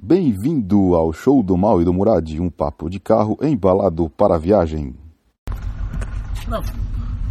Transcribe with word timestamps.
Bem-vindo 0.00 0.94
ao 0.94 1.12
show 1.12 1.42
do 1.42 1.56
Mal 1.56 1.82
e 1.82 1.84
do 1.84 1.92
Murad, 1.92 2.38
um 2.38 2.48
papo 2.48 2.88
de 2.88 3.00
carro 3.00 3.36
embalado 3.42 4.08
para 4.08 4.36
a 4.36 4.38
viagem. 4.38 4.94
Gravando. 6.46 6.78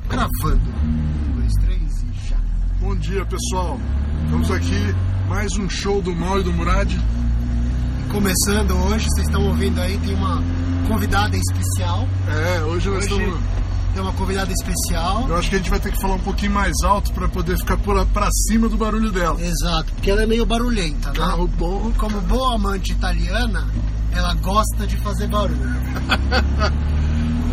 Gravando. 0.10 0.70
Um, 0.84 1.40
dois, 1.40 1.54
três 1.64 2.04
e 2.04 2.28
já. 2.28 2.38
Bom 2.82 2.94
dia, 2.98 3.26
pessoal. 3.26 3.80
Estamos 4.26 4.52
aqui, 4.52 4.94
mais 5.30 5.54
um 5.58 5.70
show 5.70 6.02
do 6.02 6.14
Mal 6.14 6.42
e 6.42 6.44
do 6.44 6.52
Murad. 6.52 6.92
E 6.92 8.12
começando 8.12 8.72
hoje, 8.86 9.08
vocês 9.12 9.28
estão 9.28 9.47
ouvindo 9.47 9.79
aí, 9.79 9.97
tem 9.99 10.13
uma 10.13 10.44
convidada 10.90 11.38
especial. 11.38 12.06
É, 12.28 12.63
hoje 12.63 12.90
nós 12.90 13.06
Hoje 13.06 13.24
estamos. 13.24 13.67
Tem 13.98 14.04
uma 14.04 14.14
convidada 14.14 14.54
especial. 14.54 15.26
Eu 15.28 15.36
acho 15.38 15.50
que 15.50 15.56
a 15.56 15.58
gente 15.58 15.72
vai 15.72 15.79
ter 15.79 15.92
que 15.92 16.00
falar 16.00 16.14
um 16.14 16.20
pouquinho 16.20 16.52
mais 16.52 16.73
alto 16.84 17.12
para 17.14 17.27
poder 17.27 17.58
ficar 17.58 17.77
por 17.77 18.05
pra 18.08 18.30
cima 18.32 18.70
do 18.70 18.77
barulho 18.77 19.12
dela. 19.12 19.41
Exato, 19.41 19.91
porque 19.94 20.12
ela 20.12 20.22
é 20.22 20.26
meio 20.27 20.46
barulhenta, 20.46 21.09
né? 21.09 21.16
Carro 21.16 21.48
bom. 21.48 21.91
Como 21.98 22.22
boa 22.22 22.54
amante 22.54 22.91
italiana, 22.91 23.68
ela 24.14 24.36
gosta 24.36 24.86
de 24.86 24.98
fazer 24.98 25.28
barulho. 25.28 25.58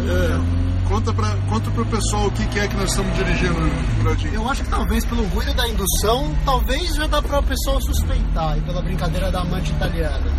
É. 0.07 0.87
Conta, 0.87 1.15
pra, 1.15 1.35
conta 1.49 1.71
pro 1.71 1.87
pessoal 1.87 2.27
o 2.27 2.31
que, 2.31 2.47
que 2.49 2.59
é 2.59 2.69
que 2.69 2.77
nós 2.77 2.91
estamos 2.91 3.17
dirigindo, 3.17 3.55
Muradinho. 3.97 4.35
Eu 4.35 4.51
acho 4.51 4.63
que 4.63 4.69
talvez 4.69 5.03
pelo 5.07 5.25
ruído 5.29 5.55
da 5.55 5.67
indução, 5.67 6.31
talvez 6.45 6.95
já 6.95 7.07
dá 7.07 7.23
pra 7.23 7.41
pessoa 7.41 7.81
suspeitar, 7.81 8.59
e 8.59 8.61
pela 8.61 8.83
brincadeira 8.83 9.33
da 9.33 9.41
amante 9.41 9.73
italiana. 9.73 10.31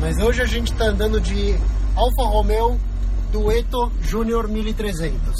Mas 0.00 0.16
hoje 0.16 0.40
a 0.40 0.46
gente 0.46 0.72
tá 0.72 0.86
andando 0.86 1.20
de 1.20 1.54
Alfa 1.94 2.30
Romeo 2.30 2.80
Dueto 3.34 3.90
Junior 4.00 4.46
1300. 4.46 5.34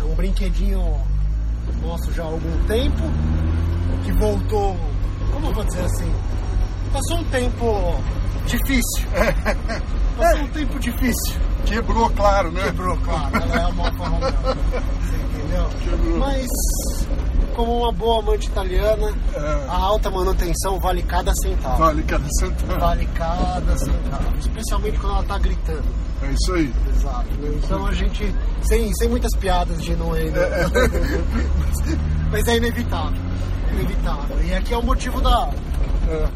É 0.00 0.04
um 0.04 0.14
brinquedinho 0.14 1.00
nosso 1.80 2.12
já 2.12 2.24
há 2.24 2.26
algum 2.26 2.64
tempo, 2.66 3.02
que 4.04 4.12
voltou, 4.12 4.76
como 5.32 5.46
eu 5.46 5.54
vou 5.54 5.64
dizer 5.64 5.80
assim, 5.80 6.12
passou 6.92 7.20
um 7.20 7.24
tempo 7.30 7.94
difícil. 8.44 9.08
Passou 10.14 10.40
um 10.42 10.48
tempo 10.48 10.78
difícil. 10.78 11.40
Quebrou, 11.64 12.10
claro, 12.10 12.52
né? 12.52 12.64
Quebrou, 12.64 12.94
claro, 12.98 13.34
ela 13.34 13.54
é 13.54 13.66
uma 13.68 13.86
Alfa 13.88 14.06
Romeo. 14.06 14.32
Você 15.00 15.16
entendeu? 15.16 15.68
Quebrou. 15.82 16.18
Mas, 16.18 16.46
como 17.60 17.76
uma 17.76 17.92
boa 17.92 18.22
amante 18.22 18.46
italiana, 18.46 19.12
É. 19.34 19.66
a 19.68 19.76
alta 19.76 20.10
manutenção 20.10 20.80
vale 20.80 21.02
cada 21.02 21.30
centavo. 21.34 21.76
Vale 21.76 22.02
cada 22.04 22.26
centavo. 22.38 22.80
Vale 22.80 23.06
cada 23.14 23.76
centavo. 23.76 24.38
Especialmente 24.38 24.98
quando 24.98 25.16
ela 25.16 25.24
tá 25.24 25.38
gritando. 25.38 25.84
É 26.22 26.30
isso 26.30 26.54
aí. 26.54 26.72
Exato. 26.88 27.26
Então 27.62 27.86
a 27.86 27.92
gente, 27.92 28.34
sem, 28.62 28.90
sem 28.94 29.10
muitas 29.10 29.36
piadas 29.36 29.82
de 29.82 29.94
não 29.94 30.16
é. 30.16 30.22
Mas 32.32 32.48
é 32.48 32.56
inevitável. 32.56 33.20
É 33.68 33.72
inevitável. 33.74 34.42
E 34.42 34.54
aqui 34.54 34.72
é 34.72 34.78
o 34.78 34.82
motivo 34.82 35.20
da. 35.20 35.50
É. 36.08 36.26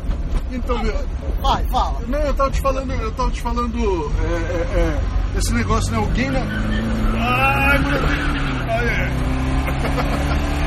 Então, 0.52 0.78
meu, 0.82 0.94
Vai, 1.40 1.64
fala. 1.68 2.00
Não, 2.06 2.18
eu 2.18 2.34
tava 2.34 2.50
te 2.50 2.60
falando, 2.60 2.92
eu 2.92 3.12
tava 3.12 3.30
te 3.30 3.40
falando 3.40 3.78
é, 3.78 3.82
é, 4.26 4.80
é, 4.80 5.00
esse 5.38 5.54
negócio, 5.54 5.90
né? 5.90 5.96
Alguém 5.98 6.30
na. 6.30 6.40
Ai, 6.40 7.78
moleque! 7.78 8.04
Ai, 8.68 8.88
é. 8.88 9.10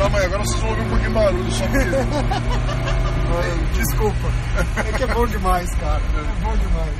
Calma 0.00 0.18
aí, 0.18 0.24
agora 0.24 0.42
vocês 0.46 0.60
vão 0.62 0.70
ouvir 0.70 0.80
um 0.82 0.88
pouquinho 0.88 1.08
de 1.10 1.14
barulho 1.14 1.50
só 1.52 1.64
porque. 1.66 1.90
Desculpa. 3.78 4.28
É 4.88 4.92
que 4.92 5.02
é 5.02 5.06
bom 5.06 5.26
demais, 5.26 5.70
cara. 5.74 6.00
É 6.16 6.42
bom 6.42 6.56
demais. 6.56 6.96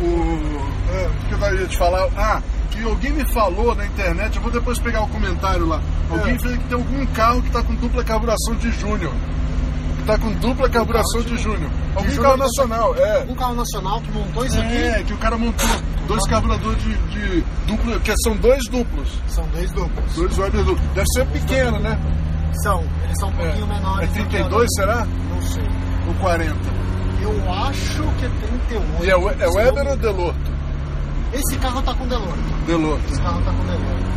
O. 0.00 0.90
É, 0.90 1.06
o 1.06 1.38
que 1.38 1.44
eu 1.44 1.60
ia 1.60 1.66
te 1.68 1.76
falar? 1.76 2.08
Ah, 2.16 2.42
que 2.70 2.82
alguém 2.82 3.12
me 3.12 3.24
falou 3.30 3.74
na 3.74 3.84
internet, 3.84 4.36
eu 4.36 4.42
vou 4.42 4.50
depois 4.50 4.78
pegar 4.78 5.02
o 5.02 5.08
comentário 5.08 5.66
lá. 5.66 5.82
Alguém 6.10 6.34
É. 6.34 6.38
falou 6.38 6.56
que 6.56 6.64
tem 6.64 6.78
algum 6.78 7.06
carro 7.12 7.42
que 7.42 7.50
tá 7.50 7.62
com 7.62 7.74
dupla 7.74 8.02
carburação 8.02 8.54
de 8.56 8.72
Júnior. 8.72 9.12
Que 9.98 10.02
tá 10.06 10.16
com 10.18 10.32
dupla 10.32 10.68
carburação 10.70 11.20
de 11.20 11.36
Júnior. 11.36 11.70
Algum 11.94 12.16
carro 12.16 12.38
tá- 12.38 12.44
nacional, 12.44 12.94
é. 12.96 13.26
Um 13.28 13.34
carro 13.34 13.54
nacional 13.54 14.00
que 14.00 14.10
montou 14.12 14.46
isso 14.46 14.58
aqui. 14.58 14.76
É, 14.78 15.02
que 15.02 15.12
o 15.12 15.18
cara 15.18 15.36
montou 15.36 15.68
dois 16.08 16.26
carburadores 16.26 16.82
de, 16.82 16.94
de 17.08 17.44
duplo, 17.66 18.00
que 18.00 18.14
são 18.24 18.34
dois 18.38 18.64
duplos. 18.70 19.20
São 19.28 19.46
dois 19.48 19.70
duplos. 19.72 20.14
Dois 20.14 20.34
duplos. 20.52 20.80
Deve 20.94 21.06
ser 21.14 21.26
pequeno, 21.26 21.78
né? 21.78 21.98
São. 22.62 22.84
Eles 23.04 23.18
são 23.20 23.28
um 23.28 23.32
pouquinho 23.32 23.64
É, 23.64 23.68
menores. 23.74 24.10
é 24.16 24.18
do 24.22 24.28
que 24.28 24.36
a 24.36 24.40
32, 24.40 24.68
será? 24.76 25.04
Não 25.06 25.42
sei. 25.42 25.62
Ou 26.08 26.14
40? 26.14 26.54
Eu 27.22 27.52
acho 27.52 28.02
que 28.18 28.24
é 28.24 28.28
38. 28.28 29.04
E 29.04 29.10
é, 29.10 29.16
we- 29.16 29.32
é 29.38 29.46
não 29.46 29.54
Weber 29.54 29.86
ou 29.88 29.96
Delorto? 29.96 30.50
Esse 31.32 31.56
carro 31.58 31.82
tá 31.82 31.94
com 31.94 32.06
Delorto. 32.08 32.38
Delorto. 32.66 33.04
Esse 33.12 33.20
carro 33.22 33.42
tá 33.42 33.52
com 33.52 33.64
Delorto. 33.64 34.10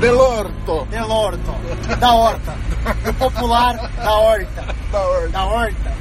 Delorto! 0.00 0.86
Delorto. 0.90 1.96
Da 2.00 2.12
horta. 2.12 2.54
O 3.08 3.14
popular 3.14 3.76
da 3.76 4.12
horta. 4.16 4.64
Da 4.90 5.00
ordem. 5.00 5.30
Da 5.30 5.44
horta. 5.44 5.92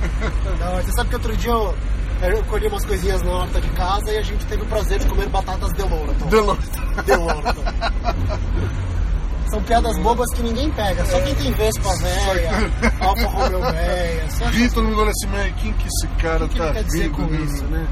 Da 0.57 0.69
horta. 0.71 0.83
Você 0.83 0.91
sabe 0.93 1.09
que 1.09 1.15
outro 1.15 1.37
dia 1.37 1.51
eu, 1.51 1.75
eu 2.23 2.43
colhi 2.45 2.67
umas 2.67 2.83
coisinhas 2.83 3.21
na 3.21 3.29
horta 3.31 3.61
de 3.61 3.69
casa 3.69 4.11
e 4.11 4.17
a 4.17 4.21
gente 4.23 4.43
teve 4.47 4.63
o 4.63 4.65
prazer 4.65 4.97
de 4.97 5.05
comer 5.05 5.29
batatas 5.29 5.71
Delorto. 5.73 6.25
Delorto. 6.25 7.03
Delorto. 7.05 7.61
São 9.51 9.61
piadas 9.63 9.97
bobas 9.99 10.31
que 10.33 10.41
ninguém 10.41 10.71
pega. 10.71 11.05
Só 11.05 11.19
quem 11.21 11.35
tem 11.35 11.51
Vespa 11.53 11.89
véia, 11.97 12.51
Alfa 13.01 13.27
Romeo 13.27 13.59
véia. 13.61 14.29
Só 14.31 14.45
essas 14.45 14.55
Vi 14.55 14.69
todo 14.69 14.87
mundo 14.87 15.01
olha 15.01 15.11
assim, 15.11 15.27
mas 15.27 15.53
quem 15.61 15.73
que 15.73 15.87
esse 15.87 16.07
cara 16.21 16.47
que 16.47 16.57
tá 16.57 16.71
dizer 16.81 17.03
vindo? 17.03 17.15
com 17.15 17.21
né? 17.23 17.39
isso, 17.41 17.63
né? 17.65 17.87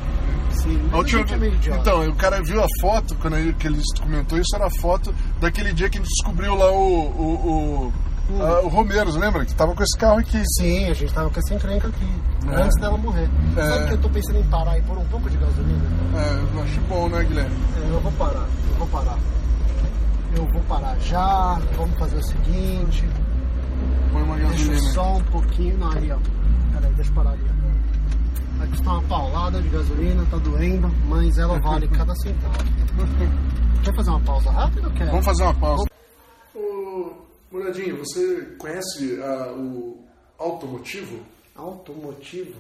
Sim, 0.51 0.89
A 0.91 0.97
última 0.97 1.21
é. 1.21 1.77
Então, 1.79 2.07
o 2.09 2.15
cara 2.15 2.41
viu 2.43 2.61
a 2.63 2.67
foto, 2.81 3.15
quando 3.15 3.37
ele, 3.37 3.53
que 3.53 3.67
ele 3.67 3.79
comentou 4.01 4.37
isso, 4.37 4.55
era 4.55 4.65
a 4.65 4.71
foto 4.81 5.13
daquele 5.39 5.71
dia 5.73 5.89
que 5.89 5.97
a 5.97 6.01
gente 6.01 6.09
descobriu 6.09 6.55
lá 6.55 6.71
o, 6.71 7.01
o, 7.05 7.93
o, 8.31 8.41
a- 8.43 8.61
o 8.61 8.67
Romero, 8.67 9.11
lembra? 9.17 9.45
Que 9.45 9.53
tava 9.53 9.73
com 9.75 9.83
esse 9.83 9.97
carro 9.97 10.19
aqui. 10.19 10.41
Sim, 10.57 10.89
a 10.89 10.93
gente 10.93 11.13
tava 11.13 11.29
com 11.29 11.39
essa 11.39 11.53
encrenca 11.53 11.87
aqui, 11.87 12.07
É. 12.51 12.61
antes 12.63 12.79
dela 12.81 12.97
morrer. 12.97 13.29
É. 13.55 13.61
Sabe 13.65 13.87
que 13.87 13.93
eu 13.93 13.97
tô 13.99 14.09
pensando 14.09 14.39
em 14.39 14.43
parar 14.45 14.77
e 14.77 14.81
pôr 14.81 14.97
um 14.97 15.05
pouco 15.05 15.29
de 15.29 15.37
gasolina? 15.37 15.81
É, 16.15 16.57
eu 16.57 16.63
acho 16.63 16.79
bom, 16.89 17.07
né, 17.09 17.23
Guilherme? 17.23 17.55
É, 17.77 17.89
eu 17.93 17.99
vou 18.01 18.11
parar, 18.13 18.47
eu 18.71 18.75
vou 18.79 18.87
parar. 18.87 19.17
Eu 20.35 20.45
vou 20.51 20.62
parar 20.63 20.97
já, 21.00 21.56
vamos 21.75 21.97
fazer 21.97 22.17
o 22.17 22.23
seguinte, 22.23 23.03
Põe 24.12 24.23
uma 24.23 24.35
deixa 24.38 24.51
gasolina. 24.51 24.94
só 24.94 25.17
um 25.17 25.23
pouquinho, 25.25 25.78
não, 25.78 25.91
aí 25.91 26.12
ó, 26.12 26.17
peraí, 26.73 26.94
deixa 26.94 27.09
eu 27.12 27.16
parar 27.16 27.31
ali. 27.31 27.44
ó. 27.45 28.57
Vai 28.57 28.68
custar 28.68 28.94
uma 28.95 29.03
paulada 29.03 29.62
de 29.62 29.69
gasolina, 29.69 30.25
tá 30.29 30.38
doendo, 30.38 30.88
mas 31.07 31.38
ela 31.38 31.59
vale 31.59 31.88
cada 31.95 32.13
centavo. 32.16 32.57
Quer 33.84 33.95
fazer 33.95 34.09
uma 34.09 34.19
pausa 34.22 34.51
rápida 34.51 34.88
ou 34.88 34.94
quer? 34.94 35.06
Vamos 35.07 35.25
fazer 35.25 35.44
uma 35.44 35.53
pausa. 35.56 35.85
Ô, 36.56 37.12
Muradinho, 37.51 37.97
você 37.97 38.56
conhece 38.59 39.19
ah, 39.22 39.53
o 39.53 39.97
automotivo? 40.38 41.19
Automotivo? 41.56 42.53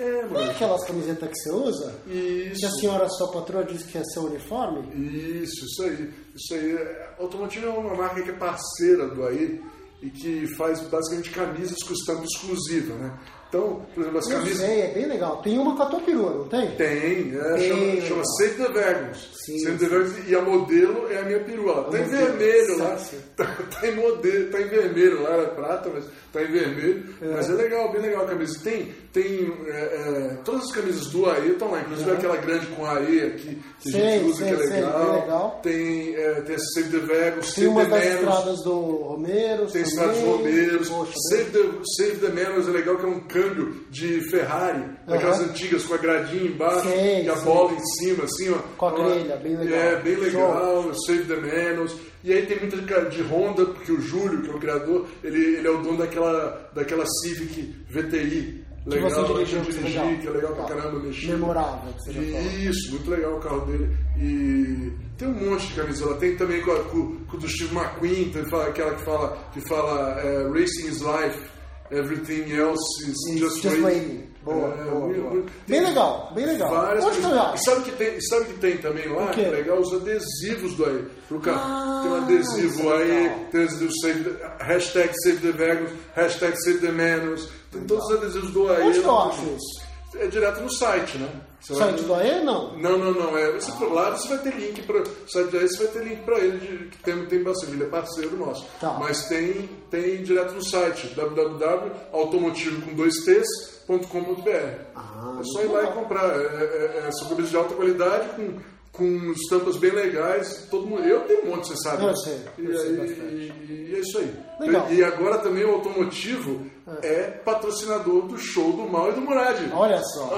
É, 0.00 0.24
Não 0.26 0.40
é 0.40 0.50
aquelas 0.50 0.84
camisetas 0.86 1.28
que 1.28 1.34
você 1.36 1.52
usa? 1.52 1.94
Que 2.06 2.10
a 2.10 2.52
Isso, 2.52 2.80
senhora, 2.80 3.08
sua 3.10 3.30
patroa, 3.32 3.64
disse 3.64 3.84
que 3.84 3.98
é 3.98 4.04
seu 4.04 4.24
uniforme? 4.24 4.80
isso, 4.96 5.64
isso 5.66 5.82
aí. 5.82 6.10
Isso 6.34 6.54
aí. 6.54 6.78
Automotivo 7.18 7.66
é 7.66 7.70
uma 7.70 7.94
marca 7.94 8.22
que 8.22 8.30
é 8.30 8.32
parceira 8.32 9.08
do 9.08 9.26
AI 9.26 9.60
e 10.02 10.08
que 10.10 10.46
faz 10.56 10.80
basicamente 10.88 11.30
camisas 11.30 11.82
com 11.82 11.92
estampa 11.92 12.24
exclusiva, 12.24 12.94
né? 12.94 13.18
Então, 13.50 13.84
por 13.92 14.00
exemplo, 14.00 14.18
as 14.20 14.30
Eu 14.30 14.38
camisas. 14.38 14.58
sei, 14.58 14.80
é 14.80 14.86
bem 14.94 15.06
legal. 15.06 15.42
Tem 15.42 15.58
uma 15.58 15.76
com 15.76 15.82
a 15.82 15.86
tua 15.86 16.00
perua, 16.00 16.30
não 16.30 16.48
tem? 16.48 16.70
Tem, 16.76 17.36
é, 17.36 17.54
Tem, 17.54 18.00
chama, 18.00 18.00
chama 18.02 18.22
Save 18.38 18.54
the. 18.54 19.14
Sim, 19.44 19.58
Save 19.58 19.78
the 19.78 19.88
Vagons 19.88 20.28
e 20.28 20.36
a 20.36 20.42
modelo 20.42 21.10
é 21.10 21.18
a 21.18 21.22
minha 21.22 21.40
perua. 21.40 21.84
Tá 21.90 21.98
em 21.98 22.04
vermelho 22.04 22.78
lá. 22.78 22.96
Tá, 23.36 23.44
tá 23.46 23.88
em 23.88 23.96
modelo, 23.96 24.50
tá 24.50 24.60
em 24.60 24.68
vermelho 24.68 25.22
lá, 25.22 25.34
é 25.34 25.46
prata, 25.46 25.90
mas 25.92 26.04
tá 26.32 26.42
em 26.42 26.52
vermelho. 26.52 27.04
Mas 27.20 27.50
é 27.50 27.54
legal, 27.54 27.90
bem 27.90 28.02
legal 28.02 28.22
a 28.22 28.28
camisa. 28.28 28.60
Tem, 28.62 28.94
tem 29.12 29.52
é, 29.66 29.70
é, 29.72 30.38
todas 30.44 30.66
as 30.66 30.72
camisas 30.72 31.06
do 31.08 31.28
AE 31.28 31.50
estão 31.50 31.72
lá, 31.72 31.80
inclusive 31.80 32.10
aquela 32.12 32.36
grande 32.36 32.66
com 32.66 32.86
AE 32.86 33.22
aqui, 33.22 33.58
que 33.80 33.88
a 33.88 33.92
gente 33.92 34.24
usa, 34.26 34.44
sei, 34.44 34.56
que 34.56 34.62
é 34.62 34.66
legal. 34.66 35.20
legal. 35.20 35.60
Tem, 35.62 36.14
é, 36.14 36.34
tem 36.42 36.54
essa 36.54 36.66
Save 36.74 37.00
the 37.00 37.14
Vagons, 37.14 37.54
Tem 37.54 37.66
uma 37.66 37.84
das 37.86 38.04
estradas 38.04 38.62
do 38.62 38.80
Romero. 38.80 39.66
Tem 39.66 39.82
estradas 39.82 40.18
romeiros. 40.18 40.88
Poxa, 40.88 41.14
Save 41.30 41.50
the, 41.50 41.68
Save 41.96 42.16
the 42.18 42.28
Manos 42.28 42.68
é 42.68 42.70
legal, 42.70 42.96
que 42.96 43.04
é 43.04 43.08
um 43.08 43.20
câmbio 43.40 43.74
de 43.90 44.20
Ferrari, 44.30 44.84
daquelas 45.06 45.40
antigas 45.40 45.84
com 45.84 45.94
a 45.94 45.98
gradinha 45.98 46.44
embaixo 46.44 46.88
Sei, 46.88 47.24
e 47.24 47.28
a 47.28 47.34
bola 47.36 47.72
em 47.72 47.86
cima, 47.98 48.24
assim, 48.24 48.50
ó. 48.50 48.58
Com 48.76 48.86
a 48.86 48.92
Então, 48.92 49.04
grelha, 49.10 49.36
bem 49.36 49.56
legal. 49.56 49.78
É, 49.78 49.96
bem 50.00 50.16
legal, 50.16 50.94
Save 51.06 51.24
the 51.24 51.36
Manos. 51.36 51.96
E 52.22 52.32
aí 52.32 52.44
tem 52.46 52.58
muita 52.58 52.76
de, 52.76 53.16
de 53.16 53.22
Honda, 53.22 53.64
porque 53.66 53.92
o 53.92 54.00
Júlio, 54.00 54.42
que 54.42 54.50
é 54.50 54.54
o 54.54 54.58
criador, 54.58 55.06
ele, 55.24 55.56
ele 55.56 55.66
é 55.66 55.70
o 55.70 55.78
dono 55.82 55.98
daquela, 55.98 56.70
daquela 56.74 57.04
Civic 57.06 57.74
VTI. 57.88 58.64
Que 58.82 58.88
Legal, 58.96 59.10
você 59.10 59.32
dirigiu, 59.34 59.60
que 59.60 59.72
dirigi, 59.72 59.98
legal. 59.98 60.18
que 60.20 60.26
é 60.26 60.30
legal 60.30 60.54
pra 60.54 60.64
caramba 60.64 60.98
mexer. 61.00 61.26
Memorável, 61.32 61.92
que 61.92 62.02
você 62.02 62.12
já 62.12 62.22
falou. 62.22 62.52
Isso, 62.62 62.90
muito 62.92 63.10
legal 63.10 63.36
o 63.36 63.40
carro 63.40 63.60
dele. 63.66 63.96
E 64.18 64.92
tem 65.18 65.28
um 65.28 65.50
monte 65.50 65.66
de 65.66 65.74
camisola. 65.74 66.16
Tem 66.16 66.34
também 66.36 66.62
com, 66.62 66.74
com, 66.84 67.16
com 67.26 67.36
o 67.36 67.40
do 67.40 67.46
Steve 67.46 67.76
McQueen, 67.76 68.30
tem 68.30 68.42
aquela 68.42 68.94
que 68.94 69.04
fala, 69.04 69.36
que 69.52 69.60
fala 69.68 70.18
é, 70.20 70.48
Racing 70.48 70.88
is 70.88 71.00
Life, 71.02 71.42
Everything 71.90 72.52
Else 72.52 72.80
is 73.06 73.38
Just, 73.38 73.62
Just 73.62 73.80
Waiting. 73.80 74.28
Boa, 74.42 74.68
É, 74.74 74.84
boa, 74.84 75.00
boa. 75.00 75.08
muito- 75.30 75.52
Bem 75.68 75.80
tem 75.80 75.88
legal, 75.88 76.32
bem 76.34 76.46
legal. 76.46 76.70
Várias 76.70 77.04
Onde 77.04 77.20
sabe 77.62 77.82
que 77.82 77.92
tem, 77.92 78.20
sabe 78.22 78.44
que 78.46 78.52
tem 78.54 78.78
também 78.78 79.06
lá? 79.08 79.26
Que 79.28 79.42
é 79.42 79.50
legal 79.50 79.78
os 79.80 79.92
adesivos 79.92 80.74
do 80.76 80.86
aí. 80.86 81.04
Pro 81.28 81.40
carro. 81.40 81.60
Ah, 81.62 82.00
tem 82.02 82.10
um 82.12 82.14
adesivo 82.16 82.90
é 82.92 82.96
aí, 83.02 83.08
legal. 83.08 83.38
tem 83.52 83.62
adesivo 83.64 83.92
save 84.00 84.24
the, 84.24 84.64
hashtag 84.64 85.10
Save 85.22 85.36
the 85.38 85.52
Vagos, 85.52 85.90
hashtag 86.14 86.56
Save 86.62 86.78
the 86.78 86.90
Manos, 86.92 87.48
Tem 87.70 87.82
todos 87.84 88.04
os 88.06 88.16
adesivos 88.16 88.50
do 88.50 88.68
AE. 88.72 88.82
Onde 88.82 88.98
eu 88.98 89.06
lá 89.12 89.28
acho 89.28 89.42
isso? 89.42 89.89
É 90.14 90.26
direto 90.26 90.60
no 90.60 90.72
site, 90.72 91.18
né? 91.18 91.28
Você 91.60 91.74
vai- 91.74 91.88
Site 91.90 92.02
do 92.04 92.14
AE, 92.14 92.42
não? 92.44 92.76
Não, 92.78 92.98
não, 92.98 93.12
não. 93.12 93.38
É, 93.38 93.52
você 93.52 93.70
for 93.72 93.92
lá, 93.92 94.10
você 94.10 94.28
vai 94.28 94.38
ter 94.38 94.54
link 94.56 94.82
para 94.82 95.04
site 95.28 95.50
daí, 95.52 95.68
você 95.68 95.84
vai 95.84 95.86
ter 95.92 96.04
link 96.08 96.22
para 96.24 96.38
ele, 96.38 96.58
de- 96.58 96.84
que 96.88 96.98
tem, 97.02 97.26
tem 97.26 97.42
bastante, 97.42 97.72
ele 97.72 97.84
é 97.84 97.86
parceiro 97.86 98.36
nosso. 98.36 98.66
Tá. 98.80 98.96
Mas 98.98 99.28
tem, 99.28 99.68
tem 99.90 100.22
direto 100.22 100.52
no 100.54 100.64
site, 100.64 101.08
www.automotivo 101.14 102.82
com 102.82 102.94
dois 102.94 103.14
t's.com.br. 103.24 104.50
Ah, 104.96 105.36
é 105.40 105.42
só 105.44 105.62
ir 105.62 105.66
lá 105.68 105.84
e 105.84 105.92
comprar. 105.92 106.24
É, 106.36 106.44
é, 106.44 107.04
é, 107.06 107.10
são 107.12 107.34
de 107.36 107.56
alta 107.56 107.74
qualidade, 107.74 108.28
com, 108.30 108.58
com 108.92 109.32
estampas 109.32 109.76
bem 109.76 109.92
legais. 109.92 110.66
Todo 110.70 110.86
mundo, 110.86 111.02
eu 111.04 111.20
tenho 111.20 111.44
um 111.46 111.50
monte, 111.56 111.68
você 111.68 111.76
sabe. 111.76 112.04
Eu 112.04 112.16
sei, 112.16 112.40
E, 112.58 112.64
eu 112.64 112.76
sei 112.78 112.90
aí- 112.90 112.96
bastante. 112.96 113.34
e- 113.68 113.86
e 113.90 113.94
é 113.94 113.98
isso 114.00 114.18
aí. 114.18 114.34
Legal. 114.60 114.92
E 114.92 115.02
agora 115.04 115.38
também 115.38 115.64
o 115.64 115.70
Automotivo 115.72 116.66
é 117.02 117.22
patrocinador 117.44 118.26
do 118.26 118.36
show 118.36 118.72
do 118.72 118.88
Mal 118.88 119.10
e 119.10 119.12
do 119.14 119.20
Murad. 119.22 119.56
Olha 119.72 120.02
só. 120.02 120.28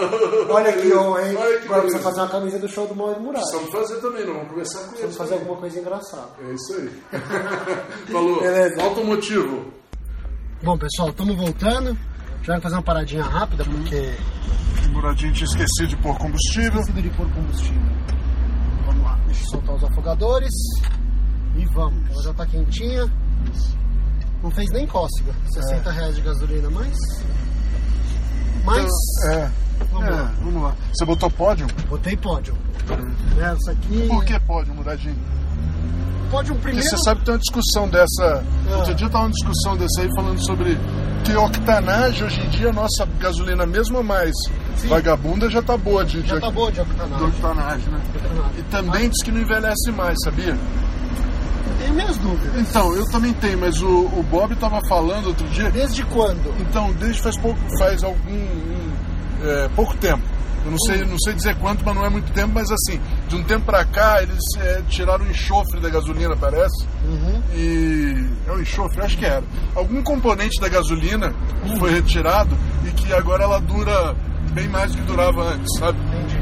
Olha 0.51 0.73
que 0.75 0.93
honra, 0.95 1.29
hein? 1.29 1.37
Olha 1.37 1.59
que 1.59 1.65
Agora 1.65 1.81
precisa 1.83 2.03
fazer 2.03 2.21
uma 2.21 2.29
camisa 2.29 2.59
do 2.59 2.69
show 2.69 2.87
do 2.87 2.95
Mauro 2.95 3.21
Murad. 3.21 3.41
Precisamos 3.43 3.71
fazer 3.73 4.01
também, 4.01 4.27
não 4.27 4.35
vamos 4.35 4.49
conversar 4.51 4.79
com 4.81 4.87
eles. 4.91 5.01
Vamos 5.01 5.17
fazer 5.17 5.31
também. 5.31 5.41
alguma 5.49 5.61
coisa 5.61 5.81
engraçada. 5.81 6.29
É 6.49 6.53
isso 6.55 6.75
aí. 6.75 6.91
Falou. 8.13 8.41
Beleza. 8.41 8.83
Automotivo. 8.83 9.73
Bom, 10.63 10.79
pessoal, 10.79 11.09
estamos 11.09 11.35
voltando. 11.37 11.97
Já 12.43 12.53
vai 12.55 12.61
fazer 12.61 12.75
uma 12.77 12.83
paradinha 12.83 13.23
rápida, 13.23 13.65
porque 13.65 14.13
O 14.87 14.89
Muradinho 14.93 15.33
tinha 15.33 15.47
esquecido 15.47 15.89
de 15.89 15.97
pôr 15.97 16.17
combustível. 16.19 16.81
esquecido 16.81 17.03
de 17.03 17.11
pôr 17.11 17.27
combustível. 17.33 17.83
Deixa 19.33 19.45
eu 19.47 19.51
soltar 19.51 19.75
os 19.77 19.85
afogadores. 19.85 20.53
E 21.57 21.65
vamos, 21.75 22.11
ela 22.11 22.23
já 22.23 22.35
tá 22.35 22.47
quentinha. 22.47 23.11
Não 24.43 24.51
fez 24.51 24.71
nem 24.73 24.87
cócega. 24.87 25.33
60 25.55 25.91
reais 25.91 26.15
de 26.17 26.21
gasolina 26.21 26.69
a 26.69 26.71
mais. 26.71 26.97
Mas, 28.65 28.91
É. 29.31 29.51
vamos 29.91 30.07
é, 30.09 30.11
lá. 30.11 30.35
vamos 30.43 30.63
lá. 30.63 30.77
Você 30.93 31.05
botou 31.05 31.31
pódio? 31.31 31.67
Botei 31.89 32.17
pódio. 32.17 32.55
Essa 33.39 33.73
aqui. 33.73 34.07
Por 34.09 34.25
que 34.25 34.39
pódio, 34.41 34.75
Muradinho? 34.75 35.17
Pódio 36.31 36.55
Porque 36.55 36.69
primeiro. 36.69 36.89
você 36.89 36.97
sabe 36.99 37.21
que 37.21 37.27
tem 37.27 37.35
uma 37.35 37.41
discussão 37.41 37.89
dessa. 37.89 38.45
Ah. 38.71 38.77
Outro 38.77 38.95
dia 38.95 39.09
tava 39.09 39.25
uma 39.25 39.31
discussão 39.31 39.77
dessa 39.77 40.03
aí 40.03 40.09
falando 40.15 40.45
sobre 40.45 40.79
que 41.25 41.35
octanagem 41.37 42.25
hoje 42.27 42.41
em 42.41 42.49
dia 42.51 42.71
a 42.71 42.73
nossa 42.73 43.07
gasolina, 43.19 43.65
mesmo 43.67 43.99
a 43.99 44.03
mais 44.03 44.33
Sim. 44.77 44.89
vagabunda, 44.89 45.49
já 45.51 45.63
tá 45.63 45.77
boa 45.77 46.05
de, 46.05 46.21
Já 46.27 46.35
de, 46.37 46.41
tá 46.41 46.51
boa 46.51 46.71
de 46.71 46.77
de 46.77 46.81
octanagem. 46.83 47.27
octanagem, 47.27 47.89
né? 47.89 48.01
E 48.59 48.63
também 48.65 49.09
diz 49.09 49.23
que 49.23 49.31
não 49.31 49.41
envelhece 49.41 49.91
mais, 49.93 50.17
sabia? 50.25 50.57
Tenho 51.79 51.95
minhas 51.95 52.17
dúvidas. 52.19 52.61
Então, 52.61 52.95
eu 52.95 53.05
também 53.11 53.33
tenho, 53.35 53.59
mas 53.59 53.81
o, 53.83 53.89
o 53.89 54.23
Bob 54.31 54.55
tava 54.57 54.81
falando 54.89 55.27
outro 55.27 55.47
dia 55.49 55.71
Desde 55.71 56.03
quando? 56.05 56.55
Então, 56.61 56.93
desde 56.95 57.21
faz 57.23 57.37
pouco, 57.37 57.59
faz 57.79 58.03
algum 58.05 58.31
um, 58.31 58.93
é, 59.43 59.69
pouco 59.75 59.97
tempo. 59.97 60.23
Eu 60.65 60.71
não 60.71 60.79
sei, 60.79 61.05
não 61.05 61.19
sei 61.19 61.35
dizer 61.35 61.57
quanto, 61.57 61.85
mas 61.85 61.93
não 61.93 62.05
é 62.05 62.09
muito 62.09 62.31
tempo, 62.33 62.53
mas 62.55 62.71
assim, 62.71 63.01
de 63.27 63.35
um 63.35 63.43
tempo 63.43 63.65
pra 63.67 63.85
cá 63.85 64.23
eles 64.23 64.39
é, 64.61 64.81
tiraram 64.89 65.25
o 65.25 65.29
enxofre 65.29 65.81
da 65.81 65.89
gasolina, 65.89 66.37
parece. 66.37 66.87
Uhum. 67.05 67.43
E 67.53 68.27
é 68.47 68.53
o 68.53 68.61
enxofre, 68.61 69.01
acho 69.01 69.19
que 69.19 69.25
era. 69.25 69.43
Algum 69.75 70.01
componente 70.05 70.61
da 70.61 70.69
gasolina 70.69 71.35
foi 71.81 71.91
retirado 71.91 72.57
e 72.87 72.93
que 72.93 73.13
agora 73.13 73.43
ela 73.43 73.59
dura 73.61 74.15
bem 74.53 74.69
mais 74.69 74.91
do 74.93 74.99
que 74.99 75.03
durava 75.05 75.43
antes, 75.53 75.79
sabe? 75.79 75.99
Entendi. 76.07 76.41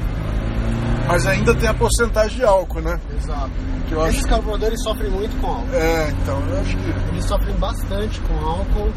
Mas 1.08 1.26
ainda 1.26 1.54
tem 1.56 1.68
a 1.68 1.74
porcentagem 1.74 2.36
de 2.38 2.44
álcool, 2.44 2.80
né? 2.82 3.00
Exato. 3.18 3.50
Que 3.88 3.94
eu 3.94 4.02
acho 4.02 4.10
Esses 4.16 4.26
carburadores 4.26 4.80
sofrem 4.82 5.10
muito 5.10 5.36
com 5.40 5.48
álcool. 5.48 5.74
É, 5.74 6.10
então, 6.10 6.40
eu 6.48 6.60
acho 6.60 6.76
que. 6.76 6.88
Eles 7.12 7.24
sofrem 7.24 7.54
bastante 7.56 8.20
com 8.20 8.34
álcool. 8.46 8.92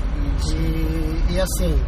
E, 0.54 1.34
e 1.34 1.40
assim, 1.42 1.82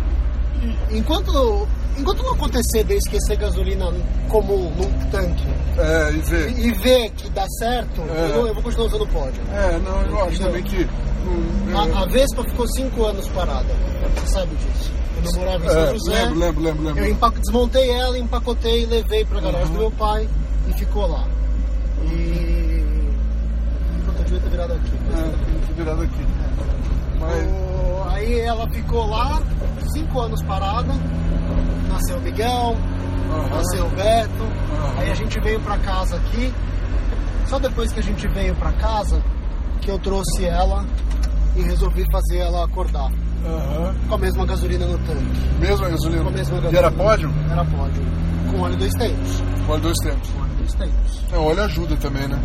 enquanto, 0.90 1.68
enquanto 1.98 2.24
não 2.24 2.34
acontecer 2.34 2.84
de 2.84 2.94
eu 2.94 2.98
esquecer 2.98 3.38
gasolina 3.38 3.92
comum 4.30 4.72
num 4.76 5.10
tanque 5.12 5.46
É, 5.78 6.12
e 6.12 6.18
ver. 6.22 6.58
e 6.60 6.72
ver 6.74 7.10
que 7.12 7.30
dá 7.30 7.46
certo, 7.60 8.02
É. 8.10 8.32
eu, 8.36 8.48
eu 8.48 8.54
vou 8.54 8.64
continuar 8.64 8.88
usando 8.88 9.08
pódio. 9.08 9.42
É, 9.54 9.78
não, 9.80 10.02
eu 10.04 10.20
acho 10.24 10.42
Entendeu? 10.42 10.48
também 10.48 10.64
que. 10.64 10.84
hum, 11.28 11.78
A, 11.98 12.04
a 12.04 12.06
Vespa 12.08 12.44
ficou 12.44 12.68
5 12.68 13.06
anos 13.06 13.28
parada. 13.30 13.66
Você 14.16 14.28
sabe 14.28 14.56
disso. 14.56 14.92
Quando 15.26 15.36
eu 15.36 15.40
morava 15.46 15.66
em 15.66 15.70
São 15.70 15.82
é, 15.82 15.94
José, 15.94 16.14
lembro, 16.24 16.40
lembro, 16.40 16.64
lembro, 16.64 16.84
lembro. 16.84 17.04
eu 17.06 17.12
empaco- 17.12 17.40
desmontei 17.40 17.90
ela, 17.92 18.18
empacotei 18.18 18.84
e 18.84 18.86
levei 18.86 19.26
pra 19.26 19.40
garagem 19.40 19.68
Uhum. 19.68 19.74
do 19.74 19.80
meu 19.80 19.92
pai 19.92 20.30
e 20.68 20.74
ficou 20.74 21.08
lá. 21.08 21.24
E. 22.04 22.84
Puta, 24.06 24.20
eu 24.20 24.24
devia 24.26 24.40
ter 24.40 24.50
virado 24.50 24.74
aqui. 24.74 24.92
mas 25.10 25.20
É, 25.20 25.24
bem. 25.24 25.76
virado 25.76 26.02
aqui. 26.02 26.26
Mas. 27.20 27.46
O- 27.52 27.86
Aí 28.10 28.40
ela 28.40 28.70
ficou 28.70 29.08
lá, 29.08 29.42
cinco 29.94 30.20
anos 30.22 30.42
parada. 30.44 30.94
Nasceu 31.90 32.18
o 32.18 32.22
Miguel, 32.22 32.78
Aham. 33.30 33.50
nasceu 33.50 33.86
o 33.86 33.90
Beto. 33.90 34.44
Aham. 34.44 35.00
Aí 35.00 35.12
a 35.12 35.16
gente 35.16 35.40
veio 35.42 35.60
pra 35.62 35.78
casa 35.80 36.16
aqui. 36.16 36.54
Só 37.48 37.60
depois 37.60 37.92
que 37.92 38.00
a 38.00 38.04
gente 38.04 38.28
veio 38.30 38.56
pra 38.56 38.72
casa 38.74 39.22
que 39.82 39.90
eu 39.92 40.00
trouxe 40.00 40.46
ela 40.46 40.86
e 41.56 41.62
resolvi 41.62 42.04
fazer 42.12 42.38
ela 42.40 42.64
acordar. 42.66 43.12
Aham. 43.46 43.96
Com 44.10 44.16
a 44.16 44.18
mesma 44.18 44.46
gasolina 44.46 44.86
no 44.86 44.98
tanque. 45.00 45.26
Mesma 45.60 45.90
gasolina. 45.90 46.22
Com 46.24 46.30
a 46.30 46.32
mesma 46.32 46.58
E 46.58 46.62
gasolina. 46.62 46.78
era 46.80 46.92
pódio? 46.92 47.34
Era 47.52 47.66
pódio. 47.66 48.04
Com 48.52 48.60
óleo 48.62 48.78
dois 48.78 48.94
tempos. 48.94 49.44
Óleo 49.68 49.82
dois 49.82 49.98
tempos. 50.04 50.30
Com 50.30 50.40
óleo 50.42 50.52
dois 50.58 50.74
tempos. 50.74 51.24
É, 51.32 51.38
o 51.38 51.44
óleo 51.44 51.64
ajuda 51.64 51.98
também, 51.98 52.28
né? 52.28 52.40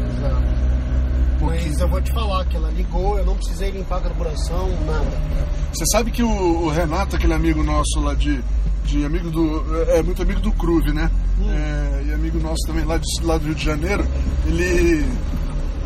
Mas 1.41 1.81
eu 1.81 1.89
vou 1.89 2.01
te 2.03 2.13
falar 2.13 2.45
que 2.45 2.57
ela 2.57 2.71
ligou, 2.71 3.19
eu 3.19 3.25
não 3.25 3.35
precisei 3.35 3.71
limpar 3.71 3.97
a 3.97 4.01
carburação, 4.03 4.69
nada. 4.87 5.07
Você 5.73 5.85
sabe 5.93 6.11
que 6.11 6.23
o, 6.23 6.29
o 6.65 6.69
Renato, 6.69 7.17
aquele 7.17 7.33
amigo 7.33 7.63
nosso 7.63 7.99
lá 8.01 8.15
de. 8.15 8.43
de 8.85 9.05
amigo 9.07 9.31
do. 9.31 9.65
É 9.89 10.03
muito 10.03 10.21
amigo 10.21 10.41
do 10.41 10.53
Cruve, 10.53 10.93
né? 10.93 11.11
Hum. 11.41 11.51
É, 11.51 12.05
e 12.09 12.13
amigo 12.13 12.39
nosso 12.41 12.67
também 12.67 12.85
lá, 12.85 12.99
de, 12.99 13.25
lá 13.25 13.39
do 13.39 13.47
Rio 13.47 13.55
de 13.55 13.65
Janeiro. 13.65 14.07
Ele. 14.47 15.07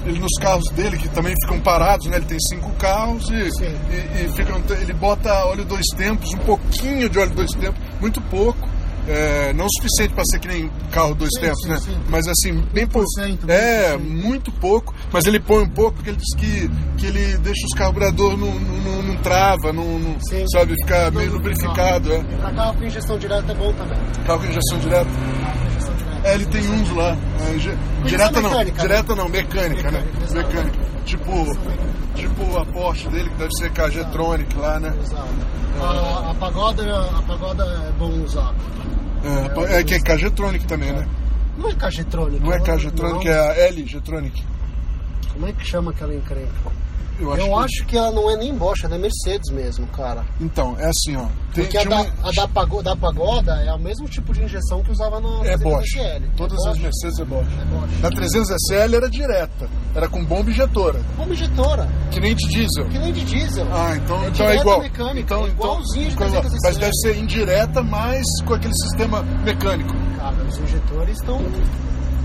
Ele 0.06 0.18
nos 0.18 0.32
carros 0.40 0.68
dele, 0.74 0.98
que 0.98 1.08
também 1.08 1.34
ficam 1.42 1.58
parados, 1.60 2.06
né? 2.06 2.16
Ele 2.16 2.26
tem 2.26 2.38
cinco 2.40 2.70
carros 2.72 3.28
e, 3.30 3.34
e, 3.34 4.24
e 4.26 4.32
ficam, 4.36 4.62
ele 4.80 4.92
bota 4.92 5.32
óleo 5.46 5.64
dois 5.64 5.86
tempos, 5.96 6.30
um 6.34 6.38
pouquinho 6.38 7.08
de 7.08 7.18
óleo 7.18 7.30
dois 7.30 7.50
tempos, 7.52 7.80
muito 8.00 8.20
pouco. 8.22 8.68
é, 9.08 9.52
não 9.52 9.66
o 9.66 9.68
suficiente 9.78 10.14
para 10.14 10.24
ser 10.24 10.38
que 10.38 10.48
nem 10.48 10.70
carro 10.90 11.14
dois 11.14 11.30
Sim, 11.34 11.40
tempos, 11.42 11.62
sim, 11.62 11.68
né? 11.68 11.78
sim. 11.78 11.98
Mas 12.08 12.26
assim, 12.26 12.52
bem 12.72 12.86
pouco. 12.86 13.06
1%, 13.20 13.48
É, 13.50 13.96
20%. 13.96 14.00
muito 14.00 14.50
pouco, 14.52 14.94
mas 15.12 15.24
ele 15.26 15.38
põe 15.40 15.62
um 15.62 15.68
pouco 15.68 15.92
porque 15.96 16.10
ele 16.10 16.18
diz 16.18 16.34
que, 16.36 16.70
que 16.98 17.06
ele 17.06 17.36
deixa 17.38 17.66
os 17.66 17.72
carburadores 17.78 18.38
não, 18.38 18.52
não, 18.54 19.02
não, 19.02 19.16
trava, 19.16 19.72
não, 19.72 20.16
sabe, 20.52 20.74
ficar 20.82 21.10
meio 21.12 21.32
lubrificado. 21.32 22.12
é. 22.12 22.18
E 22.20 22.36
pra 22.36 22.50
carro 22.52 22.74
com 22.78 22.84
injeção 22.84 23.18
direta 23.18 23.52
é 23.52 23.54
bom 23.54 23.72
também. 23.74 23.98
Carro 24.26 24.38
com 24.40 24.46
injeção 24.46 24.78
direta. 24.78 25.06
Carro 25.40 25.58
com 25.58 25.67
injeção 25.67 25.94
direta. 25.96 26.13
É, 26.24 26.34
ele 26.34 26.46
tem 26.46 26.66
uns 26.69 26.90
lá. 26.96 27.16
é, 27.40 28.06
direta 28.06 28.40
não, 28.40 28.50
mecânica, 28.50 28.76
né? 28.76 28.88
direta 28.88 29.14
não, 29.14 29.28
mecânica, 29.28 29.90
né? 29.90 29.98
Mecânica, 30.00 30.24
exato. 30.24 30.48
Mecânica. 30.48 30.78
Tipo, 31.04 31.58
tipo 32.14 32.58
a 32.58 32.64
Porsche 32.64 33.08
dele, 33.10 33.28
que 33.28 33.36
deve 33.36 33.52
ser 33.54 33.70
KG-Tronic 33.70 34.56
lá, 34.56 34.81
né? 34.81 34.94
Exato. 35.02 35.28
A, 35.82 36.31
a 36.31 36.34
pagoda, 36.34 36.82
a 37.19 37.22
pagoda 37.22 37.64
é 37.64 37.93
bom 37.98 38.10
usar. 38.24 38.54
É, 39.22 39.81
é 39.81 39.84
que 39.84 39.94
é 39.94 40.00
KG-Tronic 40.00 40.66
também, 40.66 40.93
né? 40.93 41.06
Não 41.58 41.69
é 41.69 41.74
KG-Tronic. 41.74 42.43
Não 42.43 42.52
é 42.52 42.60
KG-Tronic, 42.60 43.24
não. 43.26 43.32
é 43.32 43.38
a 43.38 43.69
LG-Tronic. 43.69 44.43
Como 45.34 45.46
é 45.46 45.52
que 45.52 45.66
chama 45.66 45.90
aquela 45.90 46.14
encrenca? 46.14 46.72
Eu 47.18 47.32
acho, 47.32 47.40
Eu 47.42 47.46
que- 47.46 47.54
acho 47.64 47.86
que 47.86 47.96
ela 47.96 48.10
não 48.10 48.28
é 48.30 48.36
nem 48.36 48.52
Bosch, 48.54 48.82
ela 48.84 48.96
é 48.96 48.98
Mercedes 48.98 49.50
mesmo, 49.52 49.86
cara. 49.88 50.24
Então, 50.40 50.76
é 50.78 50.86
assim, 50.88 51.14
ó. 51.16 51.26
Tem, 51.54 51.64
Porque 51.64 51.78
a 51.78 51.84
da, 51.84 52.00
um- 52.02 52.12
a 52.24 52.30
da, 52.32 52.48
pago- 52.48 52.82
da 52.82 52.96
pagoda 52.96 53.52
é 53.64 53.72
o 53.72 53.78
mesmo 53.78 54.08
tipo 54.08 54.32
de 54.32 54.42
injeção 54.42 54.82
que 54.82 54.90
usava 54.90 55.20
na 55.20 55.28
É 55.46 55.56
300 55.56 55.62
Bosch. 55.62 55.94
SL. 55.96 56.22
Todas 56.36 56.66
é 56.66 56.70
as. 56.70 56.78
Mercedes 56.78 57.18
é 57.20 57.24
Bosch. 57.24 57.46
É 57.52 57.64
Bosch. 57.66 58.00
Na 58.02 58.10
300 58.10 58.50
SL 58.50 58.94
era 58.96 59.08
direta, 59.08 59.68
era 59.94 60.08
com 60.08 60.24
bomba 60.24 60.50
injetora, 60.50 61.00
Bomba 61.16 61.32
injetora, 61.32 61.88
que 62.10 62.18
nem 62.18 62.34
de 62.34 62.48
diesel. 62.48 62.88
que 62.88 62.98
nem 62.98 63.12
de 63.12 63.24
diesel. 63.24 63.66
Ah, 63.72 63.94
então 63.96 64.24
É 64.24 64.28
então 64.28 64.46
é 64.48 64.56
igual. 64.56 64.80
mecânica, 64.80 65.20
então, 65.20 65.44
é 65.46 65.48
igualzinho 65.50 66.08
de 66.08 66.14
então, 66.14 66.28
300 66.30 66.50
mas 66.64 66.72
SL. 66.74 66.80
deve 66.80 66.94
ser 66.96 67.16
indireta, 67.16 67.82
mas 67.82 68.24
com 68.44 68.54
aquele 68.54 68.74
sistema 68.74 69.22
mecânico. 69.44 69.94
Cara, 70.18 70.34
os 70.48 70.58
injetores 70.58 71.16
estão. 71.18 71.40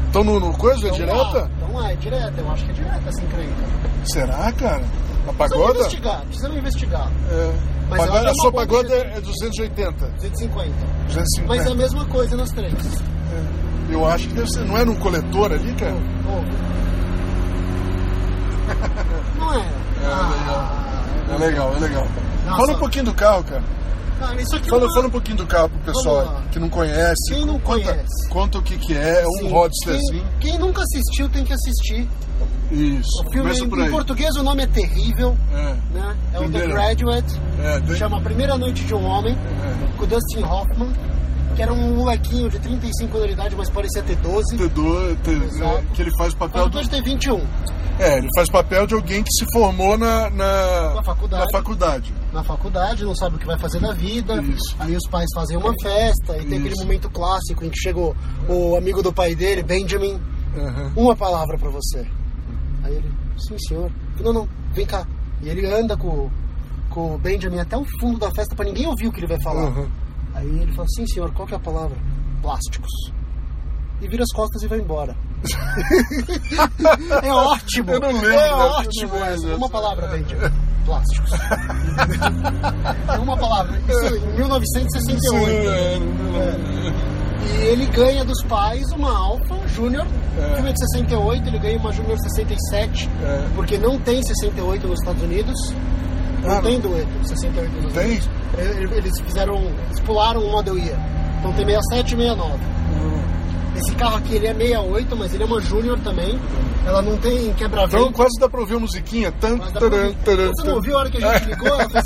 Então 0.10 0.24
no, 0.24 0.39
no 0.39 0.51
coisa 0.58 0.88
é 0.88 0.92
direta? 0.92 1.50
Então 1.58 1.74
lá, 1.80 1.92
é 1.92 1.96
direta, 1.96 2.34
eu 2.38 2.51
acho 2.51 2.66
que 2.66 2.72
é 2.72 2.74
direta 2.74 3.01
essa 3.10 3.22
encrenca. 3.22 3.63
Será, 4.06 4.51
cara? 4.54 4.82
A 5.28 5.34
Precisamos 5.34 5.38
pagoda? 5.38 5.80
investigar, 5.80 6.22
precisamos 6.25 6.58
investigar. 6.58 7.08
É. 7.32 7.51
Mas 7.89 8.00
Pagoda- 8.01 8.18
é 8.18 8.22
a 8.22 8.24
uma 8.24 8.34
sua 8.36 8.51
pagoda 8.51 8.88
injetora. 8.89 9.10
é 9.10 9.18
é 9.18 9.22
280, 9.22 9.92
250. 10.18 10.70
250. 11.08 11.48
Mas 11.48 11.66
é 11.66 11.72
a 11.72 11.75
mesma 11.75 12.06
coisa 12.06 12.36
nas 12.36 12.51
três. 12.51 12.74
É. 12.74 13.94
Eu 13.94 14.06
acho 14.06 14.28
que 14.28 14.34
deve 14.36 14.50
ser. 14.51 14.66
Não 14.66 14.78
é 14.78 14.86
num 14.86 14.96
coletor 14.96 15.51
ali, 15.51 15.74
cara? 15.74 15.94
Ô, 15.94 16.42
Não 19.39 19.54
é. 19.54 19.58
É 19.58 20.06
Ah, 20.06 21.36
legal, 21.38 21.39
é 21.44 21.46
legal. 21.48 21.74
é 21.75 21.80
legal. 21.80 22.08
Nossa. 22.46 22.58
Fala 22.58 22.74
um 22.74 22.80
pouquinho 22.80 23.06
do 23.06 23.13
carro, 23.13 23.44
cara. 23.44 23.63
Cara, 24.20 24.42
isso 24.42 24.56
aqui 24.56 24.68
é 24.68 24.70
Fala, 24.70 24.84
uma- 24.86 24.94
fala 24.94 25.08
um 25.08 25.12
pouquinho 25.12 25.38
do 25.38 25.48
carro 25.48 25.70
pro 25.70 25.80
pessoal 25.94 26.42
que 26.52 26.60
não 26.60 26.70
conhece. 26.70 27.34
Quem 27.34 27.46
não 27.46 27.60
conta, 27.60 27.84
conhece? 27.94 28.30
Conta 28.30 28.58
o 28.58 28.62
que, 28.62 28.78
que 28.78 28.94
é, 28.96 29.26
um 29.28 29.32
Sim, 29.40 29.50
roadster 29.50 29.96
quem, 29.98 30.10
assim. 30.20 30.24
quem 30.40 30.60
nunca 30.60 30.82
assistiu 30.84 31.30
tem 31.30 31.44
que 31.44 31.54
assistir. 31.54 32.08
Isso. 32.72 33.24
O 33.26 33.32
filme 33.32 33.52
em, 33.52 33.88
em 33.88 33.92
português 33.92 34.36
o 34.36 34.44
nome 34.44 34.64
é 34.64 34.68
terrível, 34.68 35.36
É, 35.52 35.76
né? 35.94 36.16
É 36.34 36.40
o 36.40 36.50
The. 36.52 36.68
Graduate. 36.68 37.40
é, 37.64 37.80
do- 37.80 37.96
Chama 37.96 38.22
Primeira 38.22 38.58
Noite 38.58 38.84
de 38.84 38.94
um 38.94 39.04
Homem, 39.06 39.34
é. 39.34 39.98
com 39.98 40.04
o 40.04 40.08
Dustin 40.08 40.44
Hoffman, 40.44 40.92
que 41.60 41.63
era 41.63 41.74
um 41.74 41.94
molequinho 41.98 42.50
de 42.50 42.58
35 42.58 43.18
anos 43.18 43.28
de 43.28 43.34
idade, 43.34 43.54
mas 43.54 43.70
parecia 43.70 44.01
ter 44.01 44.16
12. 44.16 44.58
Tedo- 44.58 45.18
te- 45.22 45.30
Exato. 45.32 45.84
que 45.94 46.01
ele 46.04 46.12
faz 46.18 46.32
o 46.34 46.38
Mas 46.39 46.50
papel 46.50 46.63
do, 46.63 46.70
depois 46.70 46.88
tem 46.88 47.04
21 47.04 47.42
É, 48.00 48.18
ele 48.18 48.30
faz 48.34 48.50
papel 48.50 48.88
de 48.88 48.94
alguém 48.94 49.22
que 49.22 49.30
se 49.34 49.46
formou 49.51 49.98
na, 49.98 50.30
na, 50.30 50.94
Na 50.96 51.04
faculdade. 51.04 51.44
na 51.44 51.51
faculdade. 51.60 52.13
na 52.32 52.44
faculdade, 52.46 53.04
não 53.04 53.13
sabe 53.13 53.36
o 53.36 53.39
que 53.39 53.46
vai 53.46 53.60
fazer 53.60 53.82
da 53.82 53.92
vida. 53.92 54.42
Isso. 54.42 54.74
Aí 54.80 54.96
os 54.96 55.06
pais 55.10 55.28
fazem 55.36 55.58
uma 55.58 55.74
festa, 55.84 56.38
e 56.38 56.46
tem 56.46 56.60
aquele 56.60 56.70
Isso. 56.75 56.84
momento 56.86 57.10
clássico 57.10 57.66
em 57.66 57.70
que 57.70 57.78
chegou 57.78 58.16
o 58.48 58.78
amigo 58.78 59.04
do 59.04 59.12
pai 59.12 59.36
dele, 59.36 59.62
Benjamin, 59.62 60.18
Aham. 60.58 60.94
uma 60.96 61.13
palavra 61.13 61.58
pra 61.58 61.70
você. 61.70 62.08
Aí 62.86 62.94
ele, 62.96 63.12
sim 63.38 63.58
senhor. 63.68 63.92
Não, 64.22 64.32
não, 64.32 64.48
vem 64.72 64.86
cá. 64.86 65.06
E 65.42 65.50
ele 65.50 65.66
anda 65.68 65.98
com, 65.98 66.30
com 66.89 67.16
o 67.16 67.18
Benjamin 67.18 67.60
até 67.60 67.75
o 67.75 67.84
fundo 68.00 68.18
da 68.18 68.32
festa 68.32 68.56
pra 68.56 68.63
ninguém 68.63 68.88
ouvir 68.88 69.10
o 69.10 69.12
que 69.12 69.20
ele 69.20 69.28
vai 69.28 69.42
falar. 69.44 69.72
Uhum. 69.72 69.89
Aí 70.39 70.62
ele 70.62 70.72
fala, 70.74 70.88
sim 70.96 71.05
senhor, 71.08 71.31
qual 71.34 71.46
que 71.48 71.53
é 71.53 71.58
a 71.58 71.60
palavra? 71.60 71.98
Plásticos. 72.41 73.12
E 74.01 74.08
vira 74.08 74.24
as 74.24 74.31
costas 74.34 74.63
e 74.63 74.67
vai 74.67 74.79
embora. 74.79 75.13
é 77.22 77.34
ótimo. 77.34 77.91
Eu 77.91 78.00
não 78.00 78.12
lembro 78.12 78.29
É 78.29 78.50
eu 78.50 78.58
não 78.58 78.72
ótimo 78.72 79.13
lembro. 79.13 79.55
Uma 79.58 79.69
palavra, 79.69 80.08
Benjamin. 80.08 80.53
Plásticos. 80.86 81.31
é 83.13 83.17
uma 83.19 83.38
palavra. 83.38 83.77
Isso 83.89 84.15
em 84.15 84.36
1968. 84.38 85.69
é, 85.69 86.00
E 87.43 87.67
ele 87.67 87.86
ganha 87.88 88.24
dos 88.24 88.41
pais 88.46 88.89
uma 88.93 89.12
Alfa 89.12 89.67
Júnior. 89.67 90.08
É. 90.38 90.60
É 90.60 90.72
de 90.72 90.79
68, 90.79 91.48
ele 91.48 91.60
ganha 91.60 91.77
uma 91.77 91.91
Júnior 91.91 92.17
67. 92.17 93.10
É. 93.22 93.50
Porque 93.55 93.77
não 93.77 94.00
tem 94.00 94.24
68 94.24 94.88
nos 94.88 95.00
Estados 95.00 95.22
Unidos. 95.22 95.74
Não 96.41 96.51
Ah, 96.58 96.62
tem 96.62 96.79
dueto 96.79 97.08
68 97.27 97.72
nos 97.72 97.86
Estados 97.86 97.93
Tem? 97.93 98.65
Ele- 98.65 98.96
Eles 98.98 99.19
fizeram. 99.22 99.55
Eles 99.58 100.00
pularam 100.01 100.41
o 100.41 100.51
Model 100.51 100.77
Year. 100.77 100.98
Então 101.39 101.53
tem 101.53 101.65
67 101.65 102.13
e 102.13 102.17
69. 102.17 102.60
Esse 103.80 103.96
carro 103.96 104.18
aqui 104.18 104.36
ele 104.36 104.48
é 104.48 104.54
68, 104.54 105.16
mas 105.16 105.34
ele 105.34 105.44
é 105.44 105.46
uma 105.46 105.62
Júnior 105.62 106.00
também. 106.00 106.40
Ela 106.86 107.02
não 107.02 107.18
tem 107.18 107.54
quebra-vento. 107.54 107.96
Então 108.02 108.12
quase 108.14 108.40
dá 108.40 108.50
pra 108.50 108.60
ouvir 108.62 108.76
a 108.76 108.80
musiquinha. 108.80 109.32
Tan, 109.34 109.58
taran, 109.58 110.12
Você 110.56 110.68
não 110.68 110.76
ouviu 110.76 110.96
a 110.96 111.00
hora 111.02 111.10
que 111.12 111.24
a 111.24 111.38
gente 111.38 111.50
ligou? 111.50 111.68
Ela 111.68 111.90
fez. 111.90 112.04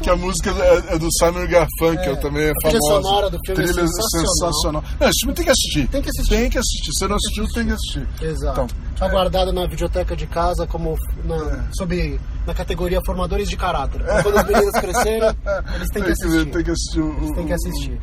Que 0.00 0.10
a 0.10 0.16
música 0.16 0.50
é, 0.50 0.94
é 0.94 0.98
do 0.98 1.08
Simon 1.18 1.46
Garfunkel, 1.46 2.12
É. 2.14 2.16
também 2.16 2.42
é 2.44 2.50
A 2.50 2.54
trilha 2.54 2.78
famosa. 2.80 3.02
sonora 3.02 3.30
do 3.30 3.38
filme 3.46 3.62
é 3.62 3.66
Trilha 3.66 3.86
sensacional. 3.88 4.84
Não, 5.00 5.08
esse 5.08 5.20
filme 5.20 5.34
tem 5.34 5.44
que 5.44 5.50
assistir. 5.50 5.88
Tem 5.88 6.02
que 6.02 6.08
assistir. 6.10 6.36
Tem 6.36 6.50
que 6.50 6.58
assistir. 6.58 6.90
Se 6.98 7.06
não 7.08 7.16
assistiu, 7.16 7.46
tem 7.52 7.66
que 7.66 7.72
assistir. 7.72 8.08
Exato. 8.22 8.60
Então, 8.62 8.84
Tá 8.96 9.08
guardado 9.08 9.52
na 9.52 9.66
videoteca 9.66 10.14
de 10.14 10.24
casa 10.26 10.66
como 10.68 10.96
na, 11.24 11.34
É. 11.34 11.58
sob, 11.76 12.20
na 12.46 12.54
categoria 12.54 13.00
formadores 13.04 13.48
de 13.48 13.56
caráter. 13.56 14.00
Quando 14.22 14.36
os 14.36 14.44
meninos 14.44 14.72
crescerem, 14.72 15.30
eles 15.74 15.88
têm 15.90 16.02
que 16.02 16.10
assistir. 16.12 16.46
Tem 16.50 16.62
que 16.64 16.70
assistir 16.70 17.00
Eles 17.00 17.30
têm 17.34 17.46
que 17.46 17.52
assistir. 17.52 18.00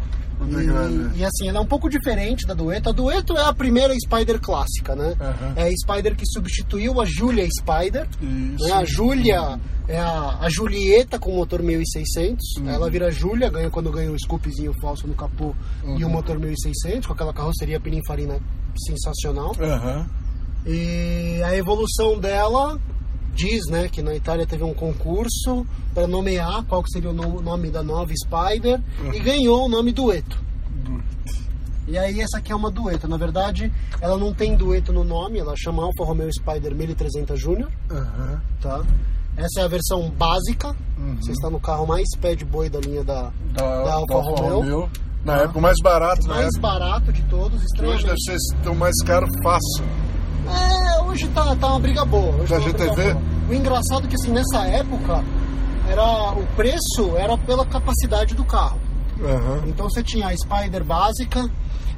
E, 1.15 1.19
e 1.19 1.25
assim, 1.25 1.47
ela 1.47 1.57
é 1.59 1.61
um 1.61 1.65
pouco 1.65 1.89
diferente 1.89 2.45
da 2.47 2.53
Dueto. 2.53 2.89
A 2.89 2.91
Dueto 2.91 3.37
é 3.37 3.43
a 3.45 3.53
primeira 3.53 3.93
Spider 3.95 4.39
clássica, 4.39 4.95
né? 4.95 5.15
Aham. 5.19 5.53
É 5.55 5.63
a 5.67 5.71
Spider 5.71 6.15
que 6.15 6.25
substituiu 6.25 6.99
a 7.01 7.05
Julia 7.05 7.47
Spider. 7.59 8.07
Né? 8.21 8.71
A 8.73 8.83
Júlia 8.85 9.59
é 9.87 9.97
a, 9.99 10.37
a 10.41 10.49
Julieta 10.49 11.19
com 11.19 11.35
motor 11.35 11.61
1600. 11.61 12.43
Uhum. 12.59 12.69
Ela 12.69 12.89
vira 12.89 13.11
Júlia, 13.11 13.49
ganha 13.49 13.69
quando 13.69 13.91
ganha 13.91 14.11
o 14.11 14.17
scoopzinho 14.19 14.73
falso 14.81 15.07
no 15.07 15.13
capô 15.13 15.53
e 15.83 16.03
o 16.03 16.07
Uhum. 16.07 16.13
motor 16.13 16.39
1600, 16.39 17.05
com 17.07 17.13
aquela 17.13 17.33
carroceria 17.33 17.79
pininfarina 17.79 18.39
sensacional. 18.85 19.55
Aham. 19.59 20.05
E 20.65 21.41
a 21.43 21.55
evolução 21.55 22.19
dela 22.19 22.79
diz, 23.33 23.65
né, 23.69 23.87
que 23.89 24.01
na 24.01 24.13
Itália 24.15 24.45
teve 24.45 24.63
um 24.63 24.73
concurso 24.73 25.65
para 25.93 26.07
nomear 26.07 26.63
qual 26.65 26.83
que 26.83 26.89
seria 26.91 27.09
o 27.09 27.13
no- 27.13 27.41
nome 27.41 27.69
da 27.69 27.81
nova 27.83 28.11
Spider 28.15 28.79
e 29.13 29.19
ganhou 29.19 29.65
o 29.65 29.69
nome 29.69 29.91
Dueto. 29.91 30.37
E 31.87 31.97
aí 31.97 32.21
essa 32.21 32.37
aqui 32.37 32.51
é 32.51 32.55
uma 32.55 32.71
dueto. 32.71 33.07
Na 33.07 33.17
verdade, 33.17 33.71
ela 33.99 34.17
não 34.17 34.33
tem 34.33 34.55
dueto 34.55 34.93
no 34.93 35.03
nome, 35.03 35.39
ela 35.39 35.53
chama 35.57 35.83
Alfa 35.83 36.05
Romeo 36.05 36.29
Spider 36.31 36.73
1300 36.73 37.39
Júnior, 37.39 37.69
Aham. 37.89 38.41
tá? 38.61 38.81
Essa 39.35 39.61
é 39.61 39.63
a 39.63 39.67
versão 39.67 40.09
básica. 40.11 40.75
Você 41.19 41.31
está 41.31 41.49
no 41.49 41.59
carro 41.59 41.85
mais 41.87 42.07
pé 42.21 42.35
boy 42.35 42.69
da 42.69 42.79
linha 42.79 43.03
da, 43.03 43.31
Da, 43.53 43.83
da 43.83 43.93
Alfa 43.93 44.13
Romeo. 44.21 44.89
Na 45.25 45.37
época, 45.41 45.59
o 45.59 45.61
mais 45.61 45.75
barato, 45.83 46.21
na 46.27 46.35
mais 46.35 46.47
época. 46.47 46.61
barato 46.61 47.11
de 47.13 47.21
todos, 47.23 47.55
hoje 47.57 47.65
extremamente. 47.65 48.05
deve 48.05 48.17
ser 48.21 48.69
o 48.69 48.75
mais 48.75 48.95
caro 49.03 49.27
fácil. 49.43 49.83
É, 50.53 51.01
hoje 51.03 51.27
tá, 51.29 51.55
tá 51.55 51.67
uma 51.67 51.79
briga 51.79 52.05
boa. 52.05 52.35
Hoje 52.35 52.49
Da 52.53 52.59
tá 52.59 52.65
GTV? 52.65 53.13
boa. 53.13 53.23
O 53.49 53.53
engraçado 53.53 54.05
é 54.05 54.07
que 54.07 54.15
assim, 54.15 54.31
nessa 54.31 54.65
época, 54.67 55.23
era, 55.89 56.31
o 56.33 56.45
preço 56.55 57.15
era 57.17 57.37
pela 57.37 57.65
capacidade 57.65 58.33
do 58.35 58.43
carro. 58.43 58.79
Aham. 59.23 59.63
Então 59.67 59.89
você 59.89 60.01
tinha 60.03 60.27
a 60.27 60.35
Spider 60.35 60.83
básica, 60.83 61.49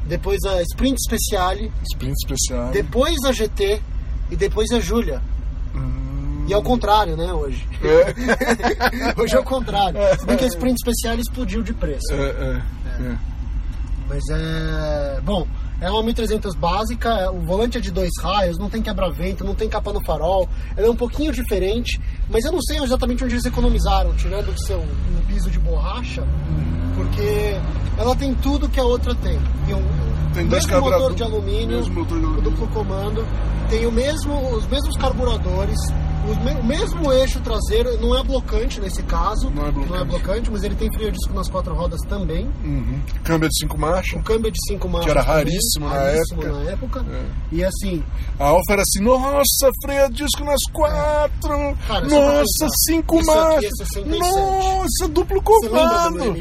depois 0.05 0.39
a 0.45 0.61
Sprint 0.63 0.97
Speciale, 1.07 1.71
Sprint 1.93 2.15
especial. 2.25 2.71
depois 2.71 3.15
a 3.25 3.31
GT 3.31 3.81
e 4.31 4.35
depois 4.35 4.69
a 4.71 4.79
Julia. 4.79 5.21
Hum. 5.75 6.45
E 6.47 6.53
ao 6.53 6.61
contrário, 6.61 7.15
né, 7.15 7.31
hoje. 7.31 7.65
É. 7.81 9.13
hoje 9.21 9.35
é 9.35 9.39
o 9.39 9.43
contrário. 9.43 9.97
Se 10.19 10.25
bem 10.25 10.35
que 10.37 10.43
a 10.43 10.47
Sprint 10.47 10.77
Speciale 10.81 11.21
explodiu 11.21 11.63
de 11.63 11.73
preço. 11.73 12.11
É, 12.11 12.15
é, 12.15 12.61
é. 13.03 13.17
Mas 14.09 14.23
é. 14.29 15.21
Bom, 15.23 15.47
é 15.81 15.89
uma 15.89 16.03
1300 16.03 16.55
básica, 16.55 17.31
o 17.31 17.41
volante 17.41 17.77
é 17.77 17.81
de 17.81 17.91
dois 17.91 18.11
raios, 18.21 18.57
não 18.57 18.69
tem 18.69 18.81
quebra-vento, 18.81 19.43
não 19.43 19.55
tem 19.55 19.67
capa 19.67 19.91
no 19.91 20.01
farol, 20.01 20.47
ela 20.77 20.87
é 20.87 20.89
um 20.89 20.95
pouquinho 20.95 21.31
diferente, 21.31 21.99
mas 22.29 22.45
eu 22.45 22.51
não 22.51 22.61
sei 22.61 22.79
exatamente 22.79 23.23
onde 23.23 23.33
eles 23.33 23.45
economizaram, 23.45 24.13
tirando 24.15 24.53
de 24.53 24.65
seu 24.65 24.79
um 24.79 25.25
piso 25.27 25.49
de 25.51 25.59
borracha, 25.59 26.23
porque 26.95 27.57
ela 27.97 28.15
tem 28.15 28.33
tudo 28.35 28.69
que 28.69 28.79
a 28.79 28.83
outra 28.83 29.13
tem. 29.15 29.39
Tem, 29.65 29.75
um, 29.75 29.83
Tem 30.33 30.45
o 30.45 30.49
dois 30.49 30.65
mesmo 30.65 30.81
motor 30.81 31.13
de 31.13 31.23
alumínio, 31.23 31.77
mesmo 31.77 31.93
motor 31.95 32.19
de 32.19 32.25
o 32.25 32.27
alumínio. 32.27 32.51
duplo 32.51 32.67
comando, 32.67 33.27
tem 33.69 33.85
o 33.85 33.91
mesmo, 33.91 34.55
os 34.55 34.67
mesmos 34.67 34.95
carburadores, 34.97 35.77
o 36.31 36.43
me- 36.43 36.59
o 36.59 36.63
mesmo 36.63 37.11
eixo 37.11 37.39
traseiro, 37.41 37.99
não 38.01 38.17
é 38.17 38.23
blocante 38.23 38.79
nesse 38.79 39.03
caso, 39.03 39.49
Não 39.49 39.67
é 39.67 39.71
blocante. 39.71 40.05
blocante, 40.05 40.51
mas 40.51 40.63
ele 40.63 40.75
tem 40.75 40.91
freio 40.93 41.11
disco 41.11 41.33
nas 41.33 41.49
quatro 41.49 41.73
rodas 41.73 41.99
também. 42.07 42.45
Uhum. 42.63 42.99
Câmbio 43.23 43.49
de 43.49 43.57
cinco 43.59 43.77
marchas. 43.77 44.19
O 44.19 44.23
câmbio 44.23 44.47
é 44.47 44.51
de 44.51 44.59
5 44.67 44.87
marchas. 44.87 45.05
Que 45.05 45.11
era 45.11 45.23
também, 45.25 45.35
raríssimo 45.37 45.89
na 45.89 45.95
raríssimo 45.95 46.41
época. 46.43 46.63
na 46.63 46.71
época. 46.71 47.05
É. 47.11 47.25
E 47.51 47.63
assim, 47.63 48.03
A 48.39 48.45
Alfa 48.45 48.73
era 48.73 48.81
assim, 48.81 49.03
nossa, 49.03 49.69
freio 49.83 50.09
disco 50.11 50.43
nas 50.43 50.59
quatro. 50.71 51.77
Cara, 51.87 52.05
pra 52.07 52.19
nossa, 52.19 52.67
cinco 52.87 53.19
isso 53.19 53.31
é 53.31 53.35
marchas. 53.35 53.71
67. 53.77 54.19
Nossa, 54.19 55.07
duplo 55.09 55.41
comando. 55.41 56.35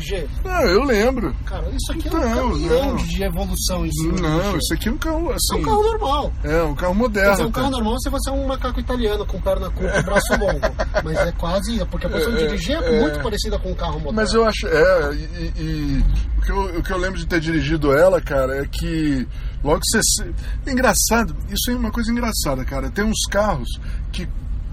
Não, 0.45 0.61
eu 0.63 0.85
lembro. 0.85 1.35
Cara, 1.45 1.69
isso 1.71 1.93
aqui 1.93 2.09
é 2.09 2.11
Não, 2.11 2.21
um 2.49 2.51
caminhão 2.53 2.87
não. 2.87 2.97
de 2.97 3.23
evolução 3.23 3.87
em 3.87 3.93
cima. 3.93 4.13
do 4.15 4.23
Não, 4.23 4.57
isso 4.57 4.75
aqui 4.75 4.89
é 4.89 4.93
um 4.93 4.99
carro 4.99 5.31
é 5.33 5.35
assim. 5.35 5.61
um 5.61 5.63
carro 5.65 5.83
normal. 5.83 6.33
É, 6.45 6.63
um 6.63 6.75
carro 6.75 6.95
moderno. 6.95 7.31
dizer, 7.33 7.45
um 7.47 7.51
carro 7.53 7.71
normal 7.71 7.99
se 8.01 8.11
você 8.11 8.31
é 8.31 8.33
um 8.33 8.47
macaco 8.47 8.81
italiano 8.81 9.27
com 9.27 9.41
perna 9.41 9.71
curta 9.73 9.99
e 9.99 10.03
braço 10.03 10.33
longo. 10.39 10.61
Mas 11.05 11.19
é 11.19 11.33
quase, 11.33 11.85
porque 11.87 12.07
a 12.07 12.11
posição 12.11 12.33
de 12.35 12.43
É, 12.43 12.47
dirigir 12.47 12.77
é, 12.77 12.97
é. 12.97 13.01
muito 13.01 13.21
parecida 13.21 13.59
com 13.59 13.71
um 13.71 13.75
carro 13.75 13.95
moderno. 13.95 14.13
Mas 14.15 14.33
eu 14.33 14.45
acho, 14.45 14.67
é, 14.67 15.15
e, 15.15 15.53
e- 15.61 16.05
o, 16.39 16.41
que 16.43 16.51
eu, 16.53 16.79
o 16.79 16.83
que 16.83 16.91
eu 16.93 16.99
lembro 16.99 17.19
de 17.19 17.27
ter 17.27 17.41
dirigido 17.41 17.97
ela, 17.97 18.21
cara, 18.21 18.63
é 18.63 18.67
que 18.67 19.27
logo 19.63 19.81
você. 19.85 20.31
Engraçado, 20.67 21.37
isso 21.51 21.71
é 21.71 21.75
uma 21.75 21.91
coisa 21.91 22.11
engraçada, 22.11 22.65
cara. 22.65 22.91
Tem 22.91 23.05
uns 23.05 23.25
carros 23.31 23.69
que 24.13 24.29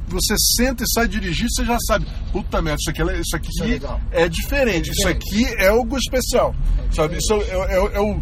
você 0.07 0.33
senta 0.57 0.83
e 0.83 0.87
sai 0.91 1.07
dirigir, 1.07 1.47
você 1.51 1.63
já 1.63 1.77
sabe, 1.85 2.07
puta 2.31 2.59
merda, 2.61 2.79
isso 2.81 2.89
aqui, 2.89 3.01
é- 3.03 3.19
isso 3.21 3.35
aqui 3.35 3.49
Isso 3.49 3.63
é 4.11 4.23
é, 4.23 4.27
diferente, 4.29 4.89
É 4.89 4.91
isso 4.91 5.07
diferente. 5.07 5.45
aqui 5.53 5.63
é 5.63 5.67
algo 5.67 5.95
especial, 5.97 6.55
sabe? 6.91 7.17
Isso 7.17 7.31
é, 7.33 7.37
é- 7.37 7.73
é- 7.75 7.95
é 7.95 7.99
o, 7.99 8.19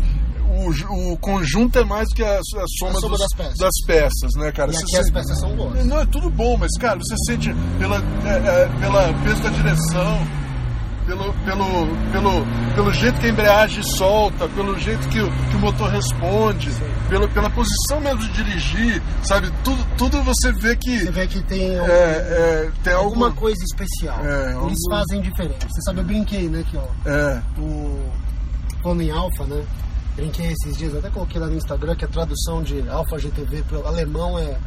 o, 0.49 1.13
o 1.13 1.17
conjunto 1.17 1.77
é 1.79 1.83
mais 1.83 2.07
do 2.09 2.15
que 2.15 2.23
a, 2.23 2.37
a 2.39 2.41
soma, 2.43 2.91
A 2.91 2.99
soma 2.99 3.09
dos- 3.17 3.19
das 3.19 3.33
peças. 3.35 3.57
das 3.57 3.73
peças, 3.85 4.31
né, 4.37 4.51
cara? 4.51 4.71
E 4.71 4.73
Você 4.75 4.83
aqui 4.83 4.97
as 4.97 5.05
sente- 5.05 5.13
peças 5.13 5.39
são 5.39 5.55
boas. 5.55 5.85
não, 5.85 5.99
é 5.99 6.05
tudo 6.05 6.29
bom, 6.29 6.57
mas, 6.57 6.71
cara, 6.79 6.97
você 6.99 7.15
sente 7.25 7.53
pela, 7.79 7.97
é, 8.25 8.63
é, 8.63 8.69
pela 8.79 9.13
peso 9.23 9.41
da 9.43 9.49
direção, 9.49 10.27
pelo, 11.05 11.33
pelo, 11.45 11.87
pelo, 12.11 12.31
pelo 12.75 12.91
jeito 12.93 13.17
que 13.21 13.27
a 13.27 13.29
embreagem 13.29 13.81
solta, 13.81 14.45
pelo 14.49 14.77
jeito 14.77 15.07
que 15.07 15.21
o, 15.21 15.31
que 15.49 15.55
o 15.55 15.59
motor 15.59 15.89
responde, 15.89 16.69
pelo, 17.07 17.29
pela 17.29 17.49
posição 17.49 18.01
mesmo 18.01 18.19
de 18.19 18.31
dirigir, 18.33 19.01
sabe? 19.23 19.49
Tudo, 19.63 19.85
tudo 19.97 20.21
você 20.23 20.51
vê 20.51 20.75
que 20.75 20.99
Você 20.99 21.11
vê 21.11 21.25
que 21.27 21.41
tem 21.43 21.75
é, 21.75 21.79
algum- 21.79 21.91
é, 21.91 22.71
tem 22.83 22.93
alguma 22.93 23.27
alguma 23.27 23.31
coisa 23.31 23.63
especial. 23.63 24.19
É, 24.25 24.47
Eles 24.47 24.55
algum- 24.55 24.75
fazem 24.89 25.21
diferente. 25.21 25.65
Você 25.69 25.81
sabe, 25.83 25.99
eu 25.99 26.03
brinquei, 26.03 26.49
né, 26.49 26.63
que 26.69 26.75
ó, 26.75 26.83
É, 27.09 27.41
o 27.57 28.09
Plano 28.83 29.01
em 29.01 29.09
Alfa, 29.11 29.45
né? 29.45 29.63
Brinquei 30.17 30.47
esses 30.47 30.75
dias, 30.75 30.95
até 30.95 31.11
coloquei 31.11 31.39
lá 31.39 31.45
no 31.45 31.55
Instagram 31.55 31.95
que 31.95 32.03
a 32.03 32.07
tradução 32.07 32.63
de 32.63 32.89
Alfa 32.89 33.19
GTV 33.19 33.61
para 33.69 33.87
alemão 33.87 34.39
é 34.39 34.57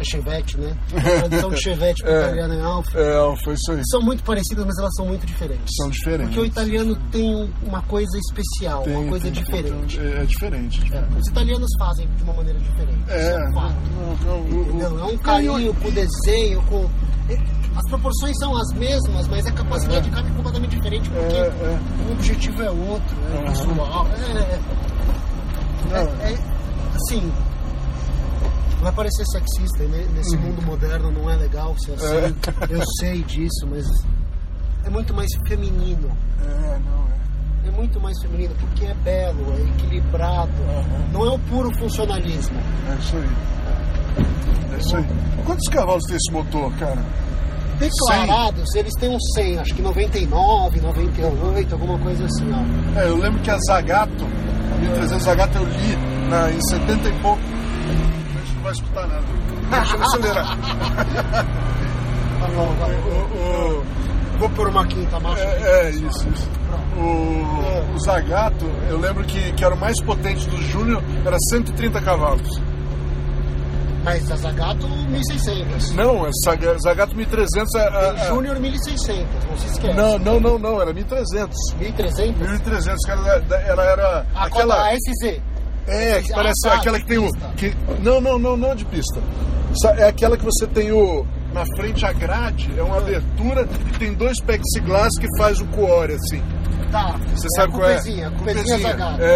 é 0.00 0.04
Chevette, 0.04 0.58
né? 0.58 0.76
A 0.96 1.00
tradução 1.28 1.50
de 1.50 1.60
Chevette 1.62 2.02
para 2.02 2.12
É. 2.18 2.22
italiano 2.26 2.54
é 2.54 2.62
Alfa. 2.62 2.98
É, 2.98 3.36
foi 3.44 3.54
isso 3.54 3.72
aí. 3.72 3.82
São 3.90 4.00
muito 4.02 4.22
parecidas, 4.22 4.64
mas 4.64 4.78
elas 4.78 4.94
são 4.96 5.06
muito 5.06 5.26
diferentes. 5.26 5.74
São 5.76 5.90
diferentes. 5.90 6.26
Porque 6.26 6.40
o 6.40 6.44
italiano 6.44 6.96
tem 7.10 7.52
uma 7.64 7.82
coisa 7.82 8.16
especial, 8.18 8.82
Tem- 8.84 8.96
uma 8.96 9.08
coisa 9.08 9.24
tem- 9.24 9.32
diferente. 9.32 9.98
É, 10.00 10.22
é 10.22 10.24
diferente. 10.24 10.94
É, 10.94 11.04
os 11.18 11.28
italianos 11.28 11.68
fazem 11.78 12.08
de 12.16 12.22
uma 12.22 12.32
maneira 12.34 12.58
diferente. 12.58 12.98
Isso 13.02 13.10
É, 13.12 13.32
é 13.34 13.48
um 13.48 13.52
fato. 13.54 13.74
não, 14.24 14.40
o-? 14.40 15.00
É 15.00 15.04
um 15.12 15.18
carinho 15.18 15.74
com 15.74 15.88
o 15.88 15.92
desenho, 15.92 16.62
com. 16.62 16.88
As 17.76 17.88
proporções 17.90 18.36
são 18.40 18.56
as 18.56 18.72
mesmas, 18.74 19.28
mas 19.28 19.46
a 19.46 19.52
capacidade 19.52 20.08
de 20.08 20.10
cada 20.14 20.28
é 20.28 20.32
completamente 20.32 20.74
diferente, 20.76 21.08
porque 21.10 21.34
É, 21.36 21.38
é. 21.46 21.78
o 22.08 22.12
objetivo 22.12 22.62
é 22.62 22.70
outro, 22.70 23.16
é. 23.30 23.36
É, 23.36 24.58
Não. 25.90 25.96
é, 25.96 26.32
é- 26.32 26.38
assim. 26.94 27.32
Vai 28.80 28.92
parecer 28.92 29.24
sexista, 29.26 29.82
ne- 29.84 30.06
nesse 30.14 30.36
mundo 30.36 30.62
moderno 30.62 31.10
não 31.10 31.28
é 31.28 31.36
legal 31.36 31.74
ser 31.78 31.92
assim. 31.94 32.06
Uhum. 32.06 32.34
É. 32.70 32.74
Eu 32.76 32.82
sei 33.00 33.22
disso, 33.24 33.66
mas 33.68 33.84
é 34.84 34.90
muito 34.90 35.12
mais 35.14 35.28
feminino. 35.46 36.08
É, 36.44 36.78
não, 36.78 37.04
é. 37.64 37.68
É 37.68 37.70
muito 37.72 38.00
mais 38.00 38.16
feminino 38.22 38.54
porque 38.60 38.86
é 38.86 38.94
belo, 38.94 39.52
é 39.58 39.62
equilibrado. 39.62 40.50
Aham. 40.68 41.12
Não 41.12 41.26
é 41.26 41.30
o 41.30 41.38
puro 41.40 41.70
funcionalismo. 41.78 42.56
É 42.90 42.94
isso 43.00 43.16
aí. 43.16 43.28
É 44.74 44.78
isso 44.78 44.96
aí. 44.96 45.06
Quantos 45.44 45.68
cavalos 45.68 46.04
tem 46.04 46.16
esse 46.16 46.32
motor, 46.32 46.72
cara? 46.78 47.02
Declarados, 47.78 48.74
eles 48.74 48.92
têm 48.98 49.08
uns 49.14 49.22
100, 49.34 49.58
acho 49.58 49.74
que 49.74 49.82
99, 49.82 50.80
98, 50.80 51.72
alguma 51.72 51.96
coisa 51.98 52.24
assim, 52.24 52.46
ó. 52.52 52.98
É, 53.00 53.08
eu 53.08 53.16
lembro 53.16 53.40
que 53.40 53.50
a 53.50 53.58
Zagato, 53.68 54.24
a 54.24 54.78
1300 54.78 55.22
Zagato 55.24 55.58
eu 55.58 55.64
li 55.64 55.96
na, 56.28 56.50
em 56.50 56.60
70 56.60 57.08
e 57.08 57.12
pouco. 57.22 57.40
A 58.68 58.70
vai 58.70 58.72
escutar 58.72 59.06
nada. 59.06 59.22
Deixa 59.70 59.96
eu 59.96 60.02
acelerar. 60.02 60.58
Tá 62.40 62.46
bom, 62.54 62.66
vai. 62.78 62.94
O, 62.94 63.80
o- 63.80 63.84
Vou 64.38 64.48
pôr 64.50 64.68
uma 64.68 64.86
quinta 64.86 65.18
marcha. 65.18 65.42
é, 65.42 65.86
é, 65.86 65.90
isso, 65.90 66.28
isso. 66.28 66.48
O, 66.96 67.94
o 67.96 67.98
Zagato, 68.04 68.64
eu 68.88 68.96
lembro 68.98 69.24
que, 69.24 69.52
que 69.54 69.64
era 69.64 69.74
o 69.74 69.78
mais 69.78 70.00
potente 70.00 70.48
do 70.48 70.56
Júnior, 70.62 71.02
era 71.26 71.36
130 71.50 72.00
cavalos. 72.00 72.48
Mas 74.04 74.30
a 74.30 74.36
Zagato 74.36 74.86
1600. 74.88 75.90
Não, 75.96 76.24
a 76.24 76.30
Zaga- 76.44 76.78
Zagato 76.78 77.16
1300 77.16 77.74
a, 77.74 77.80
a- 77.82 78.10
a- 78.12 78.16
Júnior 78.28 78.60
1600, 78.60 79.26
não 79.50 79.58
se 79.58 79.66
esquece. 79.66 79.94
Não, 79.96 80.16
não, 80.20 80.38
não, 80.38 80.58
não, 80.58 80.80
era 80.80 80.92
1300. 80.92 81.56
1300? 81.80 82.40
1300, 82.50 83.04
que 83.04 83.10
ela, 83.10 83.42
ela 83.66 83.84
era 83.84 84.26
A 84.36 84.44
aquela. 84.44 84.88
a 84.88 84.94
SZ. 84.94 85.40
É, 85.88 86.22
que 86.22 86.32
parece 86.32 86.66
Ah, 86.66 86.70
tá, 86.70 86.76
aquela 86.76 86.98
que 87.00 87.06
tem 87.06 87.18
o. 87.18 87.32
Que, 87.56 87.74
não, 88.02 88.20
não, 88.20 88.38
não, 88.38 88.56
não 88.56 88.74
de 88.74 88.84
pista. 88.84 89.20
É 89.96 90.08
aquela 90.08 90.36
que 90.36 90.44
você 90.44 90.66
tem 90.66 90.92
o. 90.92 91.26
Na 91.52 91.64
frente 91.76 92.04
a 92.04 92.12
grade, 92.12 92.70
é 92.76 92.82
uma 92.82 92.98
abertura 92.98 93.66
e 93.94 93.98
tem 93.98 94.12
dois 94.12 94.38
plexiglass 94.40 95.18
que 95.18 95.26
faz 95.38 95.60
o 95.60 95.64
core, 95.66 96.12
assim. 96.12 96.42
Tá. 96.92 97.16
Você 97.34 97.46
é 97.46 97.60
sabe 97.60 97.72
a 97.72 97.76
qual 97.76 97.88
é? 97.90 97.94
Coupezinha, 97.94 98.28
a 98.28 98.30
Coupezinha 98.32 98.78
Zagato. 98.78 99.22
É, 99.22 99.26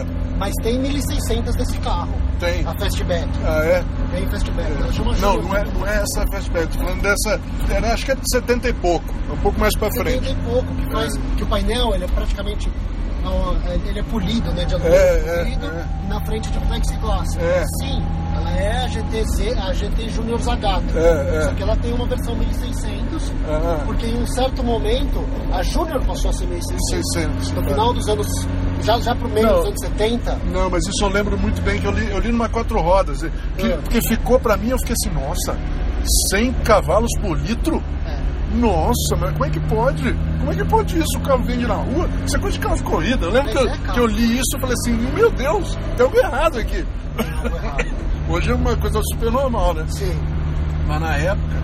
é. 0.00 0.06
Mas 0.38 0.52
tem 0.62 0.78
1600 0.80 1.56
desse 1.56 1.78
carro. 1.78 2.12
Tem. 2.40 2.66
A 2.66 2.74
Fastback. 2.74 3.28
Ah, 3.44 3.64
é? 3.64 3.84
Tem 4.14 4.28
Fastback. 4.28 4.92
Chama 4.94 5.16
Não, 5.16 5.42
não 5.42 5.56
é, 5.56 5.64
não 5.64 5.86
é 5.86 6.02
essa 6.02 6.24
fastback. 6.32 6.68
Tô 6.76 6.84
falando 6.84 7.02
dessa. 7.02 7.40
era- 7.70 7.92
acho 7.94 8.04
que 8.04 8.12
é 8.12 8.14
de 8.16 8.30
70 8.30 8.68
e 8.68 8.72
pouco. 8.74 9.14
Um 9.32 9.36
pouco 9.38 9.58
mais 9.60 9.74
pra 9.76 9.90
70 9.90 10.10
frente. 10.10 10.30
e 10.32 10.34
pouco, 10.44 10.74
que 10.74 10.90
faz 10.92 11.12
que 11.36 11.42
o 11.42 11.46
painel 11.46 11.94
ele 11.94 12.04
é 12.04 12.08
praticamente 12.08 12.70
não, 13.22 13.56
é- 13.66 13.74
ele 13.88 14.00
é 14.00 14.02
polido, 14.02 14.50
né, 14.52 14.64
de 14.64 14.74
alumínio 14.74 14.98
É, 14.98 15.16
é, 15.18 15.44
polido, 15.44 15.66
é. 15.66 15.86
na 16.08 16.20
frente 16.24 16.50
de 16.50 16.58
plexiglass. 16.60 17.36
É. 17.36 17.64
Sim, 17.80 18.02
ela 18.36 18.50
é 18.52 18.84
a 18.84 18.88
GTZ, 18.88 19.58
a 19.58 19.72
GT 19.72 20.08
Junior 20.10 20.40
Zagato. 20.40 20.98
É, 20.98 21.36
é. 21.38 21.42
Só 21.42 21.54
que 21.54 21.62
ela 21.62 21.76
tem 21.76 21.92
uma 21.92 22.06
versão 22.06 22.34
1600, 22.36 23.32
Ah, 23.48 23.82
porque 23.84 24.06
em 24.06 24.22
um 24.22 24.26
certo 24.26 24.62
momento 24.64 25.24
a 25.52 25.62
Junior 25.62 26.00
passou 26.04 26.30
a 26.30 26.32
ser 26.34 26.46
1600. 26.46 27.12
600. 27.14 27.50
No 27.52 27.62
final 27.64 27.92
dos 27.92 28.08
anos, 28.08 28.26
já, 28.82 28.98
já 29.00 29.14
pro 29.14 29.28
meio 29.28 29.46
Não. 29.46 29.56
dos 29.58 29.66
anos 29.68 29.80
70, 29.80 30.38
Não, 30.52 30.70
mas 30.70 30.86
isso 30.86 31.04
eu 31.04 31.08
lembro 31.08 31.38
muito 31.38 31.60
bem, 31.62 31.80
que 31.80 31.86
eu 31.86 31.92
li, 31.92 32.10
eu 32.10 32.18
li 32.18 32.32
numa 32.32 32.48
quatro 32.48 32.80
rodas. 32.80 33.20
Que, 33.56 33.66
É. 33.66 33.76
Porque 33.76 34.00
ficou 34.02 34.38
pra 34.40 34.56
mim, 34.56 34.68
eu 34.70 34.78
fiquei 34.78 34.94
assim, 34.94 35.10
nossa, 35.14 35.56
100 36.30 36.52
cavalos 36.64 37.10
por 37.20 37.38
litro? 37.38 37.82
Nossa, 38.54 39.16
mas 39.18 39.32
como 39.32 39.44
é 39.46 39.50
que 39.50 39.60
pode? 39.60 40.12
Como 40.38 40.52
é 40.52 40.54
que 40.54 40.64
pode 40.64 40.98
isso? 40.98 41.18
O 41.18 41.20
carro 41.20 41.42
vende 41.44 41.66
na 41.66 41.74
rua? 41.74 42.08
Isso 42.26 42.36
é 42.36 42.40
coisa 42.40 42.58
de 42.58 42.62
carro 42.62 42.76
de 42.76 42.82
corrida. 42.82 43.26
Eu 43.26 43.30
lembro 43.32 43.52
Mas 43.54 43.62
que 43.62 43.68
eu, 43.68 43.70
é 43.90 43.92
que 43.94 44.00
eu 44.00 44.06
li 44.06 44.38
isso 44.38 44.56
e 44.56 44.60
falei 44.60 44.74
assim, 44.74 44.92
meu 45.14 45.30
Deus, 45.30 45.78
tem 45.96 46.04
algo 46.06 46.18
errado 46.18 46.58
aqui. 46.58 46.84
errado. 47.18 47.86
Hoje 48.28 48.50
é 48.50 48.54
uma 48.54 48.76
coisa 48.76 49.00
super 49.12 49.30
normal, 49.30 49.74
né? 49.74 49.84
Sim, 49.88 50.16
Mas 50.86 51.00
na 51.00 51.16
época. 51.16 51.62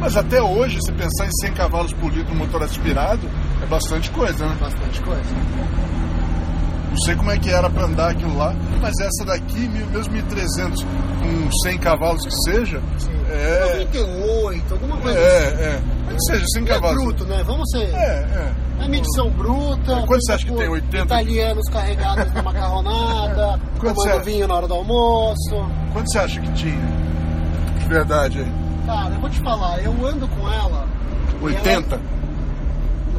Mas 0.00 0.16
até 0.16 0.42
hoje, 0.42 0.78
se 0.84 0.92
pensar 0.92 1.26
em 1.26 1.30
100 1.40 1.52
cavalos 1.54 1.92
por 1.94 2.12
litro 2.12 2.34
motor 2.34 2.62
aspirado, 2.62 3.26
é 3.62 3.66
bastante 3.66 4.10
coisa, 4.10 4.44
né? 4.46 4.56
bastante 4.60 5.00
coisa. 5.00 5.22
Não 6.94 6.98
sei 7.00 7.16
como 7.16 7.28
é 7.32 7.38
que 7.38 7.50
era 7.50 7.68
pra 7.68 7.86
andar 7.86 8.10
aquilo 8.12 8.36
lá, 8.38 8.54
mas 8.80 8.92
essa 9.00 9.24
daqui, 9.24 9.66
mesmo 9.68 10.12
1300 10.12 10.80
com 10.84 11.50
100 11.64 11.78
cavalos 11.78 12.22
que 12.24 12.30
seja, 12.52 12.80
Sim. 12.98 13.10
é. 13.32 13.84
98, 13.84 14.74
alguma 14.74 14.96
coisa 14.98 15.18
assim. 15.18 15.26
É, 15.26 15.64
é. 15.64 15.82
Que 16.14 16.20
seja 16.30 16.46
100 16.54 16.62
É 16.62 16.66
cavalos. 16.66 17.02
bruto, 17.02 17.24
né? 17.24 17.42
Vamos 17.44 17.68
ser. 17.72 17.88
É, 17.92 17.96
é. 18.78 18.84
É 18.84 18.88
medição 18.88 19.28
bruta. 19.30 20.04
Quanto 20.06 20.20
você 20.24 20.32
acha 20.34 20.46
que 20.46 20.52
tem? 20.54 20.68
80? 20.68 21.04
Italianos 21.04 21.68
carregados 21.72 22.32
na 22.32 22.42
macarronada, 22.44 23.60
Quanto 23.80 23.94
tomando 23.96 24.24
vinho 24.24 24.46
na 24.46 24.54
hora 24.54 24.68
do 24.68 24.74
almoço. 24.74 25.66
Quanto 25.92 26.12
você 26.12 26.18
acha 26.20 26.40
que 26.40 26.52
tinha? 26.52 26.88
De 27.80 27.88
verdade 27.88 28.38
aí? 28.38 28.52
Cara, 28.86 29.14
eu 29.14 29.20
vou 29.20 29.30
te 29.30 29.40
falar, 29.40 29.82
eu 29.82 30.06
ando 30.06 30.28
com 30.28 30.48
ela. 30.48 30.86
e 31.40 31.44
80? 31.44 31.94
ela- 31.96 32.02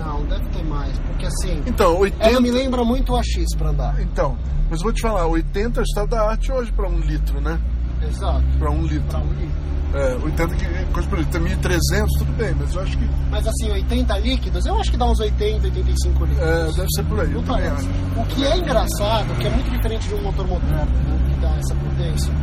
Não, 0.05 0.23
deve 0.27 0.45
ter 0.49 0.54
mais, 0.75 0.97
porque 0.99 1.25
assim. 1.25 1.61
Então, 1.65 1.97
80. 1.99 2.23
Ela 2.29 2.41
me 2.41 2.51
lembra 2.51 2.83
muito 2.83 3.13
o 3.13 3.15
AX 3.17 3.27
pra 3.57 3.69
andar. 3.69 3.99
Então, 4.01 4.37
mas 4.69 4.79
eu 4.79 4.83
vou 4.85 4.93
te 4.93 5.01
falar, 5.01 5.25
80 5.27 5.79
é 5.79 5.81
o 5.81 5.83
estado 5.83 6.09
da 6.09 6.29
arte 6.29 6.51
hoje 6.51 6.71
pra 6.71 6.87
um 6.89 6.99
litro, 6.99 7.39
né? 7.41 7.59
Exato. 8.07 8.43
Pra 8.59 8.69
um 8.71 8.81
litro. 8.83 9.07
Pra 9.09 9.19
um 9.19 9.29
litro. 9.33 9.65
É, 9.93 10.13
80 10.15 10.55
que 10.55 10.65
coisa 10.91 11.07
por 11.09 11.19
litro. 11.19 11.41
1.300, 11.41 12.07
tudo 12.19 12.31
bem, 12.33 12.53
mas 12.59 12.75
eu 12.75 12.81
acho 12.81 12.97
que 12.97 13.09
Mas 13.31 13.47
assim, 13.47 13.71
80 13.71 14.17
líquidos, 14.19 14.65
eu 14.65 14.77
acho 14.77 14.91
que 14.91 14.97
dá 14.97 15.05
uns 15.05 15.19
80, 15.21 15.63
85 15.67 16.25
líquidos. 16.25 16.47
é, 16.49 16.63
deve 16.73 16.87
ser 16.93 17.03
por 17.05 17.19
aí. 17.21 17.29
Não 17.29 17.43
parece. 17.43 17.87
O 18.17 18.25
que 18.25 18.45
é 18.45 18.57
engraçado, 18.57 19.33
que 19.39 19.47
é 19.47 19.49
muito 19.49 19.71
diferente 19.71 20.07
de 20.09 20.15
um 20.15 20.23
motor 20.23 20.45
moderno, 20.47 20.91
né, 20.91 21.29
que 21.33 21.39
dá 21.39 21.49
essa 21.55 21.75
potência, 21.75 22.33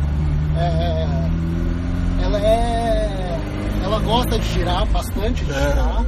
é, 0.57 1.29
ela 2.23 2.39
é. 2.39 3.39
Ela 3.83 3.99
gosta 3.99 4.39
de 4.39 4.45
girar, 4.53 4.85
bastante 4.87 5.43
de 5.45 5.51
É. 5.51 5.69
girar. 5.69 6.05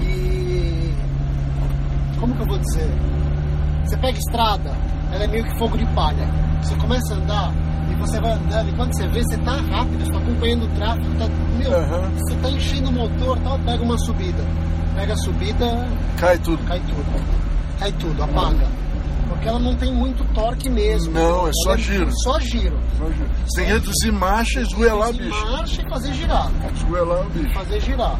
E. 0.00 0.47
Como 2.20 2.34
que 2.34 2.42
eu 2.42 2.46
vou 2.46 2.58
dizer? 2.58 2.90
Você 3.84 3.96
pega 3.96 4.18
estrada, 4.18 4.70
ela 5.12 5.24
é 5.24 5.26
meio 5.28 5.44
que 5.44 5.58
fogo 5.58 5.76
de 5.78 5.86
palha. 5.94 6.26
Você 6.62 6.74
começa 6.76 7.14
a 7.14 7.16
andar 7.16 7.52
e 7.90 7.94
você 7.96 8.20
vai 8.20 8.32
andando, 8.32 8.68
e 8.68 8.72
quando 8.72 8.94
você 8.94 9.06
vê, 9.08 9.22
você 9.22 9.36
tá 9.38 9.52
rápido, 9.52 10.04
você 10.04 10.12
tá 10.12 10.18
acompanhando 10.18 10.64
o 10.64 10.68
tráfego, 10.76 11.14
tá, 11.18 11.26
meu, 11.56 11.72
Aham. 11.72 12.10
você 12.16 12.34
tá 12.36 12.50
enchendo 12.50 12.90
o 12.90 12.92
motor, 12.92 13.38
tal, 13.40 13.58
pega 13.60 13.82
uma 13.82 13.98
subida. 13.98 14.44
Pega 14.94 15.12
a 15.14 15.16
subida, 15.18 15.88
Cai 16.18 16.38
tudo. 16.38 16.62
cai 16.66 16.80
tudo. 16.80 17.38
Cai 17.78 17.92
tudo, 17.92 18.22
apaga. 18.22 18.66
Porque 19.28 19.46
ela 19.48 19.58
não 19.60 19.74
tem 19.76 19.92
muito 19.94 20.24
torque 20.34 20.68
mesmo. 20.68 21.12
Não, 21.12 21.46
é 21.46 21.50
só 21.62 21.70
Ela 21.70 21.78
giro. 21.78 22.10
Só 22.24 22.40
giro. 22.40 22.76
Você 23.46 23.60
tem 23.60 23.66
que 23.66 23.72
reduzir 23.72 24.10
marcha 24.10 24.60
e 24.60 24.62
esgoelar 24.64 25.10
o 25.10 25.12
bicho. 25.12 25.46
marcha 25.52 25.82
e 25.82 25.88
fazer 25.88 26.12
girar. 26.14 26.50
Esgoelar 26.74 27.26
o 27.26 27.30
bicho. 27.30 27.54
Fazer 27.54 27.80
girar. 27.80 28.18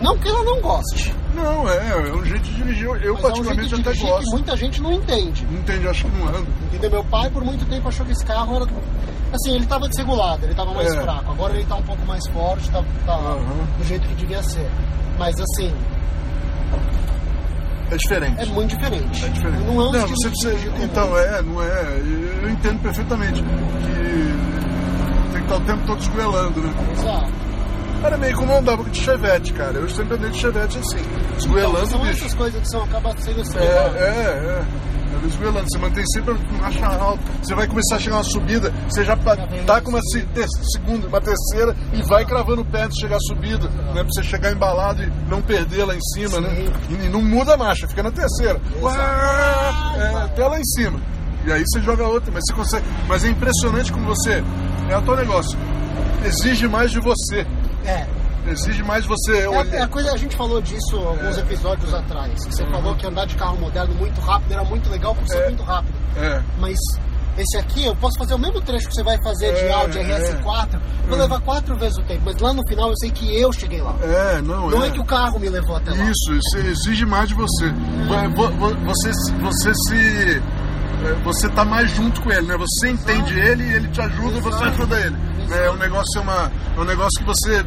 Não 0.00 0.16
que 0.18 0.28
ela 0.28 0.44
não 0.44 0.60
goste. 0.60 1.12
Não, 1.42 1.68
é, 1.68 2.08
é 2.08 2.12
um 2.12 2.24
jeito 2.24 2.44
de 2.44 2.54
dirigir. 2.54 2.84
Eu, 2.86 2.92
mas 2.94 3.04
é 3.04 3.10
um 3.10 3.16
particularmente 3.16 3.68
jeito 3.70 3.82
de 3.82 3.88
até 3.88 3.92
dirigir 3.92 4.06
que 4.06 4.10
gosto. 4.20 4.30
muita 4.32 4.56
gente 4.56 4.82
não 4.82 4.92
entende. 4.92 5.46
Não 5.50 5.58
entende, 5.60 5.88
acho 5.88 6.04
que 6.04 6.16
não 6.18 6.28
anda. 6.28 6.46
Entendeu? 6.72 6.90
Meu 6.90 7.04
pai, 7.04 7.30
por 7.30 7.44
muito 7.44 7.64
tempo, 7.66 7.88
achou 7.88 8.04
que 8.06 8.12
esse 8.12 8.24
carro 8.24 8.56
era. 8.56 8.66
Assim, 9.32 9.54
ele 9.54 9.66
tava 9.66 9.88
desregulado, 9.88 10.44
ele 10.44 10.54
tava 10.54 10.72
mais 10.74 10.92
É. 10.92 11.02
fraco. 11.02 11.30
Agora 11.32 11.54
ele 11.54 11.64
tá 11.64 11.76
um 11.76 11.82
pouco 11.82 12.04
mais 12.06 12.26
forte, 12.32 12.68
tá, 12.70 12.82
tá 13.06 13.12
Aham. 13.14 13.66
do 13.78 13.84
jeito 13.84 14.06
que 14.08 14.14
devia 14.16 14.42
ser. 14.42 14.68
Mas 15.18 15.34
assim, 15.40 15.72
É 17.90 17.96
diferente. 17.96 18.40
é 18.40 18.46
muito 18.46 18.70
diferente. 18.76 19.24
É 19.24 19.28
diferente. 19.28 19.64
Não 19.64 19.80
é 19.80 19.84
um 19.88 19.92
não, 19.92 20.06
você 20.08 20.28
precisa. 20.28 20.72
Então, 20.82 21.16
é, 21.18 21.42
não 21.42 21.62
é. 21.62 22.00
Eu 22.42 22.50
entendo 22.50 22.80
perfeitamente 22.82 23.42
que 23.42 25.32
tem 25.32 25.40
que 25.42 25.52
estar 25.52 25.56
o 25.56 25.60
tempo 25.60 25.86
todo 25.86 26.00
esgoelando, 26.00 26.60
né? 26.60 26.72
Exato. 26.92 27.32
Era 28.02 28.16
meio 28.16 28.34
como 28.36 28.56
andava 28.56 28.82
de 28.84 28.98
chevette, 28.98 29.52
cara. 29.52 29.76
Eu 29.78 29.88
sempre 29.88 30.14
andei 30.16 30.30
de 30.30 30.38
chevette 30.38 30.78
assim, 30.78 30.98
esgoelando 31.36 31.76
Então, 31.78 31.86
são 31.86 32.00
bicho. 32.00 32.12
essas 32.24 32.34
coisas 32.34 32.60
que 32.60 32.68
são, 32.68 32.82
acabam 32.84 33.14
sendo 33.18 33.40
assim. 33.42 33.58
É, 33.58 33.62
é, 33.62 33.64
é. 34.60 34.64
Ela 35.12 35.26
esgoelando. 35.26 35.66
Você 35.70 35.78
mantém 35.78 36.04
sempre 36.14 36.34
a 36.34 36.62
marcha 36.62 36.86
alta. 36.86 37.22
Você 37.42 37.54
vai 37.54 37.66
começar 37.66 37.96
a 37.96 37.98
chegar 37.98 38.16
uma 38.16 38.24
subida, 38.24 38.72
você 38.88 39.04
já 39.04 39.16
tá 39.16 39.32
assim. 39.34 39.82
com 39.84 39.90
uma 39.90 40.00
se- 40.02 40.22
te- 40.22 40.46
segunda, 40.72 41.08
uma 41.08 41.20
terceira 41.20 41.76
e 41.92 42.00
vai 42.02 42.24
cravando 42.24 42.62
o 42.62 42.64
pé 42.64 42.82
antes 42.84 42.94
de 42.96 43.02
chegar 43.02 43.16
a 43.16 43.20
subida, 43.20 43.68
né? 43.68 43.92
Pra 44.02 44.04
você 44.04 44.22
chegar 44.22 44.52
embalado 44.52 45.02
e 45.02 45.12
não 45.28 45.42
perder 45.42 45.84
lá 45.84 45.94
em 45.94 46.00
cima, 46.14 46.40
né? 46.40 46.64
E, 46.88 47.06
e 47.06 47.08
não 47.08 47.20
muda 47.22 47.54
a 47.54 47.56
marcha, 47.56 47.86
fica 47.88 48.02
na 48.02 48.10
terceira. 48.12 48.60
Uá! 48.80 49.94
É, 49.98 50.24
até 50.24 50.46
lá 50.46 50.58
em 50.58 50.64
cima. 50.64 50.98
E 51.44 51.52
aí 51.52 51.62
você 51.66 51.80
joga 51.80 52.06
outra, 52.06 52.30
mas 52.32 52.42
você 52.46 52.52
consegue. 52.54 52.86
Mas 53.08 53.24
é 53.24 53.28
impressionante 53.28 53.92
como 53.92 54.06
você. 54.06 54.42
É 54.88 54.96
o 54.96 55.02
teu 55.02 55.16
negócio. 55.16 55.58
exige 56.24 56.68
mais 56.68 56.90
de 56.90 57.00
você. 57.00 57.46
É. 57.84 58.06
Exige 58.46 58.82
mais 58.82 59.04
você 59.04 59.40
É, 59.42 59.48
olhar. 59.48 59.74
é 59.74 59.82
a 59.82 59.88
coisa, 59.88 60.12
a 60.12 60.16
gente 60.16 60.34
falou 60.36 60.60
disso 60.62 60.96
alguns 60.96 61.36
episódios 61.38 61.92
atrás. 61.92 62.32
Você 62.46 62.64
falou 62.70 62.94
que 62.96 63.06
andar 63.06 63.26
de 63.26 63.34
carro 63.36 63.58
moderno 63.58 63.94
muito 63.94 64.18
rápido 64.20 64.52
era 64.52 64.64
muito 64.64 64.88
legal 64.90 65.14
porque 65.14 65.30
você 65.30 65.38
é 65.38 65.42
É. 65.42 65.46
muito 65.48 65.62
rápido. 65.62 65.94
É. 66.16 66.42
Mas 66.58 66.78
esse 67.36 67.58
aqui, 67.58 67.84
eu 67.84 67.94
posso 67.96 68.18
fazer 68.18 68.34
o 68.34 68.38
mesmo 68.38 68.60
trecho 68.62 68.88
que 68.88 68.94
você 68.94 69.02
vai 69.02 69.16
fazer 69.22 69.52
de 69.54 69.60
É, 69.66 69.72
Audi 69.72 69.98
RS4, 69.98 70.80
vou 71.06 71.18
É. 71.18 71.20
levar 71.22 71.40
quatro 71.42 71.76
vezes 71.78 71.98
o 71.98 72.02
tempo. 72.02 72.22
Mas 72.24 72.38
lá 72.38 72.52
no 72.54 72.66
final 72.66 72.88
eu 72.88 72.96
sei 72.96 73.10
que 73.10 73.40
eu 73.40 73.52
cheguei 73.52 73.82
lá. 73.82 73.94
É, 74.02 74.40
não, 74.40 74.70
Não 74.70 74.84
é. 74.84 74.88
é 74.88 74.90
que 74.90 75.00
o 75.00 75.04
carro 75.04 75.38
me 75.38 75.48
levou 75.50 75.76
até 75.76 75.90
lá. 75.90 75.96
Isso, 76.10 76.32
isso 76.32 76.58
exige 76.66 77.04
mais 77.04 77.28
de 77.28 77.34
você. 77.34 77.68
Vo- 78.34 78.50
vo- 78.52 78.74
Você, 78.86 79.10
você 79.42 79.72
se. 79.74 80.42
É, 81.04 81.14
Você 81.24 81.48
tá 81.50 81.64
mais 81.64 81.90
junto 81.90 82.20
com 82.22 82.30
ele, 82.30 82.46
né? 82.46 82.56
Você 82.56 82.90
entende 82.90 83.38
ele, 83.38 83.64
ele 83.74 83.88
te 83.88 84.00
ajuda 84.00 84.38
e 84.38 84.40
você 84.40 84.64
ajuda 84.64 85.00
ele. 85.00 85.16
Exato. 85.44 85.60
É 85.62 85.70
um 85.70 85.76
negócio, 85.76 86.18
é, 86.18 86.20
uma, 86.20 86.52
é 86.76 86.80
um 86.80 86.84
negócio 86.84 87.18
que 87.18 87.24
você. 87.24 87.64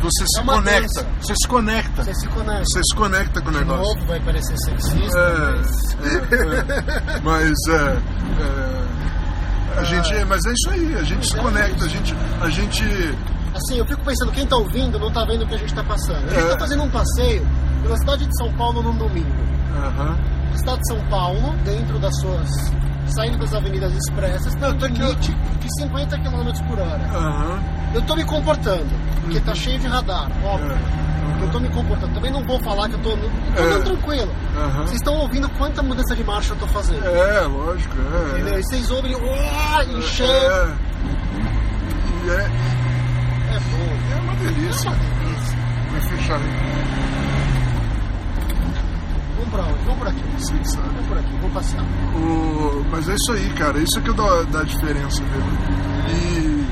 Você 0.00 0.24
se 0.26 0.38
É 0.38 0.42
uma 0.42 0.52
conecta. 0.54 1.06
Você 1.20 1.34
se 1.34 1.48
conecta. 1.48 2.04
Você 2.04 2.14
se 2.14 2.28
conecta. 2.28 2.64
Você 2.64 2.80
se 2.84 2.96
conecta 2.96 3.40
com 3.40 3.48
o 3.48 3.52
De 3.52 3.58
negócio. 3.58 3.82
novo 3.94 4.06
vai 4.06 4.20
parecer 4.20 4.56
sexista, 4.58 5.18
mas... 5.18 5.96
É, 5.98 6.14
é, 6.14 7.16
é. 7.16 7.20
mas 7.24 7.52
é, 7.68 7.98
é, 9.76 9.80
a 9.80 9.82
gente, 9.84 10.24
mas 10.26 10.40
é 10.46 10.52
isso 10.52 10.70
aí, 10.70 10.94
a 10.98 11.02
gente 11.02 11.26
se 11.26 11.36
conecta, 11.36 11.84
a 11.84 11.88
gente, 11.88 12.14
a 12.40 12.48
gente 12.48 12.84
Assim, 13.54 13.78
eu 13.78 13.86
fico 13.86 14.00
pensando, 14.04 14.30
quem 14.30 14.46
tá 14.46 14.56
ouvindo 14.56 14.98
não 15.00 15.10
tá 15.10 15.24
vendo 15.24 15.42
o 15.42 15.48
que 15.48 15.54
a 15.54 15.58
gente 15.58 15.74
tá 15.74 15.82
passando. 15.82 16.24
A 16.28 16.34
gente 16.34 16.46
É. 16.46 16.50
tá 16.50 16.58
fazendo 16.60 16.82
um 16.84 16.90
passeio 16.90 17.44
pela 17.82 17.96
cidade 17.96 18.24
de 18.26 18.36
São 18.38 18.52
Paulo 18.52 18.82
num 18.82 18.96
domingo. 18.96 19.32
Aham, 19.76 20.16
Estado 20.54 20.78
de 20.80 20.88
São 20.88 21.00
Paulo, 21.08 21.54
dentro 21.64 21.98
das 21.98 22.14
suas. 22.20 22.48
saindo 23.16 23.38
das 23.38 23.54
avenidas 23.54 23.92
expressas, 23.94 24.54
aqui, 24.56 25.02
ó. 25.02 25.06
limite 25.06 25.32
de 25.32 25.68
50 25.82 26.18
km 26.18 26.66
por 26.68 26.78
hora. 26.78 27.04
aham, 27.14 27.58
Eu 27.94 28.02
tô 28.02 28.14
me 28.14 28.24
comportando, 28.24 28.86
porque 29.22 29.40
tá 29.40 29.54
cheio 29.54 29.78
de 29.78 29.86
radar, 29.86 30.30
óbvio. 30.44 30.72
é, 30.72 31.08
Eu 31.44 31.50
tô 31.50 31.60
me 31.60 31.68
comportando. 31.70 32.12
Também 32.14 32.30
não 32.32 32.42
vou 32.44 32.58
falar 32.60 32.88
que 32.88 32.94
eu 32.96 32.98
tô, 33.00 33.10
eu 33.10 33.16
tô 33.70 33.76
É. 33.78 33.80
tranquilo. 33.82 34.32
Vocês 34.78 34.92
estão 34.94 35.14
ouvindo 35.14 35.48
quanta 35.50 35.82
mudança 35.82 36.14
de 36.16 36.24
marcha 36.24 36.52
eu 36.52 36.58
tô 36.58 36.66
fazendo. 36.66 37.04
É, 37.06 37.40
lógico, 37.42 37.94
é. 38.00 38.40
Entendeu? 38.40 38.58
E 38.58 38.62
vocês 38.64 38.90
ouvem, 38.90 39.14
uá, 39.14 39.84
encher. 39.84 40.24
É, 40.28 40.74
e 42.24 42.30
é, 42.30 42.50
É 43.54 43.60
bom. 43.60 44.16
é 44.16 44.20
uma 44.20 44.32
É 44.32 44.36
delícia. 44.36 44.90
uma 44.90 44.98
delícia. 44.98 45.58
Vai 45.92 46.00
fechar 46.00 46.38
pra 49.50 49.62
onde? 49.64 49.78
Vamos 49.84 49.98
por 49.98 50.06
aqui. 50.08 50.22
Que 50.22 50.70
sabe. 50.70 50.88
Vamos 50.88 51.06
por 51.08 51.18
aqui, 51.18 51.32
vamos 51.40 51.52
passear. 51.52 51.84
O- 52.14 52.84
mas 52.90 53.08
é 53.08 53.14
isso 53.14 53.32
aí, 53.32 53.50
cara. 53.54 53.78
Isso 53.78 54.00
que 54.00 54.12
dá, 54.12 54.42
dá 54.50 54.62
diferença 54.64 55.22
mesmo. 55.22 55.58
E, 56.10 56.66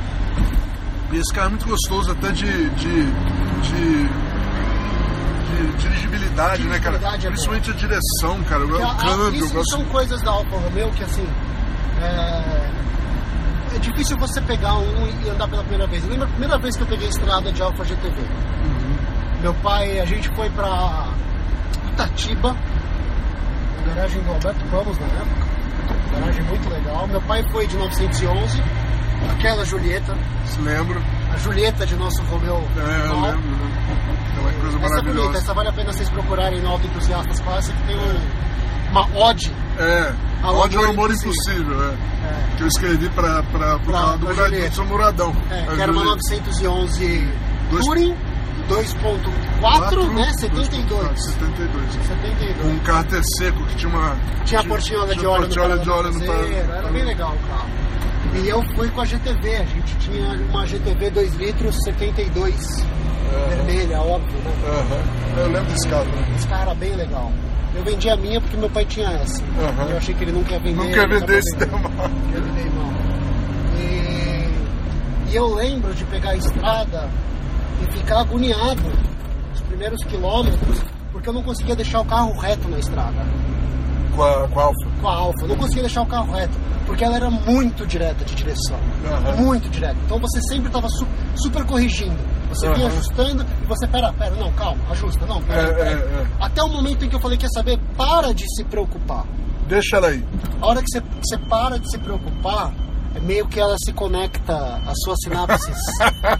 e 1.15 1.19
esse 1.19 1.33
carro 1.33 1.47
é 1.47 1.51
muito 1.51 1.67
gostoso, 1.69 2.11
até 2.13 2.33
de. 2.33 2.71
de, 2.71 3.05
de, 3.63 4.09
de 5.47 5.77
dirigibilidade, 5.79 6.63
né, 6.65 6.79
cara? 6.79 6.97
É 6.97 7.19
Principalmente 7.29 7.71
a 7.71 7.75
direção, 7.75 8.43
cara. 8.49 8.65
O 8.67 8.85
a- 8.85 8.95
câmbio, 8.97 9.35
isso 9.45 9.55
gosto. 9.55 9.71
são 9.71 9.85
coisas 9.87 10.21
da 10.23 10.31
Alfa 10.31 10.57
Romeo 10.57 10.91
que 10.91 11.05
assim. 11.05 11.27
É, 12.01 12.71
é 13.75 13.79
difícil 13.79 14.17
você 14.19 14.41
pegar 14.43 14.75
um 14.75 15.07
e 15.25 15.31
andar 15.31 15.49
pela 15.49 15.63
primeira 15.63 15.87
vez. 15.87 16.03
Eu 16.05 16.11
lembro 16.11 16.25
a 16.27 16.31
primeira 16.31 16.59
vez 16.59 16.77
que 16.77 16.83
eu 16.83 16.87
peguei 16.87 17.09
estrada 17.09 17.51
de 17.53 17.63
Alfa 17.63 17.85
GTV. 17.85 18.17
Meu 19.41 19.55
pai, 19.55 20.01
a 20.01 20.05
gente 20.05 20.29
foi 20.35 20.49
pra 20.51 21.09
Itatiba, 21.97 22.55
na 23.87 23.95
garagem 23.95 24.23
do 24.23 24.31
Alberto 24.31 24.65
Ramos 24.71 24.99
na 24.99 25.07
época. 25.07 25.47
Garagem 26.13 26.43
muito 26.45 26.69
legal. 26.69 27.07
Meu 27.09 27.23
pai 27.23 27.43
foi 27.51 27.67
de 27.67 27.77
911, 27.77 28.63
aquela 29.33 29.65
Julieta, 29.65 30.15
Se 30.45 30.61
lembro. 30.61 31.01
a 31.33 31.37
Julieta 31.39 31.87
de 31.87 31.97
nosso 31.97 32.23
Romeo. 32.25 32.63
É, 32.77 33.07
eu 33.09 33.21
lembro. 33.21 33.41
né? 33.51 33.73
Aquela 34.31 34.53
coisa 34.53 34.67
Essa 34.67 34.77
é 34.77 34.79
bonita, 34.79 34.89
maravilhosa. 34.91 35.39
essa 35.39 35.55
vale 35.55 35.69
a 35.69 35.73
pena 35.73 35.93
vocês 35.93 36.11
procurarem 36.11 36.61
no 36.61 36.69
Auto 36.69 36.87
Entusiastas 36.87 37.41
Classic, 37.41 37.77
tem 37.87 37.97
um, 37.97 38.91
uma 38.91 39.09
ode 39.19 39.51
É. 39.79 40.13
Ódio 40.45 40.79
ao 40.85 40.91
Amor 40.91 41.11
Impossível. 41.11 41.83
é. 41.83 41.95
é, 41.95 42.57
Que 42.57 42.63
eu 42.63 42.69
escrevi 42.69 43.09
pro 43.09 43.23
Pra- 43.23 43.79
canal 43.81 44.19
do 44.19 44.85
Muradão. 44.85 45.35
É, 45.51 45.75
que 45.75 45.81
era 45.81 45.91
uma 45.93 46.05
Julieta. 46.05 46.31
911 46.31 47.29
Dois- 47.71 47.85
Touring 47.87 48.15
2.4, 48.69 50.13
né? 50.15 50.31
72. 50.39 51.25
72. 51.25 51.93
72. 52.07 52.57
Com 52.63 52.69
um 52.69 52.79
cárter 52.81 53.23
seco 53.39 53.65
que 53.67 53.77
tinha 53.77 53.89
uma. 53.93 54.17
Tinha 54.45 54.61
a 54.61 54.65
portinhola 54.65 55.09
de 55.09 55.19
tinha 55.21 55.31
óleo 55.31 55.49
de 55.49 55.59
óleo 55.59 55.77
no 56.13 56.25
para- 56.25 56.77
Era 56.79 56.89
bem 56.89 57.05
legal 57.05 57.33
o 57.35 57.49
carro. 57.49 57.69
E 58.35 58.49
eu 58.49 58.63
fui 58.75 58.89
com 58.91 59.01
a 59.01 59.05
GTV. 59.05 59.57
A 59.57 59.65
gente 59.65 59.97
tinha 59.99 60.29
uma 60.51 60.67
GTV 60.67 61.11
2 61.11 61.35
litros 61.37 61.77
72. 61.85 62.55
É. 62.85 63.55
Vermelha, 63.57 64.01
óbvio, 64.01 64.37
né? 64.39 64.53
Aham. 64.69 65.41
Eu 65.41 65.47
lembro 65.53 65.73
desse 65.73 65.89
carro. 65.89 66.05
né? 66.05 66.33
Esse 66.37 66.47
carro 66.49 66.63
era 66.63 66.75
bem 66.75 66.95
legal. 66.97 67.33
Eu 67.75 67.85
vendi 67.85 68.09
a 68.09 68.17
minha 68.17 68.41
porque 68.41 68.57
meu 68.57 68.71
pai 68.71 68.85
tinha 68.87 69.09
essa. 69.11 69.43
Aham. 69.43 69.91
Eu 69.91 69.97
achei 69.99 70.15
que 70.15 70.25
ele 70.25 70.33
nunca 70.33 70.53
ia 70.53 70.61
vender. 70.61 70.77
Não 70.85 70.93
quer 70.93 71.09
vender 71.09 71.39
esse. 71.39 71.57
Eu 71.63 72.41
me 72.43 72.51
dei 72.53 72.71
mal. 72.71 72.91
E, 73.79 75.31
e 75.33 75.37
eu 75.37 75.55
lembro 75.55 75.95
de 75.95 76.05
pegar 76.05 76.31
a 76.31 76.37
estrada 76.37 77.09
ficar 77.99 78.21
agoniado 78.21 78.83
nos 79.51 79.61
primeiros 79.63 80.03
quilômetros, 80.05 80.81
porque 81.13 81.29
eu 81.29 81.33
não 81.33 81.43
conseguia 81.43 81.75
deixar 81.77 82.01
o 82.01 82.05
carro 82.05 82.33
reto 82.39 82.69
na 82.69 82.79
estrada, 82.79 83.25
Com 84.15 84.23
a, 84.23 84.49
com 84.49 84.61
a 84.61 84.65
Alfa. 84.65 84.87
com 85.01 85.09
a 85.09 85.15
Alfa. 85.15 85.41
Eu 85.43 85.49
não 85.49 85.57
conseguia 85.57 85.83
deixar 85.83 86.03
o 86.03 86.07
carro 86.07 86.33
reto, 86.33 86.59
porque 86.87 87.05
ela 87.05 87.17
era 87.17 87.31
muito 87.31 87.87
direta 87.87 88.25
de 88.25 88.35
direção. 88.35 88.79
Aham. 89.07 89.37
Muito 89.37 89.69
direta. 89.71 89.97
Então 90.05 90.19
você 90.19 90.41
sempre 90.43 90.67
estava 90.69 90.89
super 91.37 91.65
corrigindo. 91.65 92.17
Você 92.49 92.67
vinha 92.75 92.87
Aham. 92.87 92.97
ajustando 92.97 93.45
e 93.63 93.67
você, 93.67 93.87
pera, 93.89 94.13
pera, 94.13 94.35
não, 94.37 94.53
calma, 94.53 94.81
ajusta, 94.91 95.27
não, 95.27 95.43
pera, 95.43 95.63
É, 95.63 95.75
pera. 95.75 95.91
é, 95.91 95.93
é. 95.95 96.27
Até 96.41 96.63
o 96.63 96.69
momento 96.69 97.05
em 97.05 97.09
que 97.09 97.17
eu 97.17 97.21
falei, 97.21 97.37
quer 97.37 97.49
saber, 97.53 97.79
para 97.97 98.33
de 98.33 98.45
se 98.55 98.63
preocupar. 98.65 99.25
Deixa 99.69 99.97
ela 99.97 100.09
aí. 100.09 100.25
A 100.63 100.67
hora 100.67 100.81
que 100.81 100.87
você, 100.89 101.01
que 101.01 101.09
você 101.29 101.39
para 101.49 101.77
de 101.79 101.91
se 101.91 101.99
preocupar, 101.99 102.73
meio 103.21 103.47
que 103.49 103.59
ela 103.61 103.77
se 103.85 103.93
conecta 103.93 104.55
às 104.87 104.95
suas 105.05 105.17
sinapses 105.25 105.77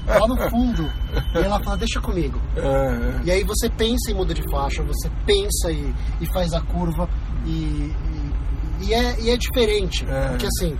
lá 0.07 0.27
no 0.29 0.37
fundo. 0.51 0.91
E 1.35 1.39
ela 1.39 1.63
fala, 1.63 1.77
deixa 1.77 2.01
comigo. 2.01 2.41
É, 2.57 2.61
é. 2.61 3.21
E 3.25 3.31
aí 3.31 3.45
você 3.45 3.69
pensa 3.71 4.11
em 4.11 4.15
muda 4.15 4.35
de 4.35 4.43
faixa, 4.51 4.83
você 4.83 5.11
pensa 5.25 5.71
e, 5.71 5.95
e 6.21 6.27
faz 6.33 6.53
a 6.53 6.61
curva. 6.61 7.09
E, 7.45 7.51
e, 8.81 8.87
e 8.89 8.95
é, 8.95 9.21
e 9.21 9.31
é 9.31 9.37
diferente. 9.37 10.05
É. 10.09 10.29
Porque 10.29 10.47
assim, 10.47 10.77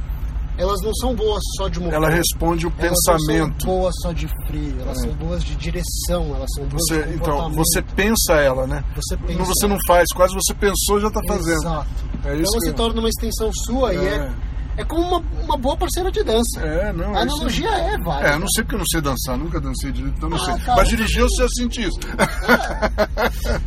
elas 0.59 0.81
não 0.83 0.95
são 0.95 1.15
boas 1.15 1.43
só 1.57 1.69
de 1.69 1.79
motor. 1.81 1.95
Ela 1.95 2.09
responde 2.11 2.67
o 2.67 2.73
Elas 2.79 2.93
não 3.07 3.15
pensamento. 3.17 3.63
são 3.63 3.71
boas 3.75 3.95
só 4.03 4.13
de 4.13 4.29
frio, 4.47 4.77
elas 4.81 4.99
É. 4.99 5.01
são 5.03 5.11
boas 5.15 5.45
de 5.45 5.55
direção, 5.57 6.35
elas 6.35 6.49
são 6.55 6.67
boas 6.67 6.83
Você, 6.89 7.03
de 7.05 7.15
então, 7.15 7.51
você 7.53 7.83
pensa 7.83 8.35
ela, 8.35 8.67
né? 8.67 8.83
Você 8.95 9.17
pensa. 9.17 9.39
Não, 9.39 9.45
você 9.47 9.67
não 9.67 9.77
faz, 9.87 10.07
quase 10.15 10.35
você 10.35 10.55
pensou 10.55 11.01
já 11.01 11.11
tá 11.11 11.21
fazendo. 11.29 11.59
Exato. 11.63 12.07
É 12.25 12.35
então 12.35 12.51
se 12.53 12.59
mesmo. 12.67 12.75
torna 12.77 13.01
uma 13.01 13.09
extensão 13.09 13.51
sua 13.65 13.95
e 13.95 13.99
é, 13.99 14.31
é 14.77 14.85
como 14.85 15.03
uma, 15.03 15.23
uma 15.43 15.57
boa 15.57 15.77
parceira 15.77 16.11
de 16.11 16.23
dança. 16.23 16.61
É, 16.61 16.93
não. 16.93 17.15
A 17.15 17.19
é 17.19 17.23
analogia 17.23 17.69
é 17.69 17.95
É, 17.95 17.99
válida. 17.99 18.29
eu 18.35 18.39
não 18.41 18.49
sei 18.49 18.63
porque 18.65 18.75
eu 18.75 18.79
não 18.81 18.87
sei 18.87 19.01
dançar, 19.01 19.37
nunca 19.39 19.61
dancei 19.61 19.93
direito, 19.93 20.15
então 20.17 20.29
não 20.29 20.37
Ah, 20.37 20.45
sei. 20.45 20.55
cara, 20.59 20.77
Mas 20.79 20.89
dirigir 20.89 21.21
eu 21.21 21.29
sei 21.31 21.49
sentir 21.57 21.89
isso. 21.89 21.99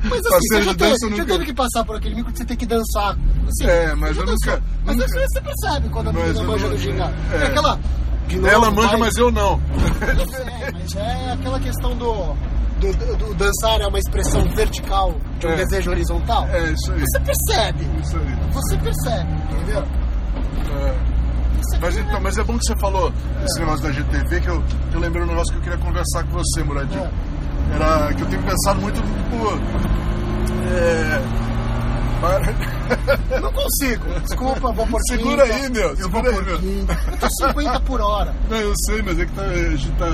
Mas 0.03 0.25
assim, 0.25 0.47
você 0.49 0.61
já, 0.63 0.71
de 0.71 0.77
dança 0.77 0.95
teve, 0.99 1.05
eu 1.05 1.09
já 1.17 1.23
nunca- 1.23 1.25
teve 1.33 1.45
que 1.45 1.53
passar 1.53 1.85
por 1.85 1.95
aquele 1.95 2.15
mico 2.15 2.31
que 2.31 2.37
você 2.37 2.45
tem 2.45 2.57
que 2.57 2.65
dançar. 2.65 3.17
Assim, 3.47 3.65
É, 3.69 3.95
mas 3.95 4.15
eu 4.17 4.25
nunca-. 4.25 4.61
Mas 4.85 4.95
nunca- 4.95 5.07
você, 5.09 5.25
você 5.27 5.41
percebe 5.41 5.89
quando 5.89 6.09
a 6.09 6.13
menina 6.13 6.43
manja 6.43 6.65
não- 6.67 6.71
do 6.75 6.77
gingado. 6.77 7.13
é. 7.33 7.37
É 7.37 7.47
aquela. 7.47 7.75
novo, 8.31 8.47
Ela 8.47 8.71
manja, 8.71 8.87
vai- 8.89 8.97
mas 8.99 9.17
eu 9.17 9.31
não. 9.31 9.59
É, 10.01 10.71
mas 10.71 10.95
é 10.95 11.31
aquela 11.33 11.59
questão 11.59 11.95
do, 11.97 12.13
do, 12.79 13.17
do 13.17 13.33
dançar 13.35 13.81
é 13.81 13.87
uma 13.87 13.97
expressão 13.99 14.43
vertical 14.55 15.15
de 15.39 15.47
um 15.47 15.51
É. 15.51 15.55
desejo 15.57 15.89
horizontal. 15.91 16.47
É 16.49 16.71
isso 16.71 16.91
aí. 16.91 16.99
Você 17.01 17.19
percebe. 17.21 17.87
Isso 18.03 18.17
aí. 18.17 18.51
Você 18.53 18.77
percebe, 18.77 19.33
entendeu? 19.51 19.83
É. 20.71 20.95
Mas, 21.81 21.97
é- 21.97 22.01
então, 22.01 22.19
mas 22.21 22.37
é 22.37 22.43
bom 22.43 22.57
que 22.57 22.65
você 22.65 22.75
falou 22.79 23.11
esse 23.45 23.59
negócio 23.59 23.83
da 23.83 23.91
GTV, 23.91 24.39
que 24.41 24.47
eu, 24.47 24.61
que 24.89 24.95
eu 24.95 24.99
lembrei 25.01 25.23
um 25.23 25.27
negócio 25.27 25.51
que 25.53 25.59
eu 25.59 25.63
queria 25.63 25.77
conversar 25.77 26.23
com 26.23 26.31
você, 26.31 26.63
Muradinho. 26.63 27.03
É. 27.03 27.75
Era 27.75 28.13
que 28.13 28.21
eu 28.21 28.27
tenho 28.27 28.41
pensado 28.43 28.81
muito, 28.81 28.95
tipo. 29.01 29.59
É. 30.71 31.21
não 33.39 33.51
consigo. 33.53 34.05
Desculpa, 34.21 34.71
vou 34.73 34.87
por 34.87 34.99
Segura 35.07 35.43
quinta. 35.43 35.55
aí, 35.55 35.69
meu, 35.69 35.95
Eu 35.95 36.09
vou 36.09 36.21
aí, 36.25 36.33
por 36.33 36.45
meu. 36.45 36.59
quinta. 36.59 36.97
Eu 37.11 37.17
tô 37.17 37.29
50 37.47 37.79
por 37.81 38.01
hora. 38.01 38.33
Não, 38.49 38.57
eu 38.57 38.73
sei, 38.85 39.01
mas 39.01 39.19
é 39.19 39.25
que 39.25 39.31
tá, 39.33 39.43
a 39.43 39.53
gente 39.75 39.91
tá. 39.91 40.05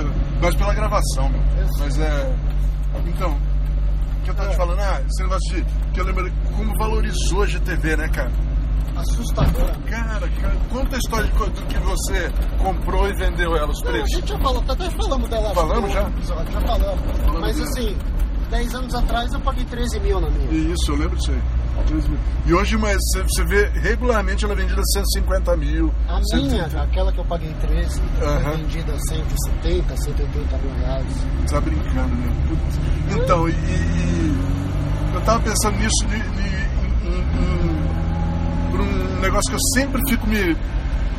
Mas 0.41 0.55
pela 0.55 0.73
gravação, 0.73 1.29
meu. 1.29 1.41
Mas 1.79 1.97
é. 1.99 2.35
Então, 3.07 3.31
o 3.31 4.23
que 4.23 4.29
eu 4.29 4.35
tava 4.35 4.49
te 4.49 4.55
falando, 4.57 4.79
ah, 4.79 5.01
esse 5.07 5.23
negócio 5.23 5.55
de. 5.55 5.65
Que 5.93 5.99
eu 6.01 6.05
lembro 6.05 6.31
como 6.55 6.77
valorizou 6.77 7.43
a 7.43 7.45
GTV, 7.45 7.95
né, 7.97 8.07
cara? 8.09 8.31
Assustadora. 8.95 9.75
Cara, 9.89 10.27
cara, 10.41 10.55
conta 10.71 10.95
a 10.95 10.99
história 10.99 11.27
do 11.29 11.61
que 11.67 11.77
você 11.79 12.31
comprou 12.57 13.07
e 13.07 13.13
vendeu 13.15 13.55
ela, 13.55 13.69
os 13.71 13.81
Não, 13.81 13.89
a 13.89 13.91
preços. 13.93 14.09
gente 14.11 14.29
já 14.29 14.39
falou, 14.39 14.63
até 14.67 14.89
falamos 14.91 15.29
dela. 15.29 15.53
Falamos 15.53 15.91
já? 15.91 16.01
episódio, 16.03 16.51
já 16.53 16.61
falamos. 16.61 17.01
Falamos 17.17 17.41
Mas 17.41 17.55
dela. 17.57 17.69
assim, 17.69 17.97
10 18.49 18.75
anos 18.75 18.95
atrás 18.95 19.33
eu 19.33 19.39
paguei 19.41 19.65
13 19.65 19.99
mil 19.99 20.19
na 20.21 20.29
minha. 20.29 20.51
Isso, 20.73 20.91
eu 20.91 20.95
lembro 20.97 21.17
disso 21.17 21.31
aí. 21.31 21.41
3 21.87 22.07
mil. 22.07 22.17
E 22.45 22.53
hoje, 22.53 22.77
mas 22.77 22.97
você- 23.27 23.43
vê, 23.45 23.65
regularmente 23.79 24.45
ela 24.45 24.53
é 24.53 24.57
vendida 24.57 24.79
a 24.79 24.85
150 24.93 25.57
mil. 25.57 25.93
A 26.07 26.21
130. 26.23 26.67
minha, 26.69 26.83
aquela 26.83 27.11
que 27.11 27.19
eu 27.19 27.25
paguei 27.25 27.53
13, 27.61 28.01
Aham. 28.21 28.39
foi 28.41 28.57
vendida 28.57 28.93
a 28.93 28.99
170, 28.99 29.97
180 29.97 30.57
mil 30.57 30.73
reais. 30.79 31.05
Tá 31.49 31.59
brincando, 31.61 32.15
né? 32.15 32.31
Então, 33.11 33.49
e, 33.49 33.51
e- 33.51 34.35
eu 35.13 35.21
tava 35.21 35.41
pensando 35.41 35.77
nisso 35.77 36.05
de- 36.07 36.19
de- 36.19 36.65
em, 37.05 37.19
em- 37.19 37.74
por 38.71 38.81
um 38.81 39.19
negócio 39.21 39.49
que 39.49 39.55
eu 39.55 39.61
sempre 39.73 40.01
fico 40.09 40.27
me 40.27 40.55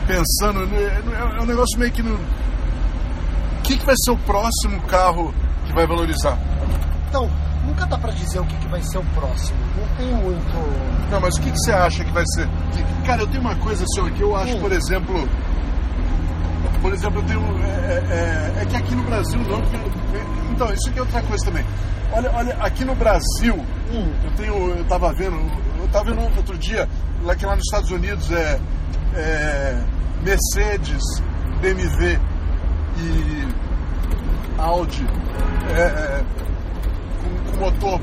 pensando, 0.07 0.67
né? 0.67 1.01
é 1.39 1.43
um 1.43 1.47
negócio 1.47 1.79
meio 1.79 1.93
que 1.93 2.03
no. 2.03 2.15
O 2.15 3.63
que, 3.63 3.77
que 3.79 3.85
vai 3.87 3.95
ser 4.05 4.13
o 4.13 4.19
próximo 4.19 4.81
carro 4.83 5.35
que 5.67 5.73
vai 5.73 5.87
valorizar? 5.87 6.39
Então, 7.09 7.29
nunca 7.67 7.85
dá 7.87 7.99
pra 7.99 8.13
dizer 8.13 8.39
o 8.39 8.45
que, 8.45 8.57
que 8.57 8.69
vai 8.69 8.81
ser 8.83 8.99
o 8.99 9.05
próximo. 9.07 9.59
Não 9.77 9.97
tem 9.97 10.15
muito. 10.15 11.11
Não, 11.11 11.21
mas 11.21 11.37
o 11.37 11.41
que, 11.43 11.51
que 11.51 11.59
você 11.59 11.73
acha 11.73 12.05
que 12.05 12.13
vai 12.13 12.25
ser? 12.35 12.49
Cara, 13.05 13.23
eu 13.23 13.27
tenho 13.27 13.41
uma 13.41 13.57
coisa 13.57 13.85
assim, 13.85 14.01
ó, 14.01 14.11
que 14.15 14.21
eu 14.23 14.37
acho, 14.37 14.57
Hum. 14.57 14.61
por 14.61 14.73
exemplo. 14.73 15.29
Por 16.81 16.93
exemplo, 16.93 17.21
eu 17.21 17.25
tenho. 17.27 17.41
É, 17.65 18.05
é- 18.59 18.63
é 18.63 18.65
que 18.67 18.77
aqui 18.77 18.95
no 18.95 19.03
Brasil 19.03 19.41
não. 19.41 19.59
é- 19.59 20.53
então, 20.53 20.73
isso 20.73 20.89
aqui 20.89 20.99
é 20.99 21.03
outra 21.03 21.23
coisa 21.23 21.45
também. 21.45 21.65
Olha, 22.13 22.31
olha, 22.35 22.57
aqui 22.61 22.85
no 22.85 22.95
Brasil, 22.95 23.57
Hum, 23.91 24.13
eu 24.25 24.31
tenho. 24.37 24.71
Eu 24.77 24.85
tava 24.85 25.13
vendo. 25.15 25.37
Eu 25.81 25.89
tava 25.89 26.05
vendo 26.11 26.21
outro 26.37 26.57
dia, 26.59 26.89
lá 27.23 27.35
que 27.35 27.45
lá 27.47 27.55
nos 27.57 27.65
Estados 27.65 27.91
Unidos 27.91 28.31
é. 28.33 28.61
é 29.15 29.83
Mercedes, 30.23 31.03
BMW 31.61 32.19
e 32.99 33.49
Audi 34.59 35.07
é, 35.77 35.81
é, 35.81 36.25
com, 37.23 37.53
com 37.53 37.59
motor. 37.65 38.01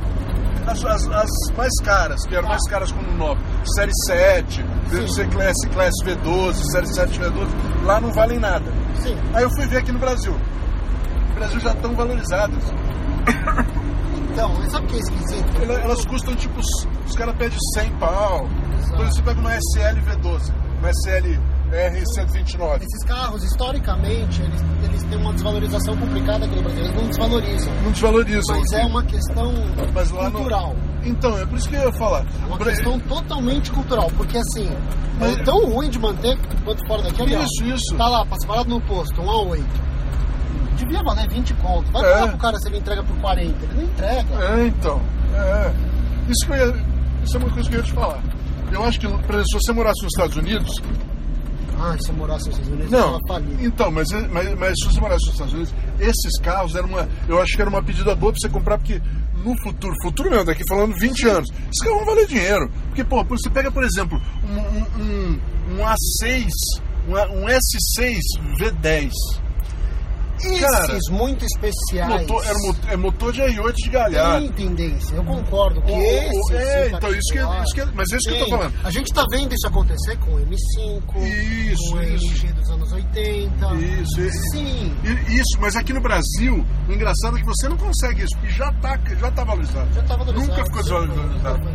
As, 0.66 0.86
as- 0.86 1.08
as 1.10 1.30
mais 1.58 1.74
caras, 1.84 2.26
que 2.26 2.34
eram 2.36 2.48
mais 2.48 2.62
caras 2.70 2.90
como 2.92 3.12
nome, 3.18 3.42
Série 3.76 3.92
7, 4.08 4.66
Sim. 4.90 5.30
Classe, 5.30 5.68
Classe 5.70 6.06
V12, 6.06 6.54
Série 6.72 6.88
7 6.94 7.20
V12, 7.20 7.48
lá 7.84 8.00
não 8.00 8.14
valem 8.14 8.40
nada. 8.40 8.72
sim. 9.02 9.18
Aí 9.34 9.44
eu 9.44 9.50
fui 9.50 9.66
ver 9.68 9.78
aqui 9.80 9.92
no 9.92 10.00
Brasil. 10.00 10.34
No 11.30 11.36
Brasil 11.36 11.60
já 11.60 11.72
estão 11.74 11.94
valorizadas. 11.96 12.64
Então, 14.32 14.56
sabe 14.70 14.86
o 14.86 14.90
que 14.90 14.96
é 14.96 15.00
esquisito? 15.00 15.62
Ela- 15.64 15.82
Elas 15.82 16.06
custam 16.06 16.36
tipo, 16.36 16.60
os, 16.60 16.88
os 17.08 17.16
caras 17.16 17.36
pedem 17.36 17.58
100 17.76 17.92
pau. 17.98 18.48
Quando 18.90 19.14
você 19.14 19.22
pega 19.22 19.40
uma 19.40 19.52
SL 19.54 20.00
V12, 20.02 20.54
uma 20.80 20.90
SL 20.90 21.40
R129. 21.72 22.76
Esses 22.84 23.04
carros, 23.06 23.44
historicamente, 23.44 24.42
eles, 24.42 24.62
eles 24.84 25.04
têm 25.04 25.18
uma 25.18 25.34
desvalorização 25.34 25.98
complicada 25.98 26.46
aqui 26.46 26.56
no 26.56 26.62
Brasil. 26.64 26.84
Eles 26.84 26.96
não 26.96 27.08
desvalorizam. 27.08 27.74
Não 27.84 27.92
desvalorizam. 27.92 28.60
Mas 28.60 28.72
é 28.74 28.86
uma 28.86 29.04
questão 29.04 29.54
Mas 29.94 30.12
cultural. 30.12 30.76
Então, 31.04 31.38
é 31.38 31.46
por 31.46 31.58
isso 31.58 31.68
que 31.70 31.76
eu 31.76 31.82
ia 31.82 31.92
falar. 31.94 32.22
É 32.42 32.46
uma 32.46 32.58
Por- 32.58 32.68
questão 32.68 33.00
totalmente 33.00 33.72
cultural. 33.72 34.10
Porque 34.16 34.38
assim, 34.38 34.70
Mas- 35.20 35.38
é 35.38 35.44
tão 35.44 35.66
ruim 35.66 35.90
de 35.90 36.00
manter 36.00 36.38
quanto 36.64 36.86
fora 36.88 37.02
daqui. 37.02 37.22
Ali, 37.22 37.36
ó, 37.36 37.42
Isso, 37.42 37.64
isso. 37.66 37.96
Tá 37.98 38.08
lá, 38.08 38.26
passa 38.26 38.46
parado 38.48 38.70
no 38.70 38.80
posto, 38.82 39.20
um 39.22 39.26
A8. 39.26 39.64
Devia 40.78 41.02
valer 41.04 41.28
20 41.30 41.54
conto. 41.56 41.92
Vai 41.92 42.04
É. 42.04 42.14
falar 42.14 42.28
pro 42.30 42.38
cara 42.38 42.58
se 42.60 42.68
ele 42.68 42.78
entrega 42.78 43.04
por 43.04 43.18
40. 43.18 43.66
Ele 43.66 43.74
não 43.76 43.84
entrega. 43.84 44.28
É, 44.44 44.68
então. 44.68 45.02
É. 45.34 45.74
Isso, 46.30 46.54
ia, 46.54 46.74
isso 47.24 47.36
é 47.36 47.40
uma 47.40 47.50
coisa 47.50 47.70
que 47.70 47.76
eu 47.76 47.80
ia 47.80 47.86
te 47.86 47.94
falar. 47.94 48.20
Eu 48.74 48.84
acho 48.84 49.00
que, 49.00 49.08
por 49.08 49.36
exemplo, 49.36 49.46
se 49.46 49.54
você 49.54 49.72
morasse 49.72 50.04
nos 50.04 50.14
Estados 50.14 50.36
Unidos. 50.36 50.82
Ah, 51.80 51.98
se 52.00 52.10
eu 52.10 52.16
morasse 52.16 52.48
nos 52.48 52.58
Estados 52.58 52.74
Unidos, 52.74 52.92
Não, 52.92 53.20
então, 53.62 53.92
mas, 53.92 54.10
mas, 54.32 54.58
mas 54.58 54.74
se 54.80 54.86
você 54.86 55.00
morasse 55.00 55.26
nos 55.26 55.34
Estados 55.34 55.54
Unidos, 55.54 55.74
esses 56.00 56.40
carros 56.42 56.76
eram 56.76 56.88
uma. 56.88 57.08
Eu 57.28 57.42
acho 57.42 57.56
que 57.56 57.62
era 57.62 57.70
uma 57.70 57.84
pedida 57.84 58.16
boa 58.16 58.32
pra 58.32 58.40
você 58.40 58.50
comprar, 58.50 58.78
porque 58.78 59.02
no 59.44 59.56
futuro, 59.62 59.94
futuro 60.02 60.30
mesmo, 60.30 60.46
daqui 60.46 60.64
falando 60.68 60.96
20 60.98 61.28
anos, 61.28 61.50
esses 61.50 61.80
carros 61.84 61.98
vão 61.98 62.06
valer 62.06 62.28
dinheiro. 62.28 62.72
Porque, 62.88 63.04
pô, 63.04 63.24
você 63.24 63.50
pega, 63.50 63.72
por 63.72 63.84
exemplo, 63.84 64.20
um, 64.48 64.60
um, 64.60 65.04
um, 65.04 65.40
um 65.74 65.86
A6, 65.86 66.48
um, 67.08 67.44
um 67.44 67.46
S6 67.48 68.20
V10. 68.60 69.12
Cara, 70.60 70.98
Esses 70.98 71.10
muito 71.10 71.46
especiais. 71.46 72.22
motor, 72.22 72.46
era 72.46 72.54
mo- 72.60 72.76
é 72.90 72.98
motor 72.98 73.32
de 73.34 73.42
R8 73.42 73.74
de 73.76 73.90
galhada. 73.90 74.40
Tem 74.40 74.52
tendência, 74.52 75.16
eu 75.16 75.24
concordo 75.24 75.82
que 75.82 75.92
O- 75.92 75.96
o- 75.96 76.02
esses. 76.02 76.52
é, 76.52 76.88
então, 76.90 77.10
isso 77.12 77.34
que, 77.34 77.40
isso 77.40 77.76
que, 77.76 77.96
mas 77.96 78.12
é 78.12 78.18
isso 78.18 78.30
que 78.30 78.36
eu 78.36 78.40
tô 78.46 78.50
falando. 78.58 78.74
A 78.84 78.92
gente 78.92 79.14
tá 79.14 79.24
vendo 79.32 79.54
isso 79.54 79.68
acontecer 79.68 80.18
com 80.18 80.32
o 80.32 80.40
M5, 80.40 81.18
Isso, 81.24 81.92
com 81.92 81.98
o 81.98 82.04
isso. 82.04 82.26
MG 82.28 82.54
dos 82.54 82.70
anos 82.70 82.92
80. 82.92 83.74
Isso, 83.76 84.22
e- 84.22 84.32
Sim, 84.52 84.96
Isso, 85.30 85.58
mas 85.60 85.76
aqui 85.76 85.94
no 85.94 86.02
Brasil, 86.02 86.66
o 86.88 86.92
engraçado 86.94 87.38
é 87.38 87.40
que 87.40 87.46
você 87.46 87.68
não 87.70 87.78
consegue 87.78 88.24
isso, 88.24 88.36
porque 88.38 88.50
já 88.54 88.72
tá, 88.74 89.00
já 89.20 89.32
tá 89.32 89.44
valorizado. 89.44 89.94
já 89.94 90.02
tá 90.04 90.16
valorizado. 90.16 90.48
Nunca 90.50 90.66
ficou 90.66 90.84
sempre 90.84 91.08
desvalorizado. 91.08 91.70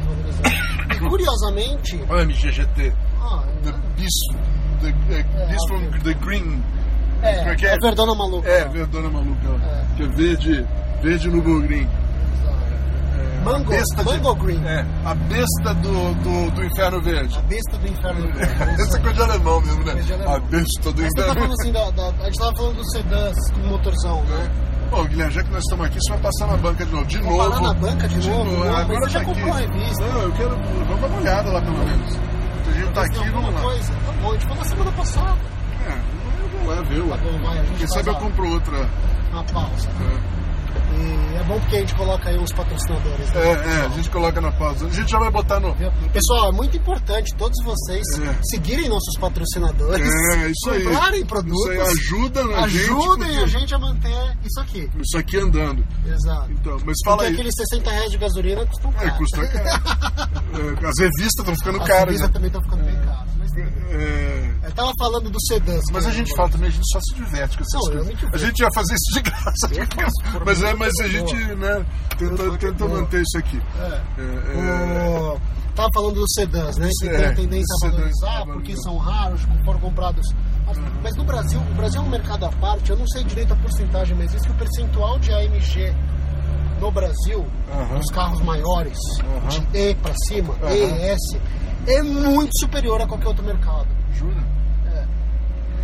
E 0.94 0.98
curiosamente, 1.08 2.00
Olha, 2.08 2.22
MGGT, 2.24 2.92
ah, 3.20 3.44
the 3.62 3.72
Beast, 3.96 4.34
the, 4.80 4.88
uh, 4.88 5.12
É, 5.12 5.46
Beast 5.48 5.68
from 5.68 5.76
óbvio. 5.86 6.02
the 6.02 6.14
Green. 6.14 6.62
É, 7.22 7.36
como 7.38 7.50
é 7.50 7.56
é? 7.62 7.74
é 7.74 7.76
Verdona 7.80 8.14
Maluca. 8.14 8.48
É, 8.48 8.68
verdona 8.68 9.08
maluca, 9.10 9.48
É. 9.64 9.84
que 9.96 10.02
é 10.02 10.06
verde, 10.08 10.66
verde 11.02 11.28
no 11.30 11.42
green. 11.62 11.88
É, 13.18 13.44
Mango- 13.44 13.72
a 13.72 13.76
besta 13.76 13.96
de- 14.04 14.04
Mango 14.04 14.34
Green. 14.36 14.64
É, 14.66 14.84
a 15.04 15.14
besta 15.14 15.74
do, 15.74 16.14
do, 16.14 16.50
do 16.50 16.64
inferno 16.64 17.00
verde. 17.00 17.38
A 17.38 17.42
besta 17.42 17.76
do 17.78 17.86
inferno. 17.88 18.28
Essa 18.82 18.98
é 18.98 19.00
coisa 19.00 19.14
de 19.14 19.22
alemão 19.22 19.60
mesmo, 19.60 19.84
né? 19.84 19.94
De 19.94 20.12
alemão. 20.12 20.34
A 20.34 20.40
besta 20.40 20.92
do 20.92 21.02
Mas 21.02 21.12
tá 21.14 21.22
inferno 21.22 21.34
falando 21.34 21.52
assim, 21.60 21.72
da, 21.72 21.90
da- 21.90 22.08
a 22.08 22.24
gente 22.26 22.38
tava 22.38 22.56
falando 22.56 22.76
dos 22.76 22.90
sedãs 22.92 23.36
com 23.52 23.60
motorzão, 23.68 24.22
né? 24.24 24.50
Ô, 24.90 25.04
Guilherme, 25.04 25.32
já 25.34 25.42
que 25.44 25.50
nós 25.50 25.62
estamos 25.64 25.86
aqui, 25.86 25.98
você 26.00 26.10
vai 26.12 26.20
passar 26.20 26.46
na 26.46 26.56
banca 26.56 26.84
de 26.86 26.92
novo. 26.92 27.04
De 27.06 27.18
Vou 27.18 27.36
novo. 27.36 27.50
parar 27.50 27.60
na 27.62 27.74
banca 27.74 28.08
de 28.08 28.28
novo? 28.28 28.50
Não, 28.50 28.58
mas 28.66 28.78
Agora 28.80 29.00
você 29.00 29.10
já 29.10 29.18
tá 29.20 29.24
comprou 29.26 29.52
aqui. 29.52 29.64
a 29.64 29.68
revista. 29.68 30.06
Não, 30.06 30.22
eu 30.22 30.32
quero. 30.32 30.50
Vamos 30.56 31.00
dar 31.00 31.06
uma 31.08 31.18
olhada 31.18 31.52
lá 31.52 31.60
pelo 31.62 31.78
menos. 31.78 32.16
A 32.68 32.72
gente 32.72 32.92
tá 32.92 33.02
aqui, 33.02 33.30
vamos 33.30 33.54
lá. 33.54 33.60
Coisa? 33.60 33.92
Tá 33.92 34.12
bom, 34.22 34.28
a 34.28 34.32
gente 34.32 34.42
falou 34.42 34.56
na 34.58 34.64
semana 34.64 34.92
passada. 34.92 35.36
É, 35.86 35.98
vou 36.64 36.74
lá 36.74 36.82
ver. 36.82 37.02
Tá 37.08 37.54
gente 37.64 37.78
Quem 37.78 37.88
sabe 37.88 38.08
eu 38.08 38.14
compro 38.16 38.48
outra. 38.50 38.88
Uma 39.32 39.44
pausa. 39.44 39.88
É, 39.88 40.38
E 40.90 41.36
é 41.36 41.44
bom 41.44 41.58
porque 41.60 41.76
a 41.76 41.80
gente 41.80 41.94
coloca 41.94 42.28
aí 42.28 42.38
uns 42.38 42.52
patrocinadores. 42.52 43.30
né, 43.32 43.40
é, 43.42 43.52
é, 43.52 43.86
a 43.86 43.88
gente 43.90 44.10
coloca 44.10 44.40
na 44.40 44.50
pausa. 44.52 44.86
A 44.86 44.90
gente 44.90 45.10
já 45.10 45.18
vai 45.18 45.30
botar 45.30 45.60
no. 45.60 45.72
Viu? 45.74 45.90
Pessoal, 46.12 46.48
é 46.48 46.52
muito 46.52 46.76
importante 46.76 47.34
todos 47.36 47.56
vocês 47.64 48.02
É. 48.20 48.34
seguirem 48.50 48.88
nossos 48.88 49.16
patrocinadores, 49.20 50.06
É, 50.34 50.50
isso 50.50 50.70
aí. 50.70 50.84
comprarem 50.84 51.24
produtos, 51.26 51.60
Isso 51.60 51.70
aí 51.70 51.80
ajuda 51.80 52.40
a 52.40 52.68
gente. 52.68 52.84
ajudem 52.84 53.28
porque- 53.28 53.44
a 53.44 53.46
gente 53.46 53.74
a 53.74 53.78
manter 53.78 54.36
isso 54.44 54.60
aqui. 54.60 54.90
Isso 55.00 55.18
aqui 55.18 55.36
andando. 55.36 55.84
Exato. 56.06 56.50
Então, 56.52 56.76
mas 56.84 56.96
fala 57.04 57.16
Porque 57.18 57.28
aí. 57.28 57.34
aqueles 57.34 57.54
60 57.56 57.90
reais 57.90 58.10
de 58.10 58.18
gasolina 58.18 58.66
custam 58.66 58.90
É, 58.90 59.04
caro. 59.04 59.16
custa 59.18 59.46
caro. 59.46 59.82
É, 60.48 60.86
As 60.88 60.94
revistas 60.98 61.38
estão 61.38 61.54
ficando 61.54 61.82
As 61.82 61.86
caras. 61.88 62.04
revistas 62.06 62.28
né? 62.28 62.32
também 62.32 62.46
estão 62.48 62.62
ficando 62.62 62.82
bem 62.84 62.94
caras. 62.96 63.07
Eu 64.68 64.74
tava 64.74 64.92
falando 64.98 65.30
dos 65.30 65.42
sedãs. 65.48 65.82
Mas 65.92 66.06
a 66.06 66.10
gente 66.10 66.34
fala 66.36 66.48
também, 66.48 66.68
a 66.68 66.72
gente 66.72 66.90
só 66.92 67.00
se 67.00 67.14
diverte 67.14 67.56
com 67.58 67.64
essas 67.64 67.74
Não, 67.94 68.04
coisas. 68.04 68.34
A 68.34 68.38
gente 68.38 68.60
ia 68.60 68.68
fazer 68.74 68.94
isso 68.94 69.14
de 69.14 69.22
graça. 69.22 69.68
Mas 70.44 70.62
é, 70.62 70.74
mas 70.74 70.92
a 71.02 71.08
gente, 71.08 71.34
né, 71.56 71.86
tenta, 72.16 72.58
tenta 72.58 72.88
manter 72.88 73.22
isso 73.22 73.38
aqui. 73.38 73.60
É. 73.80 74.02
É, 74.18 74.22
é, 74.22 75.34
O... 75.34 75.58
Tava 75.74 75.88
falando 75.94 76.14
dos 76.16 76.32
sedãs, 76.34 76.76
né? 76.76 76.88
Que 77.00 77.08
É, 77.08 77.16
tem 77.18 77.26
a 77.26 77.34
tendência 77.34 77.76
a 77.86 77.90
valorizar 77.90 78.44
porque 78.46 78.76
são 78.78 78.96
raros, 78.96 79.40
foram 79.64 79.78
comprados. 79.78 80.26
Mas, 80.66 80.76
mas 81.04 81.16
no 81.16 81.22
Brasil, 81.24 81.60
o 81.60 81.74
Brasil 81.74 82.00
é 82.00 82.04
um 82.04 82.08
mercado 82.10 82.46
à 82.46 82.48
parte, 82.50 82.90
eu 82.90 82.96
não 82.96 83.06
sei 83.06 83.22
direito 83.22 83.52
a 83.52 83.56
porcentagem, 83.56 84.16
mas 84.16 84.32
diz 84.32 84.42
que 84.42 84.50
o 84.50 84.54
percentual 84.54 85.18
de 85.20 85.32
AMG 85.32 85.94
no 86.80 86.90
Brasil, 86.90 87.46
Aham. 87.72 87.98
os 87.98 88.10
carros 88.10 88.40
maiores, 88.42 88.98
Aham. 89.20 89.48
de 89.48 89.78
E 89.78 89.94
pra 89.94 90.12
cima, 90.26 90.54
e 90.68 90.82
S, 91.10 91.40
é 91.86 92.02
muito 92.02 92.50
superior 92.58 93.00
a 93.00 93.06
qualquer 93.06 93.28
outro 93.28 93.44
mercado. 93.44 93.86
Jura? 94.14 94.57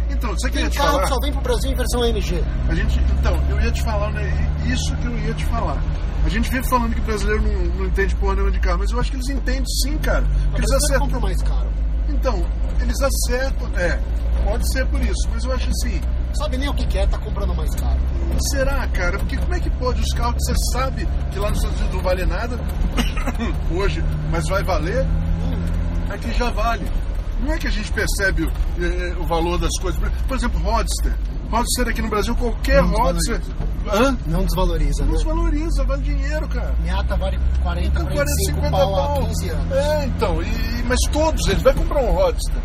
É. 0.09 0.13
Então, 0.13 0.31
você 0.31 0.51
queria 0.51 0.69
te 0.71 0.79
carro 0.79 0.91
falar? 0.93 1.03
que 1.03 1.09
só 1.09 1.21
vem 1.21 1.33
pro 1.33 1.41
Brasil 1.43 1.71
em 1.71 1.75
versão 1.75 2.03
AMG. 2.03 2.45
A 2.69 2.75
gente, 2.75 3.01
então, 3.19 3.41
eu 3.51 3.61
ia 3.61 3.73
te 3.73 3.83
falar, 3.83 4.11
né? 4.13 4.33
Isso 4.67 4.97
que 4.97 5.07
eu 5.07 5.19
ia 5.19 5.35
te 5.35 5.45
falar. 5.47 5.83
A 6.25 6.29
gente 6.29 6.51
vive 6.51 6.67
falando 6.69 6.95
que 6.95 7.01
o 7.01 7.05
brasileiro 7.05 7.43
não, 7.43 7.65
não 7.77 7.87
entende 7.87 8.15
porra 8.17 8.35
nenhuma 8.35 8.51
de 8.53 8.59
carro, 8.61 8.79
mas 8.79 8.91
eu 8.91 8.99
acho 9.01 9.11
que 9.11 9.17
eles 9.17 9.29
entendem 9.29 9.65
sim, 9.83 9.99
cara. 9.99 10.23
Porque 10.23 10.61
eles 10.61 10.71
brasileiro 10.71 11.05
acertam. 11.05 11.07
compra 11.09 11.21
mais 11.21 11.43
caro. 11.43 11.69
Então, 12.09 12.47
eles 12.81 12.97
acertam. 13.03 13.69
É, 13.77 14.01
pode 14.45 14.73
ser 14.73 14.87
por 14.87 15.01
isso, 15.03 15.29
mas 15.33 15.45
eu 15.45 15.53
acho 15.53 15.69
assim. 15.71 16.01
Sabe 16.35 16.57
nem 16.57 16.69
o 16.69 16.75
que 16.75 16.87
que 16.87 16.99
é, 16.99 17.07
tá 17.07 17.19
comprando 17.19 17.55
mais 17.55 17.71
caro. 17.77 17.99
Será, 18.51 18.87
cara? 18.89 19.19
Porque 19.19 19.37
como 19.37 19.55
é 19.55 19.61
que 19.61 19.71
pode 19.71 20.01
os 20.01 20.13
carros 20.15 20.35
que 20.35 20.41
você 20.45 20.55
sabe 20.73 21.09
que 21.31 21.39
lá 21.39 21.49
nos 21.51 21.59
Estados 21.59 21.79
Unidos 21.79 21.97
não 21.97 22.03
vale 22.03 22.27
nada 22.27 22.59
hoje, 23.71 24.03
mas 24.31 24.49
vai 24.49 24.63
valer, 24.65 25.05
Hum, 25.05 26.13
aqui 26.13 26.33
já 26.33 26.51
vale. 26.51 26.85
Não 27.45 27.53
é 27.53 27.59
que 27.59 27.67
a 27.67 27.71
gente 27.71 27.93
percebe 27.93 28.45
o, 28.45 28.53
eh, 28.83 29.15
o 29.21 29.25
valor 29.27 29.59
das 29.59 29.71
coisas. 29.81 30.01
Por 30.27 30.37
exemplo, 30.37 30.59
Roadster. 30.61 31.13
Roadster 31.51 31.89
aqui 31.89 32.01
no 32.03 32.09
Brasil, 32.09 32.35
qualquer 32.37 32.83
Não 32.83 32.91
Roadster. 32.91 33.41
Hã? 33.87 34.17
não 34.27 34.45
desvaloriza, 34.45 35.05
Não 35.05 35.11
né? 35.13 35.17
desvaloriza, 35.19 35.85
vale 35.85 36.03
dinheiro, 36.03 36.49
cara. 36.49 36.75
Miata 36.83 37.17
vale 37.17 37.39
40, 37.63 38.01
Com 38.01 38.07
45 38.07 38.71
pau 38.71 39.19
há 39.21 39.27
15 39.27 39.49
anos. 39.51 39.73
É, 39.73 40.07
então, 40.07 40.43
e, 40.43 40.83
mas 40.89 40.99
todos 41.13 41.47
eles. 41.49 41.63
Vai 41.63 41.75
comprar 41.75 42.01
um 42.03 42.13
Roadster. 42.13 42.63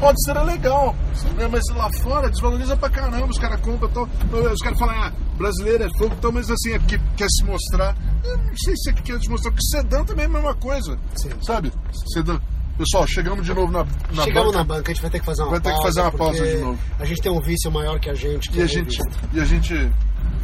pode 0.00 0.24
ser 0.24 0.32
legal. 0.40 0.94
Né? 1.36 1.46
Mas 1.48 1.62
lá 1.76 1.88
fora 2.02 2.30
desvaloriza 2.30 2.76
pra 2.76 2.88
caramba, 2.88 3.26
os 3.26 3.38
caras 3.38 3.60
compram 3.60 3.90
tal. 3.90 4.08
Os 4.52 4.60
caras 4.62 4.78
falam, 4.78 4.94
ah, 5.02 5.12
brasileiro 5.36 5.84
é 5.84 5.88
fogo, 5.98 6.14
então, 6.18 6.32
mas 6.32 6.50
assim, 6.50 6.72
é 6.72 6.78
porque 6.78 6.98
quer 7.16 7.28
se 7.28 7.44
mostrar. 7.44 7.94
Eu 8.24 8.38
não 8.38 8.56
sei 8.56 8.74
se 8.76 8.90
é 8.90 8.92
que 8.94 9.02
quer 9.02 9.20
se 9.20 9.28
mostrar, 9.28 9.50
porque 9.50 9.66
sedã 9.66 10.02
também 10.02 10.24
é 10.24 10.28
a 10.28 10.30
mesma 10.30 10.54
coisa. 10.54 10.98
Sim. 11.14 11.30
Sabe? 11.42 11.70
Sedã. 12.14 12.40
Pessoal, 12.78 13.06
chegamos 13.06 13.44
de 13.44 13.52
novo 13.54 13.70
na, 13.70 13.84
na 14.12 14.24
Chegamos 14.24 14.46
banca. 14.52 14.58
na 14.58 14.64
banca, 14.64 14.90
a 14.90 14.94
gente 14.94 15.02
vai 15.02 15.10
ter 15.10 15.20
que 15.20 15.26
fazer 15.26 15.42
uma 15.42 15.50
Vai 15.50 15.60
ter 15.60 15.68
que 15.70 15.74
pausa. 15.76 15.86
fazer 15.88 16.00
uma 16.00 16.12
pausa 16.12 16.44
de 16.56 16.56
novo. 16.62 16.78
A 16.98 17.04
gente 17.04 17.20
tem 17.22 17.32
um 17.32 17.40
vício 17.40 17.70
maior 17.70 18.00
que 18.00 18.10
a 18.10 18.14
gente. 18.14 18.48
Que 18.50 18.58
E 18.58 18.60
é 18.60 18.64
a 18.64 18.66
gente, 18.66 18.96
revista. 18.98 19.28
e 19.32 19.40
a 19.40 19.44
gente 19.44 19.74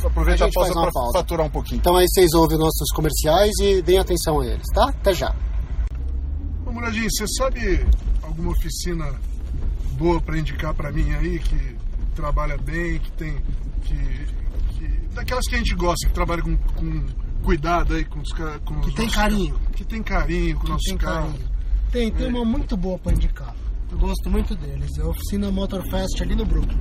aproveita 0.04 0.44
A 0.44 0.46
a, 0.46 0.48
gente 0.48 0.54
pausa 0.54 0.68
faz 0.68 0.76
uma 0.76 0.82
para 0.82 0.92
pausa. 0.92 1.18
faturar 1.18 1.46
um 1.46 1.50
pouquinho. 1.50 1.78
Então 1.78 1.96
aí 1.96 2.06
vocês 2.08 2.32
ouvem 2.34 2.58
nossos 2.58 2.88
comerciais 2.94 3.50
e 3.60 3.82
deem 3.82 3.98
atenção 3.98 4.40
a 4.40 4.46
eles, 4.46 4.66
tá? 4.74 4.88
Até 4.90 5.14
já. 5.14 5.34
Ô, 6.66 6.70
Muradinho, 6.70 7.08
você 7.10 7.26
sabe 7.38 7.84
alguma 8.22 8.52
oficina 8.52 9.10
boa 9.92 10.20
para 10.20 10.38
indicar 10.38 10.74
para 10.74 10.92
mim 10.92 11.10
aí, 11.14 11.38
que 11.38 11.76
trabalha 12.14 12.56
bem, 12.58 12.98
que 12.98 13.10
tem. 13.12 13.36
Que, 13.84 13.96
que- 14.76 15.08
daquelas 15.14 15.46
que 15.46 15.54
a 15.54 15.58
gente 15.58 15.74
gosta, 15.74 16.06
que 16.06 16.12
trabalha 16.12 16.42
com, 16.42 16.56
com 16.56 17.06
cuidado 17.42 17.94
aí, 17.94 18.04
com 18.04 18.20
os 18.20 18.32
ca- 18.32 18.58
com 18.66 18.80
Que 18.80 18.94
tem 18.94 19.06
nossos- 19.06 19.14
carinho. 19.20 19.58
Que 19.74 19.84
tem 19.84 20.02
carinho 20.02 20.56
com 20.56 20.64
Que 20.64 20.70
nossos 20.70 20.92
carros. 20.98 21.32
carinho. 21.32 21.57
Tem, 21.90 22.10
tem 22.12 22.28
uma 22.28 22.44
muito 22.44 22.76
boa 22.76 22.98
pra 22.98 23.12
indicar. 23.12 23.54
Eu 23.90 23.98
gosto 23.98 24.28
muito 24.28 24.54
deles. 24.54 24.98
É 24.98 25.02
a 25.02 25.06
oficina 25.06 25.50
Motorfest 25.50 26.20
ali 26.22 26.34
no 26.34 26.44
Brooklyn. 26.44 26.78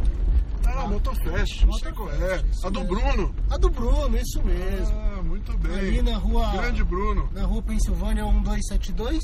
Ah, 0.66 0.86
Motorfest, 0.88 1.66
não 1.66 1.74
sei 1.74 1.92
qual 1.94 2.12
é. 2.12 2.44
A 2.64 2.70
do. 2.70 2.84
Bruno. 2.84 3.34
A 3.50 3.58
do 3.58 3.70
Bruno, 3.70 4.18
isso 4.18 4.44
mesmo. 4.44 4.96
Ah, 4.96 5.24
muito 5.24 5.58
bem. 5.58 5.74
Ali 5.74 6.02
na 6.02 6.18
rua. 6.18 6.52
Grande 6.52 6.84
Bruno. 6.84 7.30
Na 7.34 7.46
rua 7.46 7.62
Pensilvânia 7.62 8.24
1272. 8.26 9.20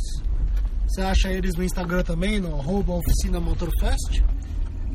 Você 0.87 1.01
acha 1.01 1.31
eles 1.31 1.55
no 1.55 1.63
Instagram 1.63 2.03
também, 2.03 2.39
no 2.39 2.59
arroba 2.59 2.93
oficina 2.93 3.39
Motorfest. 3.39 4.23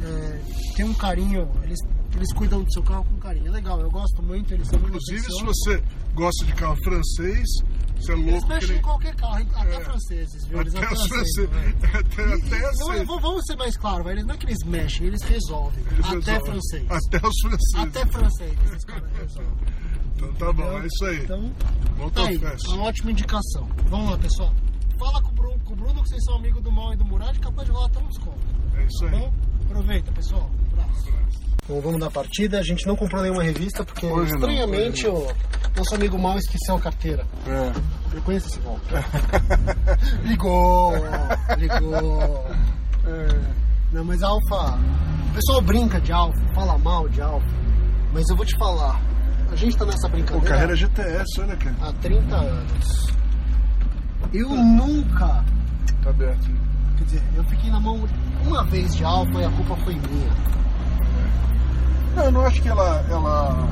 É, 0.01 0.40
tem 0.77 0.85
um 0.85 0.94
carinho, 0.94 1.51
eles, 1.64 1.79
eles 2.14 2.33
cuidam 2.33 2.62
do 2.62 2.72
seu 2.72 2.83
carro 2.83 3.05
com 3.05 3.16
carinho. 3.16 3.48
É 3.48 3.51
legal, 3.51 3.81
eu 3.81 3.90
gosto 3.90 4.22
muito, 4.22 4.55
eles 4.55 4.68
são 4.68 4.79
Inclusive, 4.79 5.22
se 5.22 5.44
você 5.44 5.83
gosta 6.14 6.44
de 6.44 6.53
carro 6.53 6.77
francês, 6.85 7.48
você 8.01 8.13
é 8.13 8.15
Eles 8.15 8.27
louco 8.33 8.47
que 8.47 8.53
mexem 8.55 8.69
nem... 8.71 8.79
em 8.79 8.83
qualquer 8.83 9.15
carro, 9.17 9.35
até 9.55 9.77
É. 9.77 9.81
franceses, 9.81 10.45
viu? 10.47 10.61
Eles 10.61 10.75
Até 10.75 10.93
os 10.95 11.07
franceses. 11.07 11.39
é. 11.39 11.79
Até, 11.99 12.23
E- 12.23 12.33
até 12.33 13.03
e- 13.03 13.05
vamos- 13.05 13.45
ser 13.47 13.57
mais 13.57 13.77
claros, 13.77 14.05
velho, 14.05 14.15
eles 14.17 14.27
não 14.27 14.35
é 14.35 14.39
que 14.39 14.47
eles 14.47 14.59
mexem, 14.65 15.07
eles 15.07 15.23
resolvem. 15.23 15.85
Eles 15.93 16.07
até 16.07 16.15
resolvem. 16.33 16.41
francês. 16.53 16.87
Até 16.91 17.27
os 17.27 17.41
franceses. 17.41 17.75
Até 17.77 18.07
francês, 18.07 18.59
esses 18.67 18.85
caras 18.85 19.11
resolvem. 19.17 19.53
Então 20.17 20.33
tá 20.35 20.53
bom, 20.53 20.79
é 20.83 20.87
isso 20.87 21.05
aí. 21.05 21.23
Então, 21.23 21.51
tá 22.11 22.27
aí, 22.27 22.39
Motorfest. 22.39 22.69
uma 22.69 22.83
ótima 22.85 23.11
indicação. 23.13 23.69
Vamos 23.89 24.11
lá, 24.11 24.19
pessoal. 24.19 24.53
Fala 24.99 25.23
com 25.23 25.29
o 25.31 25.33
Bruno, 25.35 25.59
com 25.65 25.73
o 25.73 25.77
Bruno 25.77 26.03
que 26.03 26.09
vocês 26.09 26.25
são 26.25 26.35
amigos 26.37 26.61
do 26.63 26.73
Mal 26.73 26.93
e 26.93 26.97
do 26.97 27.05
Murad, 27.05 27.39
capaz 27.39 27.67
de 27.69 27.73
rolar 27.73 27.87
até 27.87 28.01
um 28.01 28.09
desconto. 28.09 28.39
É 28.75 28.85
isso 28.85 28.99
Tá 28.99 29.07
aí. 29.07 29.13
bom? 29.21 29.33
Aproveita, 29.67 30.11
pessoal. 30.13 30.51
Abraço. 30.73 31.13
Bom, 31.68 31.81
vamos 31.83 32.00
dar 32.00 32.11
partida. 32.11 32.59
A 32.59 32.62
gente 32.62 32.87
não 32.87 32.96
comprou 32.96 33.22
nenhuma 33.22 33.42
revista 33.42 33.85
porque, 33.85 34.07
Hoje 34.07 34.33
não, 34.33 34.38
estranhamente, 34.38 35.07
hoje 35.07 35.35
o 35.74 35.78
nosso 35.78 35.94
amigo 35.94 36.18
Mal 36.18 36.38
esqueceu 36.38 36.76
a 36.76 36.81
carteira. 36.81 37.26
É. 37.46 37.72
Eu 38.16 38.22
conheço 38.22 38.48
esse 38.48 38.59
golpe. 38.61 38.87
ligou, 40.24 40.92
ligou. 41.59 42.46
É. 43.07 43.59
Não, 43.92 44.04
mas 44.04 44.22
Alfa. 44.22 44.78
O 45.31 45.35
pessoal 45.35 45.61
brinca 45.62 46.00
de 46.00 46.11
Alfa, 46.11 46.40
fala 46.54 46.78
mal 46.78 47.09
de 47.09 47.20
Alfa. 47.20 47.46
Mas 48.12 48.24
eu 48.31 48.37
vou 48.37 48.46
te 48.46 48.57
falar. 48.59 49.00
A 49.50 49.57
gente 49.57 49.76
tá 49.76 49.85
nessa 49.85 50.09
Pô, 50.09 50.16
brincadeira 50.16 50.48
carreira 50.48 50.76
GTS, 50.76 51.40
olha 51.40 51.57
cara. 51.57 51.76
há 51.83 51.92
30 51.94 52.35
anos. 52.35 53.12
Eu 54.33 54.48
nunca. 54.48 55.44
Tá 56.02 56.11
aberto. 56.11 56.50
Quer 56.98 57.04
dizer, 57.04 57.22
eu 57.37 57.44
fiquei 57.44 57.70
na 57.70 57.81
mão 57.81 58.07
uma 58.46 58.64
vez 58.64 58.94
de 58.96 59.04
Alfa 59.04 59.38
e 59.40 59.44
a 59.44 59.50
culpa 59.50 59.76
foi 59.85 59.94
minha. 59.94 60.31
Não, 62.16 62.25
eu 62.25 62.33
não 62.33 62.40
acho 62.47 62.61
que 62.62 62.68
ela, 62.68 63.05
ela. 63.11 63.68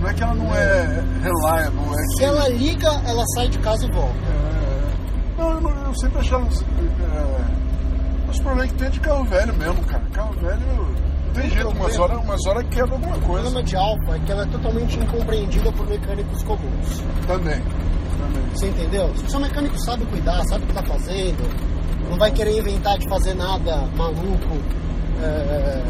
Não 0.00 0.08
é 0.08 0.14
que 0.14 0.22
ela 0.22 0.34
não 0.34 0.54
é 0.54 1.02
reliable, 1.22 1.80
é 1.94 1.96
que. 2.02 2.16
Se 2.16 2.24
ela 2.24 2.48
liga, 2.48 2.88
ela 3.06 3.24
sai 3.34 3.48
de 3.48 3.58
casa 3.58 3.86
e 3.86 3.90
volta. 3.92 4.14
É, 4.14 5.40
Não, 5.40 5.50
eu, 5.52 5.60
não- 5.60 5.86
eu 5.86 5.94
sempre 5.94 6.18
achei 6.20 6.34
ela. 6.36 6.46
É, 6.46 8.30
os 8.30 8.38
problemas 8.40 8.72
que 8.72 8.78
tem 8.78 8.86
é 8.86 8.90
de 8.90 9.00
carro 9.00 9.24
velho 9.24 9.54
mesmo, 9.56 9.82
cara. 9.84 10.02
Carro 10.12 10.32
velho. 10.34 10.60
Não 11.26 11.32
tem 11.42 11.50
jeito, 11.50 11.68
umas 11.68 11.98
horas, 11.98 12.18
umas 12.18 12.46
horas 12.46 12.64
quebra 12.70 12.94
alguma 12.94 13.16
O 13.16 13.20
coisa. 13.20 13.42
problema 13.42 13.62
de 13.62 13.76
Alfa 13.76 14.16
é 14.16 14.18
que 14.20 14.32
ela 14.32 14.42
é 14.42 14.46
totalmente 14.46 14.98
incompreendida 14.98 15.72
por 15.72 15.86
mecânicos 15.86 16.42
comuns. 16.44 17.02
Também. 17.26 17.60
Também. 17.60 18.42
Você 18.54 18.68
entendeu? 18.68 19.12
Se 19.16 19.24
o 19.24 19.30
seu 19.30 19.40
mecânico 19.40 19.78
sabe 19.80 20.04
cuidar, 20.06 20.42
sabe 20.44 20.64
o 20.64 20.66
que 20.66 20.72
tá 20.74 20.82
fazendo, 20.82 21.46
não 22.10 22.16
vai 22.18 22.30
querer 22.30 22.58
inventar 22.58 22.96
de 22.98 23.06
fazer 23.08 23.34
nada 23.34 23.86
maluco, 23.96 24.56
é, 25.22 25.82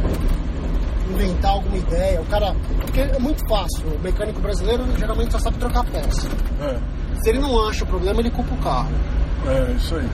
inventar 1.25 1.51
alguma 1.53 1.77
ideia. 1.77 2.21
O 2.21 2.27
cara. 2.27 2.55
Porque 2.81 3.01
é 3.01 3.19
muito 3.19 3.41
fácil. 3.49 3.87
O 3.89 3.99
mecânico 4.01 4.41
brasileiro 4.41 4.85
geralmente 4.99 5.33
só 5.33 5.39
sabe 5.39 5.59
trocar 5.59 5.85
peça. 5.85 6.29
É, 6.61 6.79
Se 7.23 7.31
ele 7.31 7.39
não 7.41 7.67
acha 7.69 7.85
o 7.85 7.87
problema, 7.87 8.21
ele 8.21 8.31
culpa 8.31 8.55
o 8.55 8.59
carro. 8.59 8.91
é 9.47 9.73
isso 9.73 9.95
aí. 9.97 10.09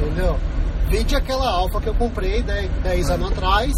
Entendeu? 0.00 0.36
Vide 0.88 1.16
aquela 1.16 1.48
Alfa 1.50 1.80
que 1.80 1.88
eu 1.88 1.94
comprei 1.94 2.42
10 2.42 3.10
anos 3.10 3.32
atrás, 3.32 3.72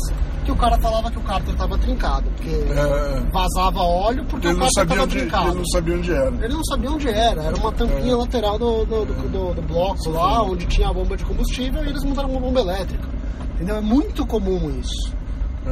que 0.45 0.53
o 0.53 0.57
cara 0.57 0.79
falava 0.79 1.11
que 1.11 1.19
o 1.19 1.23
cárter 1.23 1.53
estava 1.53 1.77
trincado, 1.79 2.31
porque 2.37 2.51
É. 2.51 3.21
vazava 3.33 3.81
óleo 3.83 4.25
porque 4.29 4.47
Ele 4.49 4.57
o 4.57 4.61
cárter 4.61 4.83
estava 4.85 5.07
trincado. 5.07 5.49
ele 5.49 5.59
não 5.59 5.67
sabia 5.67 5.95
onde 5.97 6.13
era. 6.13 6.29
Ele 6.45 6.55
não 6.55 6.65
sabia 6.65 6.91
onde 6.91 7.09
era, 7.09 7.43
era 7.45 7.57
uma 7.57 7.73
tampinha 7.73 8.13
É. 8.13 8.17
lateral 8.17 8.59
do, 8.59 8.85
do, 8.85 9.05
do- 9.07 9.29
do- 9.29 9.55
do 9.55 9.63
bloco 9.63 10.11
lá, 10.11 10.43
onde 10.43 10.67
tinha 10.67 10.89
a 10.89 10.93
bomba 10.93 11.17
de 11.17 11.25
combustível 11.25 11.83
e 11.85 11.89
eles 11.89 12.03
mudaram 12.05 12.31
uma 12.31 12.41
bomba 12.41 12.61
elétrica. 12.61 13.09
Entendeu? 13.55 13.77
É 13.77 13.81
muito 13.81 14.27
comum 14.27 14.71
isso. 14.79 15.13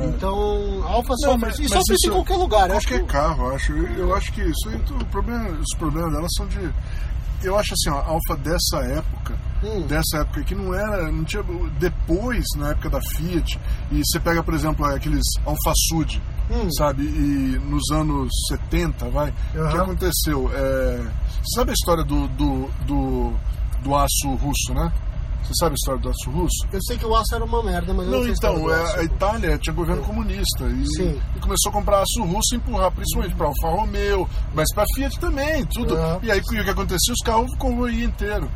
É. 0.03 0.07
Então, 0.07 0.83
a 0.85 0.91
Alfa 0.93 1.09
Não, 1.11 1.17
sofre, 1.19 1.39
mas- 1.47 1.59
mas 1.59 1.69
sofre 1.69 1.81
isso 1.81 1.93
isso 1.95 2.09
em 2.09 2.13
qualquer 2.13 2.37
lugar. 2.37 2.71
Acho 2.71 2.87
Qualquer 2.89 3.05
que 3.07 3.13
carro, 3.13 3.47
eu 3.49 3.55
acho. 3.55 3.73
Eu, 3.73 4.15
acho 4.15 4.33
que 4.33 4.43
isso 4.43 4.69
aí, 4.69 4.77
o 4.77 5.05
problema, 5.07 5.49
os 5.51 5.79
problemas 5.79 6.13
delas 6.13 6.31
são 6.37 6.47
de. 6.47 6.71
Eu 7.43 7.57
acho 7.59 7.75
assim, 7.75 7.91
ó, 7.91 8.01
a 8.01 8.07
Alfa 8.07 8.37
dessa 8.43 8.79
época, 8.79 9.35
Hum. 9.63 9.87
dessa 9.87 10.19
época 10.19 10.43
que 10.43 10.55
não 10.55 10.75
era, 10.75 11.11
não 11.13 11.23
tinha. 11.25 11.43
Depois, 11.79 12.45
na 12.57 12.71
época 12.71 12.89
da 12.91 13.01
Fiat, 13.01 13.59
e 13.93 14.01
você 14.05 14.19
pega, 14.19 14.43
por 14.43 14.55
exemplo, 14.55 14.85
aqueles 14.87 15.25
Alfa 15.45 15.73
Sud, 15.89 16.21
Hum. 16.51 16.71
sabe? 16.73 17.03
E 17.03 17.59
nos 17.65 17.91
anos 17.93 18.31
70, 18.49 19.09
vai, 19.11 19.31
o 19.31 19.53
que 19.53 19.59
Aham. 19.59 19.83
aconteceu? 19.83 20.51
É, 20.55 21.07
sabe 21.55 21.71
a 21.71 21.75
história 21.75 22.05
do, 22.05 22.27
do, 22.29 22.69
do, 22.87 23.33
do 23.83 23.95
aço 23.95 24.31
russo, 24.41 24.73
né? 24.75 24.91
Você 25.47 25.53
sabe 25.61 25.73
a 25.73 25.75
história 25.75 26.01
do 26.01 26.09
aço 26.09 26.31
russo? 26.31 26.67
eu 26.73 26.83
sei 26.83 26.99
que 26.99 27.07
o 27.07 27.15
aço 27.15 27.35
era 27.35 27.45
uma 27.45 27.63
merda, 27.63 27.95
mas 27.95 28.07
eu 28.07 28.13
não 28.13 28.21
Não, 28.21 28.29
então, 28.29 28.71
é, 28.73 28.83
aço. 28.83 28.99
a 28.99 29.05
Itália 29.05 29.59
tinha 29.59 29.73
governo 29.75 30.03
comunista 30.03 30.65
e, 30.65 30.87
Sim. 30.97 31.21
e 31.37 31.39
começou 31.39 31.71
a 31.71 31.73
comprar 31.73 32.01
aço 32.03 32.23
russo 32.25 32.55
e 32.55 32.57
empurrar 32.57 32.91
principalmente 32.91 33.37
para 33.37 33.47
Alfa 33.47 33.69
Romeo, 33.69 34.29
mas 34.55 34.73
para 34.75 34.85
Fiat 34.95 35.19
também, 35.21 35.65
tudo. 35.67 35.97
É. 35.97 36.19
E 36.23 36.31
aí 36.33 36.41
o 36.41 36.43
que 36.43 36.59
acontecia? 36.71 37.15
Os 37.15 37.21
carros 37.25 37.55
corroíam 37.59 38.09
inteiro. 38.09 38.51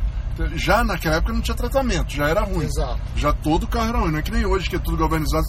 Já 0.55 0.83
naquela 0.83 1.17
época 1.17 1.33
não 1.33 1.41
tinha 1.41 1.55
tratamento, 1.55 2.11
já 2.13 2.27
era 2.27 2.41
ruim. 2.41 2.65
Exato. 2.65 2.99
Já 3.15 3.31
todo 3.31 3.67
carro 3.67 3.89
era 3.89 3.99
ruim, 3.99 4.11
não 4.11 4.19
é 4.19 4.21
que 4.21 4.31
nem 4.31 4.45
hoje 4.45 4.69
que 4.69 4.75
é 4.75 4.79
tudo 4.79 4.97
galvanizado, 4.97 5.45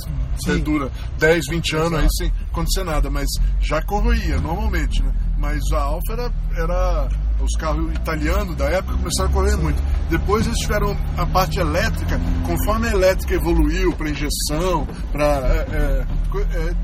dura 0.62 0.90
10, 1.18 1.46
20 1.48 1.76
anos 1.76 1.92
aí 1.92 1.98
Exato. 2.00 2.14
sem 2.18 2.33
acontecer 2.50 2.85
nada, 2.85 3.09
mas 3.11 3.26
já 3.61 3.81
corroía 3.83 4.38
normalmente, 4.40 5.02
né? 5.02 5.12
Mas 5.42 5.61
a 5.72 5.83
Alfa 5.83 6.12
era, 6.12 6.33
era 6.57 7.09
os 7.40 7.57
carros 7.59 7.92
italianos 7.96 8.55
da 8.57 8.66
época 8.66 8.96
começaram 8.96 9.28
a 9.28 9.33
correr 9.33 9.57
muito. 9.57 9.83
Depois 10.09 10.46
eles 10.46 10.57
tiveram 10.61 10.96
a 11.18 11.26
parte 11.26 11.59
elétrica, 11.59 12.20
conforme 12.46 12.87
a 12.87 12.92
elétrica 12.92 13.35
evoluiu 13.35 13.92
para 13.94 14.09
injeção, 14.09 14.87
para 15.11 15.66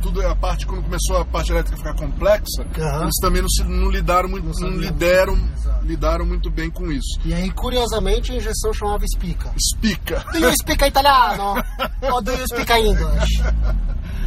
tudo 0.03 0.27
a 0.27 0.35
parte 0.35 0.67
quando 0.67 0.83
começou 0.83 1.19
a 1.19 1.25
parte 1.25 1.53
elétrica 1.53 1.77
ficar 1.77 1.95
complexa, 1.95 2.67
Aham. 2.77 3.03
eles 3.05 3.15
também 3.23 3.43
não, 3.43 3.49
se, 3.49 3.63
não 3.63 3.91
lidaram 3.93 4.29
muito, 4.29 4.45
Não 4.61 4.71
não, 4.71 4.77
lideram, 4.77 5.39
Exato. 5.57 5.87
lidaram 5.87 6.27
muito 6.27 6.51
bem 6.51 6.69
com 6.69 6.91
isso. 6.91 7.21
E 7.25 7.33
aí, 7.33 7.53
curiosamente, 7.53 8.33
a 8.33 8.37
injeção 8.39 8.75
chamava 8.75 9.05
Spica. 9.07 9.53
Espica. 9.57 10.25
Do 10.33 10.39
you 10.39 10.53
speak 10.61 10.85
italiano? 10.85 11.63
Ou 12.11 12.21
do 12.21 12.33
you 12.33 12.45
speak 12.53 12.73
English? 12.73 13.41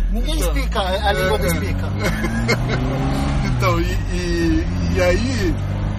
Ninguém 0.10 0.36
Então, 0.36 0.48
explica 0.48 0.80
a 0.80 1.12
língua 1.12 1.38
do 1.38 1.46
é, 1.46 1.48
é. 1.48 1.56
Spica. 1.56 1.88
Então, 3.62 3.80
e, 3.80 3.84
e, 3.84 4.66
e 4.96 5.02
aí 5.04 5.56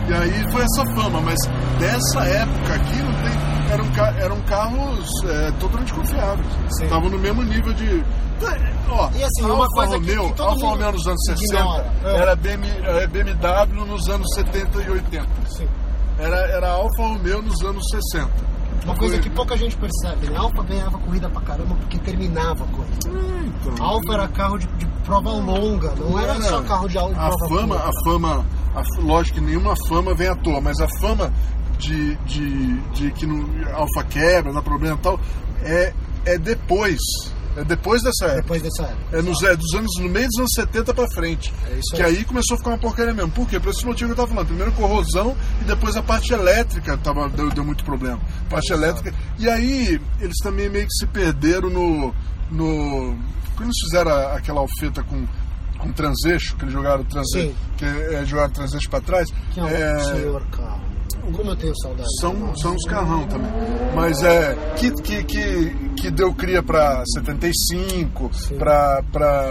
e 0.09 0.13
aí 0.13 0.51
foi 0.51 0.63
essa 0.63 0.85
fama, 0.97 1.21
mas 1.21 1.39
dessa 1.79 2.25
época 2.25 2.75
aqui 2.75 2.97
não 2.97 3.13
tem. 3.23 3.53
Eram, 3.73 4.17
eram 4.21 4.41
carros 4.43 5.09
é, 5.25 5.53
totalmente 5.53 5.95
confiáveis. 5.95 6.47
Estavam 6.83 7.09
no 7.09 7.19
mesmo 7.21 7.45
nível 7.45 7.73
de. 7.73 8.05
Ó, 8.91 9.09
E 9.15 9.23
assim, 9.23 9.45
a 9.45 9.47
uma 9.47 9.65
Alfa 9.65 9.75
coisa 9.75 9.95
Romeo, 9.95 10.35
que 10.35 10.43
Alfa 10.43 10.67
Romeo 10.67 10.93
nos 10.93 11.07
anos 11.07 11.25
60 11.25 11.45
ignora, 11.45 11.93
é. 12.05 12.17
era 12.17 12.35
BM, 12.35 12.67
é, 12.83 13.07
BMW 13.07 13.87
nos 13.87 14.09
anos 14.09 14.27
70 14.35 14.83
e 14.83 14.91
80. 14.91 15.29
Sim. 15.47 15.69
Era, 16.19 16.37
era 16.37 16.69
Alfa 16.69 17.03
Romeo 17.03 17.43
nos 17.43 17.63
anos 17.63 17.85
60. 18.11 18.29
Uma 18.85 18.97
coisa 18.97 19.19
que 19.19 19.31
pouca 19.31 19.57
gente 19.57 19.77
percebe, 19.77 20.29
né? 20.29 20.37
A 20.37 20.41
Alfa 20.41 20.63
ganhava 20.63 20.99
corrida 20.99 21.29
pra 21.29 21.41
caramba 21.43 21.75
porque 21.75 21.99
terminava 21.99 22.65
a 22.65 22.67
corrida. 22.69 22.97
Então, 23.07 23.85
A 23.85 23.89
Alfa 23.89 24.13
era 24.13 24.29
carro 24.29 24.59
de, 24.59 24.67
de 24.67 24.87
prova 25.05 25.31
longa, 25.31 25.95
não 25.97 26.19
era 26.19 26.41
só 26.43 26.63
carro 26.63 26.89
de, 26.89 26.95
de 26.95 26.99
a 26.99 27.05
prova 27.29 27.49
fama, 27.49 27.75
curta. 27.77 27.89
a 27.89 28.05
fama, 28.05 28.47
a 28.75 29.03
lógico 29.03 29.39
que 29.39 29.45
nenhuma 29.45 29.75
fama 29.89 30.15
vem 30.15 30.29
à 30.29 30.35
toa, 30.37 30.61
mas 30.61 30.79
a 30.81 30.89
fama 31.01 31.33
de, 31.79 32.17
de, 32.27 32.81
de 32.93 33.11
que 33.13 33.27
no 33.27 33.47
Alfa 33.75 34.05
quebra, 34.09 34.53
dá 34.53 34.63
problema 34.63 34.97
e 34.97 35.03
tal, 35.03 35.21
é 35.63 35.93
é 36.25 36.39
depois. 36.39 36.99
É 37.57 37.65
depois 37.65 38.03
dessa 38.03 38.27
época. 38.27 38.43
Depois 38.43 38.63
dessa 38.63 38.83
época. 38.85 39.17
É 39.17 39.23
nos, 39.23 39.43
é 39.43 39.57
dos 39.57 39.75
anos, 39.75 39.91
no 39.99 40.09
meio 40.09 40.27
dos 40.27 40.39
anos 40.39 40.51
70 40.55 40.95
pra 40.95 41.07
frente. 41.11 41.53
É 41.71 41.75
isso 41.75 41.95
que 41.95 42.03
aí. 42.03 42.19
aí 42.19 42.25
começou 42.25 42.55
a 42.55 42.59
ficar 42.59 42.71
uma 42.71 42.79
porcaria 42.79 43.13
mesmo. 43.13 43.31
Por 43.31 43.49
quê? 43.49 43.61
Por 43.61 43.71
esse 43.71 43.85
motivo 43.85 44.09
que 44.09 44.13
eu 44.13 44.17
tava 44.17 44.29
falando. 44.29 44.47
Primeiro 44.47 44.73
corrosão 44.73 45.37
e 45.61 45.65
depois 45.65 45.97
a 45.97 46.03
parte 46.03 46.33
elétrica 46.33 46.97
tava, 46.99 47.29
deu, 47.29 47.51
deu 47.51 47.65
muito 47.65 47.85
problema. 47.85 48.21
Parte 48.49 48.73
elétrica. 48.73 49.15
E 49.39 49.49
aí 49.49 50.01
eles 50.21 50.37
também 50.43 50.69
meio 50.69 50.87
que 50.87 50.95
se 50.95 51.07
perderam 51.07 51.69
no. 51.69 52.15
no 52.51 53.17
quando 53.55 53.69
eles 53.69 53.81
fizeram 53.85 54.11
aquela 54.35 54.61
alfeta 54.61 55.03
com, 55.03 55.27
com 55.79 55.93
transeixo, 55.93 56.57
que 56.57 56.65
eles 56.65 56.73
jogaram 56.73 57.05
transeixo, 57.05 57.49
Sim. 57.49 57.55
que 57.77 57.85
é, 57.85 58.25
jogaram 58.25 58.51
transeixo 58.51 58.89
pra 58.89 59.01
trás. 59.01 59.29
Que 59.53 59.61
é 59.61 59.63
um 59.63 59.69
é, 59.69 60.05
senhor 60.05 60.43
carro. 60.47 60.92
Como 61.31 61.51
eu 61.51 61.57
tenho 61.57 61.73
saudade. 61.81 62.09
são, 62.21 62.57
são 62.57 62.75
os 62.75 62.85
carrão 62.85 63.27
também. 63.29 63.51
Mas 63.95 64.23
é. 64.23 64.55
Que, 64.77 64.91
que, 65.03 65.23
que, 65.25 65.71
que 65.97 66.11
deu 66.11 66.35
cria 66.35 66.63
pra 66.63 67.03
75, 67.15 68.31
Sim. 68.35 68.59
pra. 68.59 69.03
pra 69.13 69.45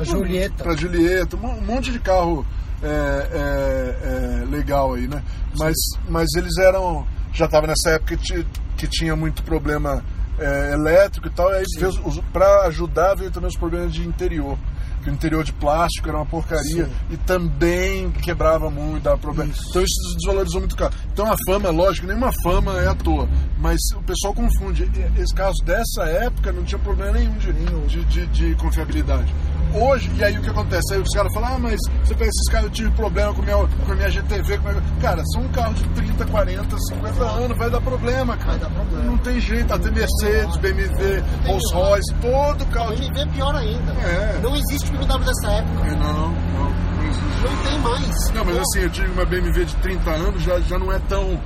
é, 0.00 0.04
Julieta. 0.04 0.62
Pra 0.64 0.76
Julieta, 0.76 1.36
um 1.36 1.60
monte 1.60 1.90
de 1.90 1.98
carro 1.98 2.46
é, 2.82 2.86
é, 3.32 4.42
é, 4.42 4.44
legal 4.50 4.94
aí, 4.94 5.06
né? 5.08 5.22
Mas, 5.58 5.74
mas 6.08 6.28
eles 6.36 6.56
eram. 6.58 7.06
Já 7.32 7.46
tava 7.48 7.66
nessa 7.66 7.90
época 7.90 8.16
que, 8.16 8.44
que 8.76 8.86
tinha 8.88 9.14
muito 9.14 9.42
problema 9.42 10.04
é, 10.38 10.72
elétrico 10.72 11.28
e 11.28 11.30
tal, 11.30 11.50
e 11.52 11.56
aí 11.56 11.64
veio 11.78 11.90
os- 12.04 12.20
pra 12.32 12.62
ajudar 12.66 13.14
veio 13.14 13.30
também 13.30 13.48
os 13.48 13.56
problemas 13.56 13.92
de 13.92 14.06
interior. 14.06 14.58
Que 15.02 15.08
o 15.10 15.12
interior 15.14 15.42
de 15.42 15.52
plástico 15.54 16.08
era 16.08 16.18
uma 16.18 16.26
porcaria 16.26 16.84
Sim. 16.84 16.92
e 17.10 17.16
também 17.16 18.10
quebrava 18.10 18.68
muito, 18.70 19.02
dava 19.02 19.16
problema. 19.18 19.50
Isso. 19.50 19.62
Então 19.70 19.82
isso 19.82 20.16
desvalorizou 20.18 20.60
muito 20.60 20.72
o 20.72 20.76
carro. 20.76 20.92
Então 21.12 21.26
a 21.32 21.36
fama, 21.46 21.70
lógico, 21.70 22.06
nenhuma 22.06 22.30
fama 22.42 22.78
é 22.78 22.88
à 22.88 22.94
toa. 22.94 23.28
Mas 23.58 23.78
o 23.96 24.02
pessoal 24.02 24.34
confunde. 24.34 24.84
E- 24.94 25.20
Esses 25.20 25.32
carros 25.32 25.56
dessa 25.64 26.02
época 26.04 26.52
não 26.52 26.64
tinha 26.64 26.78
problema 26.78 27.12
nenhum 27.12 27.32
de, 27.38 27.52
de, 27.86 28.04
de- 28.04 28.26
de 28.26 28.54
confiabilidade. 28.56 29.32
Hoje, 29.72 30.10
e 30.16 30.24
aí 30.24 30.36
o 30.36 30.42
que 30.42 30.50
acontece? 30.50 30.94
Aí 30.94 31.00
os 31.00 31.08
caras 31.14 31.32
falam, 31.32 31.54
ah, 31.54 31.58
mas 31.60 31.78
você 32.04 32.12
pega 32.14 32.28
esses 32.28 32.48
caras, 32.50 32.64
eu 32.66 32.70
tive 32.72 32.90
problema 32.90 33.32
com, 33.32 33.40
meu, 33.40 33.68
com 33.86 33.92
a 33.92 33.94
minha 33.94 34.10
GTV. 34.10 34.58
Com 34.58 34.68
a 34.68 34.72
minha... 34.72 34.84
Cara, 35.00 35.22
são 35.32 35.42
um 35.42 35.48
carro 35.48 35.74
de 35.74 35.84
30, 35.90 36.26
40, 36.26 36.76
50 36.88 37.24
anos, 37.24 37.56
vai 37.56 37.70
dar 37.70 37.80
problema, 37.80 38.36
cara. 38.36 38.50
Vai 38.50 38.58
dar 38.58 38.70
problema. 38.70 39.04
Não 39.04 39.18
tem 39.18 39.40
jeito, 39.40 39.72
até 39.72 39.88
Mercedes, 39.92 40.56
BMW, 40.56 41.22
Rolls 41.46 41.72
Royce, 41.72 42.14
todo 42.20 42.66
carro. 42.72 42.92
MV 42.94 43.20
é 43.20 43.26
pior 43.26 43.54
ainda. 43.54 43.92
É. 43.92 44.40
Não 44.42 44.56
existe 44.56 44.89
BMW 44.90 45.24
dessa 45.24 45.50
época. 45.52 45.86
É, 45.86 45.90
Não, 45.96 46.12
não, 46.12 46.28
não. 46.28 46.70
Não 47.40 47.56
tem 47.64 47.78
mais. 47.80 48.30
Não, 48.34 48.44
mas 48.44 48.54
Pô, 48.56 48.60
assim, 48.62 48.80
eu 48.80 48.90
tive 48.90 49.08
uma 49.12 49.24
BMW 49.24 49.64
de 49.64 49.74
30 49.76 50.10
anos, 50.10 50.42
já, 50.42 50.60
já 50.60 50.78
não 50.78 50.92
é 50.92 50.98
tão. 51.08 51.40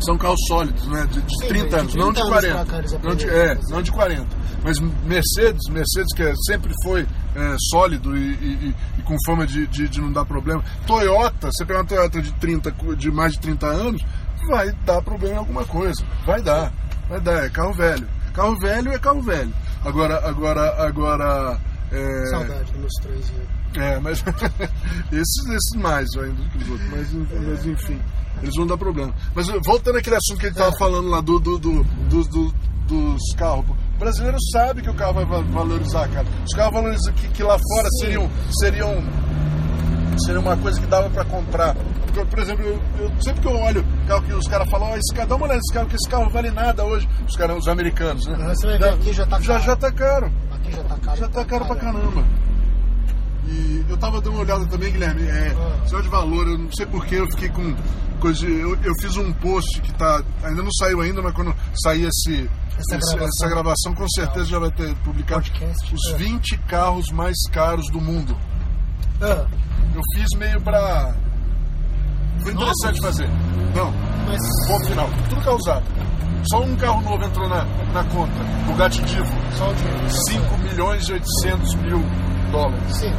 São 0.00 0.16
carros 0.16 0.38
sólidos, 0.46 0.86
né? 0.86 1.06
De, 1.10 1.20
de 1.22 1.38
Sim, 1.40 1.48
30 1.48 1.68
de 1.68 1.74
anos, 1.74 1.94
não 1.96 2.12
de 2.12 2.20
30 2.22 2.28
anos 2.28 2.40
pra 2.40 2.64
40. 2.64 2.70
cá 2.70 2.78
eles 2.78 2.92
Não 3.02 3.14
de, 3.16 3.28
é, 3.28 3.58
não 3.68 3.82
de 3.82 3.90
40. 3.90 4.26
Mas 4.62 4.78
Mercedes, 4.78 5.68
Mercedes 5.70 6.14
que 6.14 6.22
é- 6.22 6.34
sempre 6.46 6.72
foi 6.84 7.04
é, 7.34 7.56
sólido 7.70 8.16
e, 8.16 8.32
e- 8.34 8.74
e 8.98 9.02
com 9.02 9.16
fama 9.26 9.44
de, 9.46 9.66
de, 9.66 9.88
de 9.88 10.00
não 10.00 10.12
dar 10.12 10.24
problema. 10.24 10.62
Toyota, 10.86 11.50
você 11.52 11.64
pegar 11.64 11.80
uma 11.80 11.84
Toyota 11.84 12.22
de, 12.22 12.32
30, 12.34 12.70
co- 12.72 12.94
de 12.94 13.10
mais 13.10 13.32
de 13.32 13.40
30 13.40 13.66
anos, 13.66 14.02
vai 14.48 14.70
dar 14.86 15.02
problema 15.02 15.34
em 15.34 15.38
alguma 15.38 15.64
coisa. 15.64 16.02
Vai 16.24 16.40
dar. 16.42 16.72
Vai 17.08 17.20
dar, 17.20 17.44
é 17.44 17.48
carro 17.48 17.72
velho. 17.74 18.06
Carro 18.32 18.56
velho 18.56 18.92
é 18.92 18.98
carro 19.00 19.20
velho. 19.20 19.52
Agora, 19.84 20.28
agora, 20.28 20.86
agora. 20.86 21.58
É, 21.92 22.26
Saudade 22.30 22.64
dos 22.72 22.80
meus 22.80 22.92
três. 23.02 23.32
é, 23.76 23.98
mas 24.00 24.22
esses, 25.12 25.46
esses 25.46 25.80
mais 25.80 26.06
ainda 26.16 26.42
que 26.50 26.58
os 26.58 26.68
outros, 26.70 26.90
mas, 26.90 27.12
enfim- 27.14 27.46
mas 27.46 27.66
enfim, 27.66 28.00
eles 28.42 28.54
vão 28.56 28.66
dar 28.66 28.76
problema. 28.76 29.14
Mas 29.34 29.46
voltando 29.64 29.98
àquele 29.98 30.16
assunto 30.16 30.38
que 30.40 30.46
gente 30.48 30.58
estava 30.58 30.74
É. 30.74 30.78
falando 30.78 31.08
lá 31.08 31.20
do, 31.20 31.38
do, 31.38 31.58
do- 31.58 31.84
do- 31.84 32.24
do- 32.24 32.54
dos 32.88 33.22
carros, 33.36 33.64
o 33.68 33.98
brasileiro 33.98 34.38
sabe 34.52 34.80
que 34.80 34.88
o 34.88 34.94
carro 34.94 35.12
vai 35.14 35.24
va- 35.26 35.40
valorizar, 35.42 36.08
cara. 36.08 36.26
Os 36.46 36.54
carros 36.54 36.72
valorizam 36.72 37.12
que, 37.14 37.28
que 37.28 37.42
lá 37.42 37.58
fora 37.58 37.88
Sim. 37.90 37.98
seriam, 38.06 38.30
seriam, 38.60 39.04
seriam 40.24 40.42
uma 40.42 40.56
coisa 40.56 40.80
que 40.80 40.86
dava 40.86 41.10
para 41.10 41.24
comprar. 41.24 41.74
Porque, 42.06 42.24
Por 42.24 42.38
exemplo, 42.38 42.64
eu, 42.64 42.80
eu- 42.98 43.12
sempre 43.22 43.40
que 43.42 43.46
eu 43.46 43.56
olho 43.56 43.84
carro 44.06 44.22
que 44.22 44.32
os 44.32 44.46
caras 44.48 44.68
falam, 44.70 44.90
ó, 44.90 44.96
esse 44.96 45.14
carro, 45.14 45.28
dá 45.28 45.36
uma 45.36 45.44
olhada 45.44 45.58
nesse 45.58 45.74
carro, 45.74 45.86
que 45.88 45.96
esse 45.96 46.08
carro 46.08 46.30
vale 46.30 46.50
nada 46.50 46.84
hoje. 46.84 47.06
Os 47.28 47.36
caras, 47.36 47.58
os 47.58 47.68
americanos, 47.68 48.26
né? 48.26 48.36
Você 48.54 48.66
vai 48.66 48.78
ver 48.78 48.88
aqui 48.88 49.12
já 49.12 49.26
tá 49.26 49.40
já, 49.40 49.52
caro. 49.54 49.64
já 49.66 49.76
tá 49.76 49.92
caro. 49.92 50.32
Já 50.70 50.82
tá 50.84 50.96
caro. 50.98 51.16
Já 51.18 51.28
tá 51.28 51.44
caro 51.44 51.64
pra 51.66 51.76
caramba. 51.76 52.24
E 53.46 53.84
eu 53.88 53.96
tava 53.96 54.20
dando 54.20 54.34
uma 54.34 54.42
olhada 54.42 54.66
também, 54.66 54.92
Guilherme. 54.92 55.22
É, 55.26 55.54
Ah. 55.56 55.86
só 55.86 56.00
de 56.00 56.08
valor, 56.08 56.46
eu 56.48 56.58
não 56.58 56.70
sei 56.72 56.84
porquê, 56.86 57.16
eu 57.16 57.26
fiquei 57.30 57.48
com 57.48 57.74
coisa. 58.20 58.44
eu, 58.46 58.76
eu 58.82 58.92
fiz 59.00 59.16
um 59.16 59.32
post 59.32 59.80
que 59.80 59.92
tá. 59.94 60.22
Ainda 60.44 60.62
não 60.62 60.72
saiu 60.72 61.00
ainda, 61.00 61.22
mas 61.22 61.32
quando 61.32 61.54
sair 61.82 62.04
esse, 62.06 62.50
Essa 62.76 62.96
esse- 62.96 63.16
gravação. 63.16 63.26
essa 63.26 63.48
gravação, 63.48 63.94
com 63.94 64.08
certeza 64.10 64.44
já 64.46 64.58
vai 64.58 64.70
ter 64.70 64.94
publicado 64.96 65.42
Podcast, 65.42 65.94
os 65.94 66.12
é. 66.14 66.16
20 66.18 66.58
carros 66.68 67.10
mais 67.10 67.36
caros 67.50 67.86
do 67.90 68.00
mundo. 68.00 68.36
Ah, 69.22 69.46
Eu 69.94 70.02
fiz 70.14 70.38
meio 70.38 70.60
pra. 70.60 71.14
Foi 72.42 72.52
interessante 72.52 73.00
Novos? 73.00 73.18
fazer. 73.18 73.28
Não, 73.74 73.90
mas. 74.26 74.68
ponto 74.68 74.86
final. 74.86 75.08
Tudo 75.30 75.42
carro 75.42 75.56
usado. 75.56 75.84
Só 76.44 76.60
um 76.62 76.76
carro 76.76 77.02
novo 77.02 77.24
entrou 77.24 77.48
na, 77.48 77.64
na 77.92 78.04
conta. 78.04 78.42
O 78.42 78.72
Bugatti 78.72 79.02
Divo. 79.02 79.32
Só 79.56 79.70
o 79.70 79.74
dinheiro. 79.74 80.08
5 80.08 80.58
milhões 80.58 81.08
e 81.08 81.12
800 81.12 81.74
mil 81.76 82.02
dólares. 82.50 82.96
Sim. 82.96 83.12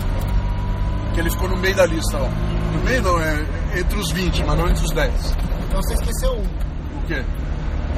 Que 1.14 1.20
ele 1.20 1.30
ficou 1.30 1.50
no 1.50 1.58
meio 1.58 1.76
da 1.76 1.86
lista 1.86 2.18
lá. 2.18 2.30
No 2.30 2.84
meio 2.84 3.02
não, 3.02 3.20
é 3.20 3.46
entre 3.80 4.00
os 4.00 4.12
20, 4.12 4.44
mas 4.46 4.58
não 4.58 4.70
entre 4.70 4.86
os 4.86 4.92
10. 4.92 5.36
Então 5.68 5.82
você 5.82 5.94
esqueceu 5.96 6.34
um. 6.34 6.44
O 6.44 7.08
quê? 7.08 7.24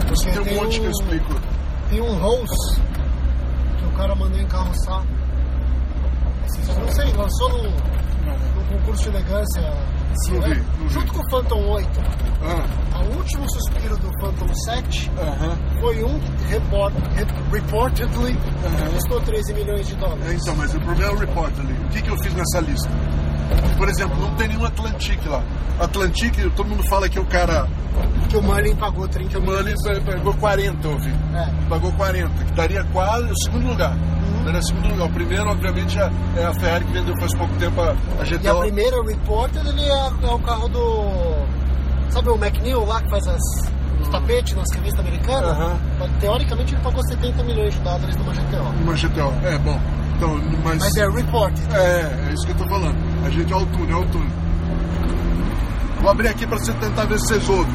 Porque 0.08 0.32
Tem 0.32 0.40
um 0.40 0.64
monte 0.64 0.80
que 0.80 0.86
eu 0.86 0.92
explico. 0.92 1.36
Tem 1.90 2.02
um 2.02 2.18
Rolls 2.18 2.82
que 3.78 3.86
o 3.86 3.92
cara 3.92 4.16
mandou 4.16 4.40
encarroçar. 4.40 5.04
Não 6.80 6.92
sei, 6.92 7.14
lançou 7.14 7.50
num, 7.50 7.72
num 7.72 8.78
concurso 8.80 9.04
de 9.04 9.10
elegância 9.10 9.62
Não 10.30 10.42
vi, 10.42 10.56
não 10.80 10.88
vi. 10.88 10.90
junto 10.94 11.14
com 11.14 11.20
o 11.20 11.30
Phantom 11.32 11.70
8. 11.72 11.90
Ah, 12.44 13.00
O 13.04 13.18
último 13.18 13.46
suspiro 13.52 13.98
do 13.98 14.10
Phantom 14.20 14.54
7 14.66 15.12
aham. 15.18 15.58
foi 15.80 16.04
um 16.04 16.20
que 16.20 16.44
report, 16.50 16.94
re- 17.16 17.26
reportedly 17.52 18.38
Aham. 18.66 18.92
custou 18.94 19.22
13 19.22 19.54
milhões 19.54 19.88
de 19.88 19.94
É, 19.94 19.98
dólares. 19.98 20.42
então, 20.42 20.56
mas 20.56 20.74
o 20.76 20.80
problema 20.82 21.12
é 21.12 21.16
o 21.16 21.18
report 21.20 21.54
ali. 21.60 21.74
O 21.74 21.90
que, 21.90 22.02
que 22.02 22.10
eu 22.10 22.18
fiz 22.24 22.34
nessa 22.34 22.60
lista? 22.62 22.90
Por 23.78 23.90
exemplo, 23.90 24.20
não 24.20 24.34
tem 24.36 24.48
nenhum 24.48 24.66
Atlantic 24.66 25.20
lá. 25.26 25.44
Atlantic, 25.80 26.36
todo 26.56 26.70
mundo 26.70 26.84
fala 26.88 27.10
que 27.10 27.20
o 27.20 27.26
cara. 27.26 27.68
Que 28.30 28.38
o 28.38 28.44
Merlin 28.44 28.76
pagou 28.76 29.08
30 29.08 29.30
Que 29.30 29.38
o 29.38 29.42
Mullen 29.42 29.76
pagou 30.06 30.34
40, 30.36 30.88
eu 30.88 30.98
vi. 31.00 31.14
É. 31.36 31.50
Pagou 31.68 31.92
40, 31.94 32.46
que 32.46 32.54
daria 32.54 32.84
quase 32.94 33.30
o 33.30 33.36
segundo 33.44 33.68
lugar. 33.68 33.92
Uhum. 33.92 34.46
Daria 34.46 34.60
o 34.60 34.64
segundo 34.64 34.90
lugar. 34.90 35.08
O 35.08 35.12
primeiro, 35.12 35.50
obviamente, 35.50 36.00
é 36.00 36.10
é 36.38 36.46
a 36.46 36.54
Ferrari 36.54 36.86
que 36.86 36.94
vendeu 36.94 37.16
faz 37.20 37.36
pouco 37.36 37.54
tempo 37.56 37.82
a, 37.82 37.92
a 37.92 38.26
E 38.42 38.48
a 38.48 38.56
primeira 38.56 39.04
Reported 39.04 39.68
ele 39.68 39.82
é, 39.82 40.12
é 40.24 40.34
o 40.34 40.40
carro 40.40 40.70
do. 40.70 41.46
Sabe 42.10 42.30
o 42.30 42.36
McNeil 42.36 42.86
lá 42.86 43.02
que 43.02 43.10
faz 43.10 43.28
as, 43.28 43.42
os 44.02 44.10
tapetes 44.10 44.56
nas 44.56 44.70
revistas 44.74 45.00
americanas? 45.00 45.52
Aham. 45.52 45.78
Teoricamente 46.20 46.74
ele 46.74 46.82
pagou 46.84 47.02
70 47.08 47.44
milhões 47.44 47.74
de 47.74 47.80
dólares 47.82 48.16
numa 48.16 48.34
GTO. 48.34 48.84
Uma 48.84 48.94
GTO. 48.94 49.34
É, 49.46 49.58
bom. 49.58 49.80
Então, 50.22 50.40
mas. 50.64 50.78
Mas 50.78 50.98
é 50.98 51.10
Reported. 51.10 51.60
É, 51.74 52.30
é 52.30 52.34
isso 52.34 52.46
que 52.46 52.52
eu 52.52 52.58
tô 52.58 52.68
falando. 52.70 52.96
A 53.26 53.30
gente 53.32 53.52
é 53.52 53.56
o 53.56 53.66
túnel, 53.66 53.98
é 53.98 54.06
o 54.06 54.08
túnel. 54.10 54.30
Vou 56.00 56.12
abrir 56.12 56.28
aqui 56.28 56.46
pra 56.46 56.60
você 56.60 56.72
tentar 56.74 57.06
ver 57.06 57.20
se 57.20 57.26
vocês 57.26 57.50
ouvem. 57.50 57.74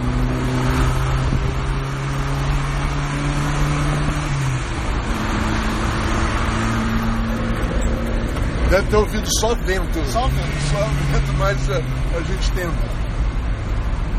Deve 8.70 8.88
ter 8.88 8.97
ouvido 8.97 9.28
só 9.40 9.55
vento. 9.55 10.05
Só 10.11 10.26
vento. 10.26 10.61
Só 10.70 10.84
vento, 11.12 11.32
mas 11.38 11.70
a, 11.70 11.76
a 11.76 12.20
gente 12.22 12.53
tenta. 12.53 12.97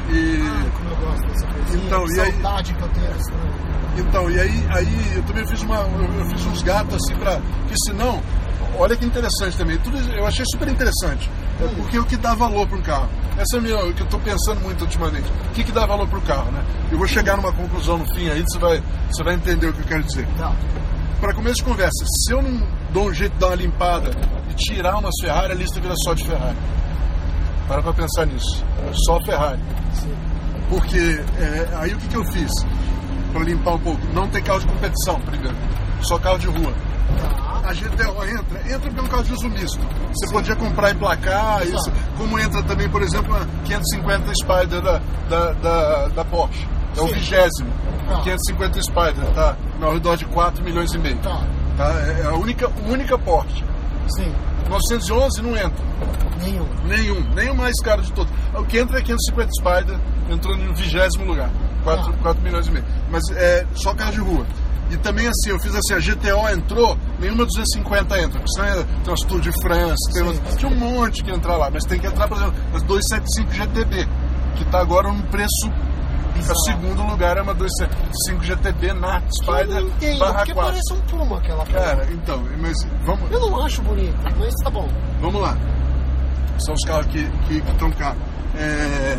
E. 0.10 0.42
Ah, 0.42 0.70
como 0.78 0.90
eu 0.90 0.96
gosto 0.98 1.28
dessa 1.28 1.48
coisinha. 1.48 1.86
Então, 1.86 2.06
que 2.06 2.14
e 2.14 2.20
aí- 2.22 2.32
saudade 2.32 2.74
que 2.74 2.82
eu 2.82 2.90
tenho 2.90 3.08
trem. 3.08 3.67
Então, 3.98 4.30
e 4.30 4.40
aí, 4.40 4.66
aí 4.70 5.16
eu 5.16 5.24
também 5.24 5.46
fiz 5.48 5.62
uma. 5.64 5.78
Eu, 5.78 6.30
fiz 6.30 6.46
uns 6.46 6.62
gatos 6.62 6.96
assim 6.96 7.16
pra. 7.20 7.38
Que 7.68 7.76
senão. 7.86 8.22
Olha 8.78 8.96
que 8.96 9.06
interessante 9.06 9.58
também. 9.58 9.78
Tudo, 9.80 9.98
eu 9.98 10.26
achei 10.26 10.46
super 10.52 10.68
interessante. 10.68 11.30
É 11.60 11.68
porque 11.76 11.98
o 11.98 12.06
que 12.06 12.16
dá 12.16 12.36
valor 12.36 12.68
para 12.68 12.78
um 12.78 12.82
carro. 12.82 13.10
Essa 13.38 13.58
é 13.58 13.60
a 13.60 13.62
minha, 13.62 13.78
o 13.86 13.94
que 13.94 14.02
eu 14.02 14.06
estou 14.06 14.20
pensando 14.20 14.62
muito 14.62 14.82
ultimamente. 14.82 15.28
O 15.50 15.54
que, 15.54 15.64
que 15.64 15.72
dá 15.72 15.86
valor 15.86 16.08
para 16.08 16.20
o 16.20 16.22
carro, 16.22 16.52
né? 16.52 16.64
Eu 16.92 16.98
vou 16.98 17.08
chegar 17.08 17.38
numa 17.38 17.52
conclusão 17.52 17.98
no 17.98 18.06
fim 18.14 18.30
aí, 18.30 18.44
você 18.48 18.60
vai, 18.60 18.84
você 19.12 19.24
vai 19.24 19.36
entender 19.36 19.68
o 19.68 19.74
que 19.74 19.80
eu 19.80 19.86
quero 19.86 20.04
dizer. 20.04 20.28
Para 21.20 21.34
começo 21.34 21.58
de 21.58 21.64
conversa, 21.64 22.06
se 22.06 22.34
eu 22.34 22.42
não 22.42 22.68
dou 22.92 23.10
um 23.10 23.14
jeito 23.14 23.34
de 23.34 23.40
dar 23.40 23.48
uma 23.48 23.56
limpada 23.56 24.12
e 24.52 24.54
tirar 24.54 24.98
umas 24.98 25.14
Ferrari, 25.22 25.54
a 25.54 25.56
lista 25.56 25.80
vira 25.80 25.96
só 26.04 26.14
de 26.14 26.26
Ferrari. 26.26 26.58
Para 27.68 27.82
pra 27.82 27.94
pensar 27.94 28.26
nisso. 28.26 28.64
Só 29.06 29.20
Ferrari. 29.24 29.60
Sim. 29.94 30.16
Porque 30.70 30.98
é, 31.40 31.70
aí 31.76 31.94
o 31.94 31.98
que, 31.98 32.08
que 32.08 32.18
eu 32.18 32.26
fiz? 32.26 32.52
Para 33.32 33.44
limpar 33.44 33.74
um 33.76 33.80
pouco. 33.80 34.02
Não 34.14 34.28
tem 34.28 34.42
carro 34.44 34.60
de 34.60 34.68
competição, 34.68 35.20
primeiro. 35.22 35.56
Só 36.02 36.18
carro 36.18 36.38
de 36.38 36.48
rua. 36.48 36.74
Tá. 37.20 37.48
A 37.68 37.74
GTO 37.74 38.24
entra, 38.26 38.60
entra 38.62 38.80
porque 38.80 39.00
é 39.00 39.04
um 39.04 39.08
carro 39.08 39.24
de 39.24 39.34
uso 39.34 39.50
misto. 39.50 39.80
Você 40.14 40.32
podia 40.32 40.56
comprar 40.56 40.92
e 40.92 40.96
placar, 40.96 41.68
isso, 41.68 41.92
como 42.18 42.40
entra 42.40 42.64
também, 42.64 42.88
por 42.90 43.02
exemplo, 43.02 43.36
a 43.36 43.46
550 43.66 44.34
Spider 44.36 44.82
da, 44.82 45.02
da, 45.30 45.52
da, 45.52 46.08
da 46.08 46.26
Porsche. 46.26 46.66
É 46.96 47.02
o 47.02 47.08
Sim. 47.08 47.16
vigésimo. 47.16 47.70
Tá. 48.08 48.22
550 48.22 48.82
Spider, 48.84 49.34
tá? 49.34 49.58
No 49.80 49.92
redor 49.92 50.16
de 50.16 50.26
4 50.26 50.64
milhões 50.64 50.94
e 50.94 50.98
meio. 50.98 51.18
Tá. 51.18 51.42
Tá? 51.76 51.92
É 52.22 52.26
a 52.26 52.34
única, 52.36 52.72
única 52.88 53.18
Porsche. 53.18 53.64
Sim. 54.16 54.32
911 54.70 55.42
não 55.42 55.56
entra. 55.56 55.86
Nenhum. 56.42 56.68
Nenhum, 57.36 57.54
o 57.54 57.58
mais 57.58 57.80
caro 57.82 58.02
de 58.02 58.12
todos. 58.12 58.32
O 58.54 58.64
que 58.64 58.78
entra 58.78 59.00
é 59.00 59.02
550 59.02 59.50
Spider, 59.60 60.00
entrou 60.30 60.56
no 60.58 60.74
vigésimo 60.76 61.26
lugar. 61.26 61.50
4, 61.84 62.12
Ah. 62.14 62.18
4 62.22 62.44
milhões 62.44 62.68
e 62.68 62.72
meio. 62.72 62.86
Mas 63.10 63.24
é 63.32 63.66
só 63.76 63.94
carro 63.94 64.12
de 64.12 64.20
rua. 64.20 64.46
E 64.90 64.98
também 64.98 65.28
assim, 65.28 65.50
eu 65.50 65.60
fiz 65.60 65.76
assim, 65.76 65.94
a 65.94 66.00
GTO 66.00 66.48
entrou, 66.50 66.98
nenhuma 67.20 67.46
250 67.46 68.18
entra. 68.20 68.40
Porque 68.40 68.54
senão 68.56 68.68
é- 68.68 68.84
tem 68.84 69.08
umas 69.08 69.20
Tour 69.22 69.42
de 69.42 69.52
France, 69.62 70.14
tem 70.14 70.24
umas, 70.24 70.40
tinha 70.56 70.72
um 70.72 70.76
monte 70.76 71.24
que 71.24 71.32
entrar 71.32 71.58
lá. 71.58 71.70
Mas 71.70 71.84
tem 71.84 72.00
que 72.00 72.08
entrar, 72.08 72.28
por 72.28 72.38
exemplo, 72.38 72.56
as 72.74 72.82
275 72.84 73.54
GTB, 73.54 74.08
que 74.56 74.64
está 74.64 74.80
agora 74.80 75.10
num 75.12 75.22
preço. 75.24 75.70
O 76.40 76.56
segundo 76.66 77.04
lugar 77.04 77.38
é 77.38 77.42
uma 77.42 77.54
275 77.54 78.44
GTB 78.44 78.94
na 78.94 79.22
Spider 79.42 79.82
entendo, 79.84 80.20
barra 80.20 80.34
porque 80.40 80.54
4. 80.54 80.72
parece 80.72 80.94
um 80.94 81.02
Puma 81.02 81.38
aquela. 81.38 81.66
Cara, 81.66 82.08
então, 82.12 82.44
mas 82.60 82.76
vamos, 83.06 83.30
Eu 83.32 83.40
não 83.40 83.66
acho 83.66 83.82
bonito, 83.82 84.16
mas 84.38 84.54
tá 84.64 84.70
bom. 84.70 84.88
Vamos 85.22 85.42
lá. 85.42 85.58
São 86.60 86.74
os 86.74 86.84
carros 86.86 87.06
que 87.08 87.20
estão 87.20 87.40
que, 87.48 87.58
estão 87.72 87.92
cá. 87.92 88.16
É, 88.56 89.18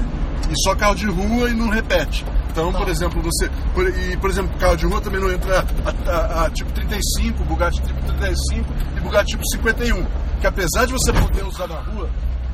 e 0.51 0.63
só 0.63 0.75
carro 0.75 0.95
de 0.95 1.07
rua 1.07 1.51
e 1.51 1.55
não 1.55 1.69
repete. 1.69 2.25
Então, 2.51 2.73
Tá. 2.73 2.79
por 2.79 2.89
exemplo, 2.89 3.23
você. 3.23 3.49
Por, 3.75 3.87
e, 3.87 4.17
por 4.17 4.31
exemplo, 4.31 4.59
carro 4.59 4.77
de 4.77 4.87
rua 4.87 5.01
também 5.01 5.21
não 5.21 5.31
entra 5.31 5.65
a, 5.85 6.11
a- 6.11 6.47
a 6.47 6.51
tipo 6.51 6.73
35, 6.73 7.45
Bugatti 7.45 7.81
tipo 7.83 8.01
35 8.17 8.73
e 8.97 9.01
Bugatti 9.01 9.33
tipo 9.33 9.43
51. 9.53 10.05
Que 10.41 10.47
apesar 10.47 10.87
de 10.87 10.93
você 10.93 11.13
poder 11.13 11.45
usar 11.45 11.67
na 11.69 11.77
rua, 11.81 12.09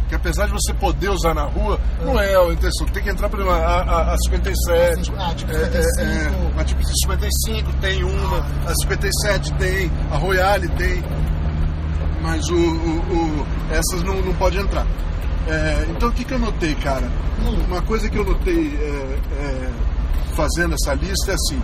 que 0.08 0.14
apesar 0.14 0.46
de 0.46 0.52
você 0.52 0.72
poder 0.74 1.08
usar 1.10 1.34
na 1.34 1.44
rua, 1.44 1.78
não 2.04 2.18
é 2.20 2.34
a 2.36 2.52
intenção. 2.52 2.86
Tem 2.88 3.02
que 3.02 3.10
entrar 3.10 3.28
por 3.28 3.40
exemplo, 3.40 3.54
a, 3.56 3.82
a, 3.82 4.12
a 4.14 4.16
57. 4.18 5.12
Ah, 5.18 5.34
tipo 5.34 5.50
é, 5.52 5.54
é, 5.62 5.64
55. 5.82 6.00
é, 6.00 6.60
a 6.60 6.64
tipo 6.64 6.84
55 6.84 7.72
tem 7.80 8.04
uma, 8.04 8.38
a 8.66 8.74
57 8.82 9.52
tem, 9.54 9.90
a 10.10 10.16
Royale 10.16 10.68
tem 10.70 11.02
mas 12.22 12.48
o, 12.48 12.54
o- 12.54 12.58
o- 13.42 13.46
essas 13.70 14.02
não, 14.02 14.14
não 14.22 14.32
pode 14.34 14.56
entrar. 14.58 14.86
É, 15.46 15.86
então 15.90 16.08
o 16.08 16.12
que, 16.12 16.24
que 16.24 16.32
eu 16.32 16.38
notei, 16.38 16.74
cara? 16.76 17.06
Hum. 17.42 17.58
Uma 17.68 17.82
coisa 17.82 18.08
que 18.08 18.16
eu 18.16 18.24
notei 18.24 18.74
é, 18.80 19.18
é, 19.42 19.70
fazendo 20.34 20.74
essa 20.74 20.94
lista 20.94 21.32
é 21.32 21.34
assim. 21.34 21.62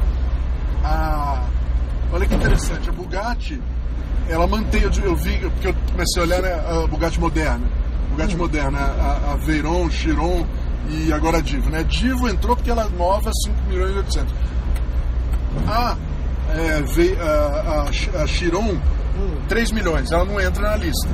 A, 0.85 1.45
olha 2.13 2.27
que 2.27 2.35
interessante, 2.35 2.91
a 2.91 2.93
Bugatti, 2.93 3.59
ela 4.29 4.47
mantém, 4.47 4.83
eu, 4.83 4.91
eu 5.03 5.17
vi, 5.17 5.39
porque 5.39 5.69
eu 5.69 5.75
comecei 5.93 6.21
a 6.23 6.27
olhar 6.27 6.43
né, 6.43 6.53
a 6.53 6.87
Bugatti 6.87 7.19
moderna. 7.19 7.67
Bugatti 8.11 8.37
moderna, 8.37 8.79
a, 8.79 9.33
a 9.33 9.37
Veyron, 9.37 9.89
Chiron 9.91 10.47
e 10.89 11.13
agora 11.13 11.39
a 11.39 11.41
Divo. 11.41 11.71
Né? 11.71 11.85
Divo 11.85 12.29
entrou 12.29 12.57
porque 12.57 12.71
ela 12.71 12.85
é 12.85 12.89
nova, 12.97 13.31
5 13.47 13.57
milhões 13.69 13.95
e 13.95 13.99
800. 13.99 14.35
A, 15.69 15.97
é, 16.55 16.83
Ve- 16.83 17.17
a, 17.21 17.87
a, 18.19 18.23
a 18.23 18.27
Chiron, 18.27 18.79
3 19.49 19.73
milhões, 19.73 20.11
ela 20.11 20.25
não 20.25 20.41
entra 20.41 20.63
na 20.71 20.77
lista. 20.77 21.09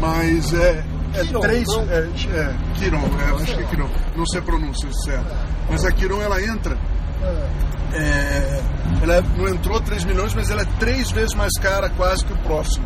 Mas 0.00 0.52
é. 0.54 0.84
É 1.14 1.24
Chiron, 1.24 1.40
três. 1.40 1.66
não? 1.68 1.82
É, 1.82 1.98
é, 1.98 2.54
Quiron, 2.74 2.98
é, 3.20 3.42
acho 3.42 3.54
que 3.54 3.62
é 3.62 3.66
Quiron. 3.66 3.88
Não 4.16 4.26
sei 4.26 4.40
a 4.40 4.42
pronúncia 4.42 4.88
certa. 5.04 5.36
Mas 5.70 5.84
a 5.84 5.92
Quiron 5.92 6.20
ela 6.20 6.42
entra. 6.42 6.76
É. 7.22 7.96
é, 7.96 8.62
ela 9.02 9.22
não 9.36 9.48
entrou 9.48 9.80
3 9.80 10.04
milhões, 10.04 10.34
mas 10.34 10.50
ela 10.50 10.62
é 10.62 10.66
três 10.78 11.10
vezes 11.12 11.34
mais 11.34 11.52
cara 11.60 11.88
quase 11.90 12.24
que 12.24 12.32
o 12.32 12.36
próximo. 12.38 12.84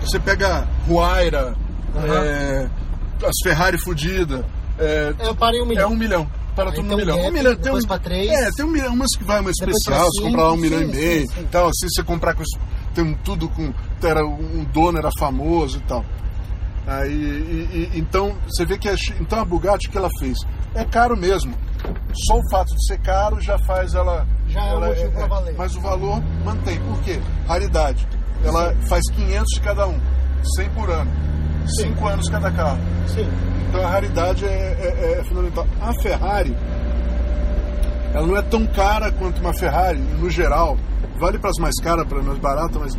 Você 0.00 0.18
pega 0.18 0.66
Huayra, 0.88 1.54
Aham. 1.96 2.14
é, 2.24 2.68
as 3.24 3.34
Ferrari 3.42 3.78
fudida. 3.82 4.44
É, 4.78 5.14
Eu 5.20 5.34
parei 5.34 5.60
um 5.60 5.64
é 5.64 5.68
milhão. 5.68 5.92
um 5.92 5.96
milhão. 5.96 6.28
Para 6.56 6.70
tudo 6.70 6.92
um 6.94 6.96
milhão. 6.96 7.16
gap, 7.16 7.28
um 7.28 7.32
milhão 7.32 7.56
tem 7.56 7.72
um, 7.72 7.80
três. 7.98 8.30
É, 8.30 8.50
tem 8.52 8.64
um 8.64 8.68
milhão, 8.68 8.92
umas 8.94 9.10
que 9.16 9.24
vai 9.24 9.40
uma 9.40 9.50
especial, 9.50 10.06
você 10.06 10.22
comprar 10.22 10.52
um 10.52 10.56
milhão 10.56 10.78
sim, 10.78 10.84
e 10.84 10.88
meio. 10.94 11.20
sim, 11.22 11.26
sim. 11.34 11.40
Então, 11.40 11.66
assim, 11.66 11.88
você 11.88 12.02
comprar 12.04 12.34
com 12.34 12.44
tem 12.94 13.02
um 13.04 13.14
tudo 13.24 13.48
com. 13.48 13.72
Era 14.02 14.24
um 14.24 14.64
dono 14.72 14.98
era 14.98 15.10
famoso 15.18 15.78
e 15.78 15.80
tal. 15.80 16.04
Aí, 16.86 17.10
e- 17.10 17.90
e- 17.94 17.98
então, 17.98 18.36
você 18.46 18.64
vê 18.64 18.78
que 18.78 18.88
a, 18.88 18.94
então 19.20 19.40
a 19.40 19.44
Bugatti 19.44 19.88
o 19.88 19.90
que 19.90 19.96
ela 19.98 20.10
fez 20.20 20.36
é 20.74 20.84
caro 20.84 21.16
mesmo. 21.16 21.54
Só 22.26 22.36
o 22.38 22.50
fato 22.50 22.68
de 22.74 22.86
ser 22.86 22.98
caro 22.98 23.40
já 23.40 23.58
faz 23.66 23.94
ela. 23.94 24.26
Já 24.48 24.60
é 24.60 24.64
um 24.64 24.68
ela 24.76 24.86
motivo 24.88 25.10
pra 25.12 25.26
valer. 25.26 25.54
Mas 25.56 25.74
o 25.74 25.80
valor 25.80 26.22
mantém. 26.44 26.78
Por 26.80 27.00
quê? 27.02 27.20
Raridade. 27.48 28.06
Ela 28.44 28.74
faz 28.88 29.02
500 29.16 29.54
de 29.54 29.60
cada 29.60 29.86
um, 29.88 29.98
100 30.56 30.68
por 30.70 30.88
ano. 30.90 31.10
5 31.66 32.06
anos 32.08 32.28
cada 32.28 32.50
carro. 32.50 32.78
Sim. 33.08 33.28
Então 33.68 33.84
a 33.84 33.90
raridade 33.90 34.44
é, 34.44 34.48
é- 34.48 35.18
é 35.20 35.24
fundamental. 35.24 35.66
A 35.80 35.92
Ferrari, 36.02 36.54
ela 38.12 38.26
não 38.26 38.36
é 38.36 38.42
tão 38.42 38.66
cara 38.66 39.10
quanto 39.12 39.40
uma 39.40 39.52
Ferrari, 39.54 39.98
no 39.98 40.30
geral. 40.30 40.76
Vale 41.18 41.38
para 41.38 41.50
as 41.50 41.58
mais 41.58 41.74
caras, 41.82 42.06
para 42.06 42.18
as 42.18 42.24
mais 42.24 42.38
baratas, 42.38 42.76
mas 42.76 42.92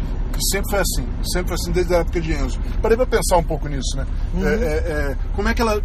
sempre 0.51 0.69
foi 0.71 0.79
assim. 0.79 1.07
Sempre 1.31 1.47
foi 1.49 1.55
assim 1.55 1.71
desde 1.71 1.95
a 1.95 1.99
época 1.99 2.19
de 2.21 2.33
Enzo. 2.33 2.59
Parei 2.81 2.97
para 2.97 3.05
pensar 3.05 3.37
um 3.37 3.43
pouco 3.43 3.67
nisso, 3.67 3.95
né? 3.97 4.05
É, 4.41 4.47
é- 4.47 5.11
é, 5.11 5.17
como 5.35 5.47
é 5.49 5.53
que 5.53 5.61
ela 5.61 5.81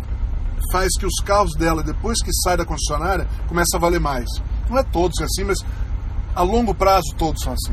faz 0.72 0.88
que 0.98 1.06
os 1.06 1.14
carros 1.24 1.54
dela, 1.56 1.82
depois 1.82 2.22
que 2.22 2.30
sai 2.44 2.56
da 2.56 2.64
concessionária, 2.64 3.26
começa 3.48 3.76
a 3.76 3.80
valer 3.80 4.00
mais? 4.00 4.26
Não 4.68 4.78
é 4.78 4.82
todos 4.82 5.14
assim, 5.22 5.44
mas 5.44 5.58
a 6.34 6.42
longo 6.42 6.74
prazo 6.74 7.14
todos 7.16 7.42
são 7.42 7.52
assim. 7.52 7.72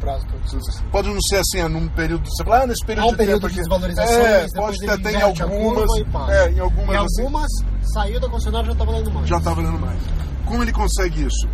Prazo 0.00 0.26
todos. 0.26 0.80
Pode 0.90 1.08
não 1.08 1.20
ser 1.20 1.36
assim, 1.36 1.60
ah, 1.60 1.68
num 1.68 1.86
período. 1.88 2.26
Você 2.28 2.42
fala, 2.42 2.62
ah, 2.62 2.66
nesse 2.66 2.84
período 2.84 3.04
Há 3.04 3.08
um 3.08 3.10
de 3.12 3.16
período 3.18 3.40
de 3.40 3.46
aqui. 3.46 3.56
desvalorização, 3.56 4.16
É, 4.22 4.46
pode 4.54 4.78
ter 4.78 4.90
até 4.90 5.12
em 5.12 5.16
a 5.16 5.24
algumas. 5.24 5.90
É, 6.30 6.50
em 6.50 6.58
algumas. 6.60 6.94
Em 6.96 6.98
assim, 6.98 7.22
algumas, 7.22 7.50
saiu 7.92 8.18
da 8.20 8.28
concessionária 8.28 8.70
já 8.70 8.74
tá 8.76 8.84
valendo 8.84 9.10
mais. 9.12 9.28
já 9.28 9.36
está 9.38 9.52
valendo 9.52 9.78
mais. 9.78 10.00
Como 10.46 10.62
ele 10.62 10.72
consegue 10.72 11.24
isso? 11.26 11.46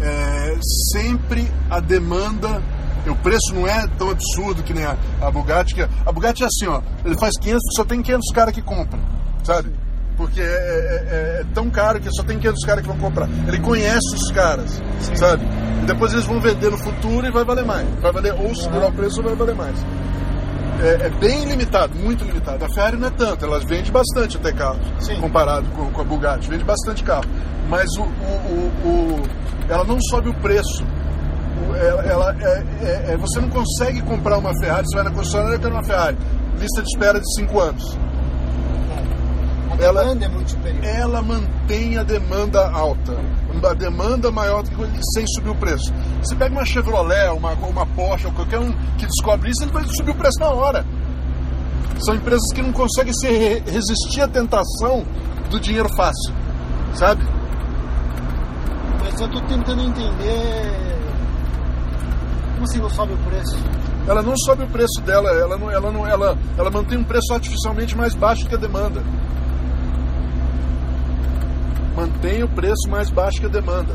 É, 0.00 0.58
sempre 0.92 1.50
a 1.70 1.80
demanda, 1.80 2.62
o 3.06 3.14
preço 3.16 3.54
não 3.54 3.66
é 3.66 3.86
tão 3.98 4.10
absurdo 4.10 4.62
que 4.62 4.74
nem 4.74 4.84
a, 4.84 4.96
a 5.22 5.30
Bugatti, 5.30 5.74
que 5.74 5.82
a, 5.82 5.88
a 6.04 6.12
Bugatti 6.12 6.42
é 6.42 6.46
assim, 6.46 6.66
ó, 6.66 6.82
ele 7.04 7.16
faz 7.18 7.38
500, 7.38 7.62
só 7.76 7.84
tem 7.84 8.02
500 8.02 8.32
caras 8.34 8.52
que 8.52 8.60
compram, 8.60 9.00
sabe? 9.44 9.70
Porque 10.16 10.40
é, 10.40 10.44
é- 10.44 10.48
é- 10.48 11.40
é 11.40 11.44
tão 11.54 11.68
caro 11.68 12.00
que 12.00 12.08
só 12.10 12.22
tem 12.22 12.38
500 12.38 12.64
caras 12.64 12.82
que 12.82 12.88
vão 12.88 12.98
comprar. 12.98 13.28
Ele 13.46 13.58
conhece 13.60 14.14
os 14.14 14.30
caras, 14.32 14.82
sabe? 15.14 15.44
E 15.82 15.86
depois 15.86 16.12
eles 16.12 16.24
vão 16.24 16.40
vender 16.40 16.70
no 16.70 16.78
futuro 16.78 17.26
e 17.26 17.30
vai 17.30 17.44
valer 17.44 17.64
mais. 17.66 17.86
Vai 18.00 18.12
valer 18.12 18.32
ou 18.34 18.54
segurar 18.54 18.88
o 18.88 18.92
preço 18.92 19.18
ou 19.20 19.24
vai 19.26 19.34
valer 19.34 19.54
mais. 19.54 19.76
É, 20.80 21.06
é 21.06 21.10
bem 21.20 21.44
limitado, 21.44 21.94
muito 21.96 22.24
limitado. 22.24 22.64
A 22.64 22.68
Ferrari 22.74 22.96
não 22.96 23.08
é 23.08 23.10
tanto, 23.10 23.44
ela 23.44 23.58
vende 23.60 23.90
bastante 23.90 24.36
até 24.36 24.52
carros, 24.52 24.80
Sim. 25.00 25.16
comparado 25.20 25.66
com, 25.70 25.90
com 25.90 26.00
a 26.00 26.04
Bugatti, 26.04 26.48
vende 26.50 26.64
bastante 26.64 27.02
carro. 27.02 27.24
Mas 27.68 27.88
o, 27.98 28.02
o- 28.02 28.72
o- 28.84 28.88
o- 28.88 29.22
ela 29.68 29.84
não 29.84 29.98
sobe 30.10 30.28
o 30.28 30.34
preço. 30.34 30.84
O- 30.84 31.74
Ela, 31.74 32.02
ela- 32.04 32.36
é- 32.40 32.62
é- 32.82 33.12
é- 33.12 33.16
você 33.16 33.40
não 33.40 33.48
consegue 33.48 34.00
comprar 34.02 34.36
uma 34.38 34.52
Ferrari, 34.60 34.84
você 34.86 34.96
vai 34.96 35.04
na 35.04 35.10
concessionária 35.10 35.56
e 35.56 35.58
quer 35.58 35.68
uma 35.68 35.84
Ferrari. 35.84 36.16
Lista 36.60 36.82
de 36.82 36.88
espera 36.88 37.18
de 37.20 37.34
5 37.34 37.58
anos. 37.60 37.96
Ela- 39.78 40.04
é 40.10 40.28
muito 40.28 40.50
superior. 40.50 40.84
Ela 40.84 41.22
mantém 41.22 41.98
a 41.98 42.02
demanda 42.02 42.68
alta. 42.70 43.16
A 43.68 43.74
demanda 43.74 44.30
maior 44.30 44.62
do 44.62 44.70
que 44.70 45.00
sem 45.14 45.26
subir 45.28 45.50
o 45.50 45.54
preço. 45.54 45.92
Você 46.22 46.34
pega 46.36 46.54
uma 46.54 46.64
Chevrolet, 46.64 47.30
uma, 47.30 47.52
uma 47.52 47.86
Porsche, 47.86 48.26
ou 48.26 48.32
qualquer 48.32 48.58
um 48.60 48.70
que 48.96 49.06
descobre 49.06 49.50
isso, 49.50 49.64
ele 49.64 49.72
vai 49.72 49.84
subir 49.88 50.10
o 50.10 50.14
preço 50.14 50.38
na 50.38 50.48
hora. 50.50 50.84
São 52.04 52.14
empresas 52.14 52.44
que 52.54 52.62
não 52.62 52.72
conseguem 52.72 53.12
se 53.14 53.26
re- 53.28 53.62
resistir 53.66 54.20
à 54.20 54.28
tentação 54.28 55.04
do 55.50 55.58
dinheiro 55.58 55.88
fácil. 55.96 56.32
Sabe? 56.94 57.24
Mas 59.02 59.20
eu 59.20 59.28
tô 59.30 59.40
tentando 59.42 59.80
entender. 59.82 60.96
Como 62.54 62.64
assim 62.64 62.78
não 62.78 62.90
sobe 62.90 63.12
o 63.14 63.16
preço? 63.18 63.56
Ela 64.06 64.22
não 64.22 64.36
sobe 64.36 64.62
o 64.62 64.68
preço 64.68 65.00
dela, 65.04 65.30
ela, 65.30 65.56
não, 65.58 65.70
ela, 65.70 65.90
não, 65.90 66.06
ela, 66.06 66.38
ela 66.56 66.70
mantém 66.70 66.98
um 66.98 67.04
preço 67.04 67.32
artificialmente 67.32 67.96
mais 67.96 68.14
baixo 68.14 68.44
do 68.44 68.48
que 68.50 68.54
a 68.54 68.58
demanda. 68.58 69.02
Mantém 71.96 72.42
o 72.42 72.48
preço 72.48 72.88
mais 72.90 73.10
baixo 73.10 73.40
que 73.40 73.46
a 73.46 73.48
demanda. 73.48 73.92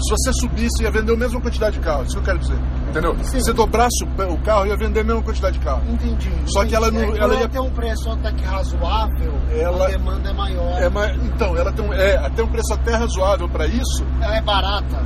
Se 0.00 0.10
você 0.10 0.32
subisse, 0.40 0.82
ia 0.82 0.90
vender 0.90 1.12
a 1.12 1.16
mesma 1.16 1.40
quantidade 1.40 1.78
de 1.78 1.84
carro, 1.84 2.02
isso 2.02 2.12
que 2.14 2.18
eu 2.18 2.22
quero 2.24 2.38
dizer. 2.40 2.58
Entendeu? 2.90 3.16
Sim. 3.18 3.38
Se 3.38 3.44
você 3.44 3.52
dobrasse 3.52 4.04
o 4.04 4.38
carro, 4.38 4.66
ia 4.66 4.76
vender 4.76 5.00
a 5.00 5.04
mesma 5.04 5.22
quantidade 5.22 5.56
de 5.58 5.64
carro. 5.64 5.82
Entendi. 5.88 6.32
Só 6.46 6.64
que 6.64 6.74
ela 6.74 6.90
não- 6.90 7.00
É 7.14 7.18
ela 7.18 7.34
ia- 7.36 7.48
tem 7.48 7.60
um 7.60 7.70
preço 7.70 8.10
até 8.10 8.32
que 8.32 8.44
razoável, 8.44 9.34
Ela- 9.52 9.84
a 9.86 9.88
demanda 9.90 10.30
é 10.30 10.32
maior. 10.32 10.82
É, 10.82 10.88
mas, 10.88 11.16
então, 11.24 11.56
ela 11.56 11.70
tem, 11.72 11.84
um- 11.88 11.92
é, 11.92 12.16
até 12.16 12.42
um 12.42 12.48
preço 12.48 12.72
até 12.74 12.96
razoável 12.96 13.48
para 13.48 13.66
isso, 13.66 14.04
Ela 14.20 14.36
é 14.36 14.40
barata, 14.42 15.00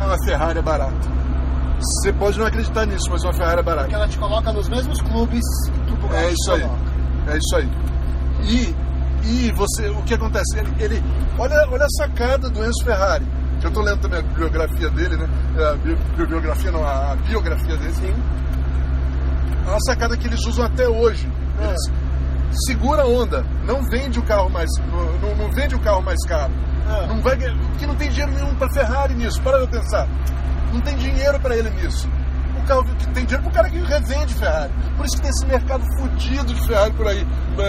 a 0.00 0.16
Ferrari 0.24 0.58
é 0.58 0.62
barata. 0.62 1.16
Você 1.78 2.10
pode 2.14 2.38
não 2.38 2.46
acreditar 2.46 2.86
nisso, 2.86 3.04
mas 3.10 3.22
uma 3.22 3.34
Ferrari 3.34 3.60
é 3.60 3.62
barata. 3.62 3.82
porque 3.84 3.96
ela 3.96 4.08
te 4.08 4.18
coloca 4.18 4.50
nos 4.52 4.68
mesmos 4.68 5.00
clubes 5.02 5.42
que 5.86 5.92
o 5.92 5.96
Bugatti 5.96 6.24
É 6.24 6.30
isso 6.32 6.52
aí. 6.52 6.60
coloca. 6.62 6.80
É 7.28 7.36
isso 7.36 7.56
aí. 7.56 7.68
E, 8.44 8.76
e 9.26 9.52
você, 9.52 9.88
o 9.90 10.02
que 10.02 10.14
acontece? 10.14 10.58
Ele, 10.58 10.72
ele- 10.78 11.02
olha, 11.38 11.54
olha 11.70 11.84
a 11.84 11.90
sacada 11.90 12.48
do 12.48 12.64
Enzo 12.64 12.84
Ferrari. 12.84 13.24
Que 13.60 13.66
eu 13.66 13.70
tô 13.70 13.80
lendo 13.80 14.00
também 14.00 14.18
a 14.20 14.22
bibliografia 14.22 14.90
dele, 14.90 15.16
né? 15.16 15.28
A 15.58 15.74
bi- 15.76 15.96
bibliografia 16.16 16.70
não, 16.70 16.84
a 16.84 17.12
a 17.12 17.16
biografia 17.16 17.76
dele. 17.76 17.92
Sim. 17.94 18.14
É 19.66 19.70
uma 19.70 19.80
sacada 19.80 20.16
que 20.16 20.26
eles 20.26 20.44
usam 20.46 20.64
até 20.64 20.86
hoje. 20.88 21.28
É. 21.60 21.64
Eles 21.68 21.80
segura 22.66 23.02
a 23.02 23.06
onda, 23.06 23.44
não 23.64 23.82
vende 23.90 24.18
o 24.18 24.22
carro 24.22 24.48
mais, 24.48 24.68
não, 25.20 25.34
não- 25.36 25.50
vende 25.52 25.74
o 25.74 25.80
carro 25.80 26.00
mais 26.02 26.18
caro. 26.26 26.52
É. 26.88 27.06
Não 27.06 27.20
vai, 27.20 27.36
porque 27.36 27.86
não 27.86 27.96
tem 27.96 28.08
dinheiro 28.10 28.32
nenhum 28.32 28.54
para 28.54 28.68
Ferrari 28.72 29.14
nisso. 29.14 29.40
Para 29.42 29.58
eu 29.58 29.66
pensar. 29.68 30.06
Não 30.72 30.80
tem 30.80 30.96
dinheiro 30.96 31.38
para 31.40 31.56
ele 31.56 31.70
nisso. 31.70 32.08
Carro 32.66 32.84
tem 33.14 33.24
dinheiro 33.24 33.42
pro 33.42 33.52
cara 33.52 33.70
que 33.70 33.78
revende 33.78 34.34
Ferrari. 34.34 34.72
Por 34.96 35.06
isso 35.06 35.16
que 35.16 35.22
tem 35.22 35.30
esse 35.30 35.46
mercado 35.46 35.84
fudido 35.98 36.52
de 36.54 36.66
Ferrari 36.66 36.92
por 36.92 37.06
aí, 37.08 37.26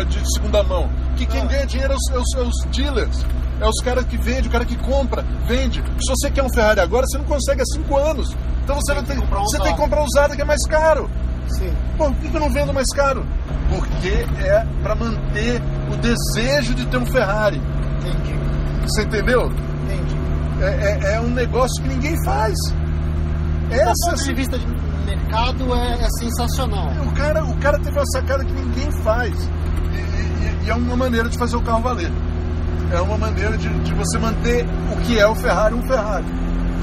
de 0.10 0.34
segunda 0.34 0.64
mão. 0.64 0.90
Que 1.16 1.26
quem 1.26 1.42
Ah. 1.42 1.46
ganha 1.46 1.66
dinheiro 1.66 1.94
é 1.94 1.96
os, 1.96 2.10
é 2.12 2.18
os- 2.18 2.36
é 2.36 2.42
os 2.48 2.76
dealers. 2.76 3.26
É 3.60 3.66
os 3.68 3.84
caras 3.84 4.06
que 4.06 4.18
vendem, 4.18 4.48
o 4.48 4.52
cara 4.52 4.66
que 4.66 4.76
compra, 4.78 5.24
vende. 5.48 5.82
Se 5.82 6.10
você 6.16 6.30
quer 6.30 6.44
um 6.44 6.50
Ferrari 6.54 6.80
agora, 6.80 7.06
você 7.08 7.18
não 7.18 7.26
consegue 7.26 7.62
há 7.62 7.66
cinco 7.74 7.98
anos. 7.98 8.36
Então 8.64 8.76
você, 8.76 8.94
Tem 8.94 8.96
não 8.96 9.04
que 9.04 9.08
tem, 9.12 9.20
comprar 9.20 9.40
você 9.40 9.56
usado. 9.56 9.64
tem 9.64 9.74
que 9.76 9.80
comprar 9.82 10.04
usado 10.04 10.36
que 10.36 10.42
é 10.42 10.46
mais 10.46 10.62
caro. 10.68 11.10
Sim. 11.58 11.74
Pô, 11.98 12.06
por 12.12 12.16
que 12.30 12.36
eu 12.36 12.40
não 12.42 12.52
vendo 12.52 12.74
mais 12.74 12.88
caro? 12.94 13.26
Porque 13.70 14.26
é 14.44 14.66
para 14.84 14.94
manter 14.96 15.62
o 15.92 15.96
desejo 15.98 16.76
de 16.76 16.86
ter 16.88 16.98
um 16.98 17.06
Ferrari. 17.06 17.62
Entendi. 18.00 18.36
Você 18.84 19.04
entendeu? 19.04 19.46
Entendi. 19.86 20.16
É, 20.62 20.66
é- 21.12 21.14
é 21.16 21.20
um 21.22 21.30
negócio 21.30 21.82
que 21.82 21.88
ninguém 21.90 22.16
faz. 22.26 22.54
Do 23.70 23.74
Essa 23.74 23.92
ponto 24.12 24.24
de 24.24 24.34
vista 24.34 24.58
de 24.60 24.66
mercado 25.08 25.74
é, 25.76 25.94
é 26.04 26.08
sensacional. 26.20 26.92
o 27.06 27.12
cara, 27.14 27.44
o 27.44 27.58
cara 27.58 27.80
teve 27.80 27.98
uma 27.98 28.06
sacada 28.08 28.44
que 28.46 28.52
ninguém 28.54 28.92
faz. 29.04 29.34
E, 29.92 29.96
e- 29.96 30.66
e 30.66 30.70
é 30.70 30.76
uma 30.76 30.96
maneira 30.96 31.30
de 31.30 31.38
fazer 31.38 31.56
o 31.56 31.62
carro 31.62 31.82
valer. 31.82 32.12
É 32.92 33.02
uma 33.02 33.18
maneira 33.18 33.58
de, 33.58 33.68
de 33.80 33.94
você 33.94 34.18
manter 34.18 34.66
o 34.94 34.98
que 35.02 35.20
é 35.20 35.28
o 35.28 35.36
Ferrari 35.36 35.74
um 35.74 35.82
Ferrari. 35.88 36.26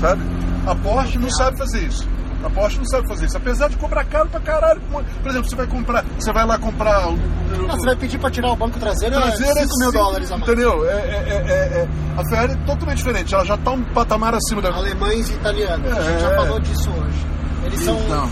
Sabe? 0.00 0.22
A 0.66 0.74
Porsche 0.74 1.18
não 1.18 1.30
sabe 1.30 1.56
fazer 1.58 1.80
isso. 1.86 2.06
A 2.44 2.50
Porsche 2.50 2.76
não 2.78 2.84
sabe 2.86 3.08
fazer 3.08 3.24
isso. 3.26 3.36
Apesar 3.38 3.68
de 3.68 3.76
cobrar 3.78 4.04
caro 4.04 4.28
pra 4.28 4.40
caralho. 4.40 4.80
Por 4.90 5.30
exemplo, 5.30 5.48
você 5.48 5.56
vai 5.56 5.66
comprar. 5.66 6.04
Você 6.18 6.30
vai 6.32 6.44
lá 6.46 6.58
comprar. 6.58 7.08
o- 7.08 7.12
o- 7.14 7.70
Ah, 7.70 7.72
você 7.76 7.86
vai 7.86 7.96
pedir 7.96 8.18
pra 8.18 8.30
tirar 8.30 8.50
o 8.52 8.56
banco 8.56 8.78
traseiro, 8.78 9.14
traseira 9.14 9.60
é 9.60 9.62
5 9.62 9.78
mil 9.78 9.92
dólares 9.92 10.30
a 10.30 10.36
mais. 10.36 10.50
Entendeu? 10.50 10.86
É, 10.86 10.92
é- 10.92 10.96
é- 10.96 11.44
é- 11.46 11.80
é- 11.80 11.88
a 12.20 12.24
Ferrari 12.28 12.52
é 12.52 12.56
totalmente 12.66 12.98
diferente. 12.98 13.34
Ela 13.34 13.44
já 13.46 13.56
tá 13.56 13.70
um 13.70 13.82
patamar 13.82 14.34
acima 14.34 14.60
da. 14.60 14.70
Alemães 14.74 15.30
e 15.30 15.32
italianos. 15.34 15.90
A 15.90 16.02
gente 16.02 16.20
já 16.20 16.30
É. 16.32 16.36
falou 16.36 16.60
disso 16.60 16.90
hoje. 16.90 17.26
Eles 17.64 17.80
são 17.80 17.98
Então, 18.00 18.28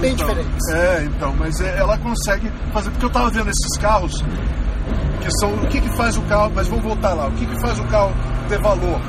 bem 0.00 0.12
então, 0.12 0.26
diferentes. 0.28 0.68
É, 0.74 1.04
então, 1.04 1.34
mas 1.38 1.60
é- 1.60 1.78
ela 1.78 1.96
consegue 1.98 2.50
fazer. 2.72 2.90
Porque 2.90 3.06
eu 3.06 3.10
tava 3.10 3.30
vendo 3.30 3.48
esses 3.50 3.78
carros 3.80 4.12
que 5.20 5.30
são. 5.40 5.54
O 5.54 5.66
que 5.68 5.80
que 5.80 5.96
faz 5.96 6.16
o 6.16 6.22
carro. 6.22 6.52
Mas 6.54 6.68
vamos 6.68 6.84
voltar 6.84 7.14
lá. 7.14 7.26
O 7.28 7.32
que 7.32 7.46
que 7.46 7.60
faz 7.60 7.78
o 7.78 7.84
carro 7.84 8.12
ter 8.48 8.58
valor? 8.60 9.00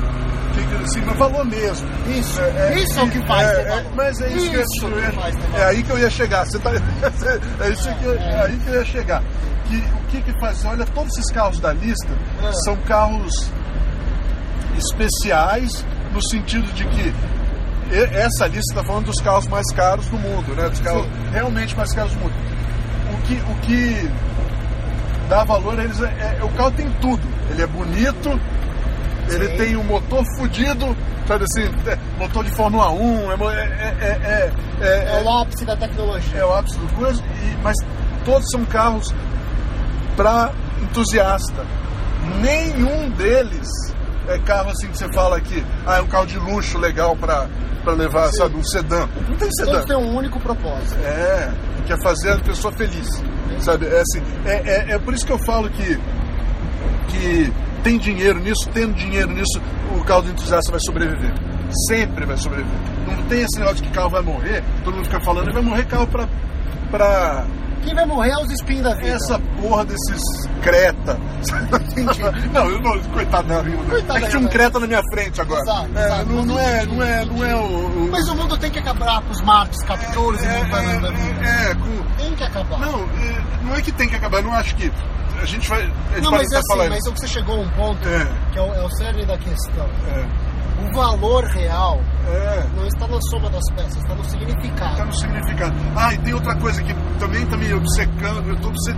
Que 0.54 0.84
assim, 0.84 1.00
mas 1.06 1.16
valor 1.18 1.44
mesmo. 1.44 1.86
Isso, 2.08 2.40
isso 2.74 2.98
é 2.98 3.02
o 3.04 3.10
que 3.10 3.24
faz 3.28 3.48
é, 3.48 3.60
é, 3.78 3.86
mas 3.94 4.20
é 4.20 4.28
isso, 4.32 4.50
que, 4.50 4.56
eu- 4.56 4.60
Isso 4.62 4.86
que 4.88 5.12
faz 5.20 5.36
É 5.54 5.64
aí 5.66 5.82
que 5.84 5.90
eu 5.90 5.98
ia 6.00 6.10
chegar. 6.10 6.44
Você 6.46 6.58
tá, 6.58 6.70
é, 7.60 7.70
isso 7.70 7.84
que, 7.94 8.06
É, 8.08 8.30
é 8.32 8.42
aí 8.44 8.56
que 8.58 8.68
eu 8.68 8.74
ia 8.74 8.84
chegar. 8.84 9.22
Que, 9.66 9.76
o 9.76 10.06
que 10.10 10.20
que 10.22 10.40
faz? 10.40 10.64
Olha, 10.64 10.84
todos 10.86 11.16
esses 11.16 11.30
carros 11.32 11.60
da 11.60 11.72
lista 11.72 12.08
É. 12.42 12.52
são 12.64 12.74
carros 12.88 13.30
especiais 14.76 15.84
no 16.12 16.22
sentido 16.28 16.72
de 16.72 16.84
que 16.86 17.14
essa 17.92 18.46
lista 18.46 18.74
está 18.74 18.84
falando 18.84 19.06
dos 19.06 19.20
carros 19.22 19.46
mais 19.48 19.66
caros 19.74 20.06
do 20.08 20.18
mundo, 20.18 20.54
né? 20.54 20.68
Dos 20.68 20.80
carros 20.80 21.04
Sim. 21.04 21.10
realmente 21.32 21.76
mais 21.76 21.92
caros 21.94 22.12
do 22.12 22.20
mundo. 22.20 22.34
O 23.14 23.22
que, 23.22 23.34
o 23.34 23.54
que 23.62 24.10
dá 25.28 25.44
valor 25.44 25.78
a 25.78 25.84
eles 25.84 26.00
é, 26.00 26.38
é- 26.40 26.44
o 26.44 26.48
carro 26.50 26.70
tem 26.72 26.90
tudo. 27.00 27.22
Ele 27.50 27.62
é 27.62 27.66
bonito, 27.66 28.40
ele 29.30 29.48
Sim. 29.48 29.56
tem 29.56 29.76
um 29.76 29.84
motor 29.84 30.22
fudido, 30.36 30.96
sabe 31.26 31.44
assim, 31.44 31.70
é, 31.86 31.98
motor 32.18 32.44
de 32.44 32.50
Fórmula 32.50 32.90
1, 32.90 33.30
é, 33.30 33.34
é, 33.34 33.96
é, 34.00 34.52
é, 34.80 34.86
é- 34.86 35.20
É 35.20 35.22
o 35.24 35.28
ápice 35.38 35.64
da 35.64 35.76
tecnologia. 35.76 36.38
é 36.40 36.44
o 36.44 36.52
ápice 36.54 36.78
do 36.78 36.86
coisa, 36.94 37.22
mas 37.62 37.74
todos 38.24 38.46
são 38.50 38.64
carros 38.66 39.14
para 40.16 40.50
entusiasta. 40.82 41.64
Nenhum 42.42 43.08
deles 43.10 43.66
é 44.28 44.38
carro 44.38 44.70
assim 44.70 44.88
que 44.88 44.98
você 44.98 45.10
fala 45.12 45.40
que 45.40 45.64
ah, 45.86 45.96
é 45.96 46.00
um 46.00 46.06
carro 46.06 46.26
de 46.26 46.38
luxo 46.38 46.78
legal 46.78 47.16
para 47.16 47.48
levar, 47.86 48.28
Sim. 48.28 48.38
sabe, 48.38 48.56
um 48.56 48.64
sedã. 48.64 49.08
Não 49.28 49.36
tem 49.36 49.50
sedã. 49.52 49.72
Todos 49.72 49.86
têm 49.86 49.96
um 49.96 50.16
único 50.16 50.38
propósito. 50.40 50.94
É, 51.02 51.52
que 51.86 51.92
é 51.92 51.96
fazer 52.02 52.32
a 52.32 52.38
pessoa 52.38 52.72
feliz. 52.76 53.08
Sabe? 53.60 53.86
É, 53.86 54.00
assim, 54.00 54.22
é, 54.44 54.52
é, 54.52 54.94
é 54.94 54.98
por 54.98 55.14
isso 55.14 55.26
que 55.26 55.32
eu 55.32 55.38
falo 55.38 55.68
que, 55.70 55.98
que 57.08 57.52
tem 57.82 57.98
dinheiro 57.98 58.38
nisso, 58.38 58.68
tendo 58.72 58.94
dinheiro 58.94 59.32
nisso, 59.32 59.60
o 59.96 60.04
carro 60.04 60.22
do 60.22 60.30
entusiasta 60.30 60.70
vai 60.70 60.80
sobreviver. 60.80 61.32
Sempre 61.88 62.26
vai 62.26 62.36
sobreviver. 62.36 62.78
Não 63.06 63.22
tem 63.24 63.40
esse 63.40 63.58
negócio 63.58 63.76
de 63.76 63.82
que 63.84 63.90
carro 63.90 64.10
vai 64.10 64.22
morrer, 64.22 64.62
todo 64.84 64.94
mundo 64.94 65.04
fica 65.04 65.20
falando, 65.20 65.52
vai 65.52 65.62
morrer 65.62 65.86
carro 65.86 66.06
pra. 66.90 67.46
Quem 67.84 67.94
vai 67.94 68.04
morrer 68.06 68.30
é 68.30 68.36
os 68.42 68.50
espinhos 68.52 68.82
da 68.84 68.94
vida. 68.94 69.08
essa 69.08 69.38
porra 69.60 69.84
desses 69.84 70.20
creta. 70.62 71.18
Não, 72.52 72.64
eu 72.70 72.80
não, 72.80 72.98
coitado 73.12 73.48
da 73.48 73.60
Rio. 73.62 73.78
Coitado 73.88 74.18
É 74.18 74.22
que 74.22 74.28
tinha 74.30 74.40
um 74.40 74.48
creta 74.48 74.78
na 74.80 74.86
minha 74.86 75.02
frente 75.12 75.40
agora. 75.40 75.60
Exato, 75.62 75.88
É, 75.98 76.04
exato. 76.04 76.26
não, 76.26 76.44
não 76.44 76.58
é, 76.58 76.86
não 76.86 77.02
é, 77.02 77.24
não 77.24 77.44
é 77.44 77.54
o. 77.54 77.58
o- 77.60 78.08
Mas 78.10 78.28
o 78.28 78.34
mundo 78.34 78.56
tem 78.58 78.70
que 78.70 78.78
acabar 78.78 79.22
com 79.22 79.30
os 79.30 79.40
Marcos, 79.42 79.82
Capitoulos 79.82 80.42
e 80.42 80.46
Montanhas 80.48 81.02
da 81.02 81.10
vida. 81.10 81.44
é, 81.44 81.70
é, 81.70 81.74
com, 81.74 82.16
Tem 82.16 82.34
que 82.34 82.44
acabar. 82.44 82.78
Não, 82.80 83.00
é, 83.02 83.64
não 83.64 83.74
é 83.76 83.82
que 83.82 83.92
tem 83.92 84.08
que 84.08 84.16
acabar, 84.16 84.38
eu 84.38 84.42
não 84.44 84.52
acho 84.54 84.74
que. 84.76 84.92
A 85.40 85.44
gente 85.44 85.68
vai. 85.68 85.82
A 85.82 86.14
gente 86.14 86.22
Não, 86.22 86.32
mas 86.32 86.50
é 86.52 86.56
assim, 86.58 86.88
mas 86.88 86.98
isso. 86.98 87.10
você 87.16 87.28
chegou 87.28 87.56
a 87.56 87.60
um 87.60 87.68
ponto 87.70 88.08
É. 88.08 88.26
que 88.52 88.58
é 88.58 88.62
o, 88.62 88.74
é 88.74 88.84
o 88.84 88.90
cerne 88.96 89.24
da 89.24 89.38
questão. 89.38 89.86
É, 90.16 90.24
O 90.80 90.94
valor 90.94 91.44
real 91.44 92.00
é, 92.26 92.66
não 92.76 92.86
está 92.86 93.06
na 93.08 93.18
soma 93.30 93.50
das 93.50 93.62
peças, 93.74 93.96
está 93.96 94.14
no 94.14 94.24
significado. 94.24 95.04
no 95.06 95.12
significado. 95.12 95.74
Ah, 95.96 96.14
e 96.14 96.18
tem 96.18 96.34
outra 96.34 96.54
coisa 96.56 96.82
que 96.82 96.94
também 97.18 97.44
tá 97.46 97.56
me 97.56 97.72
obcecando. 97.74 98.48
Eu 98.48 98.56
tô 98.60 98.68
obce- 98.68 98.94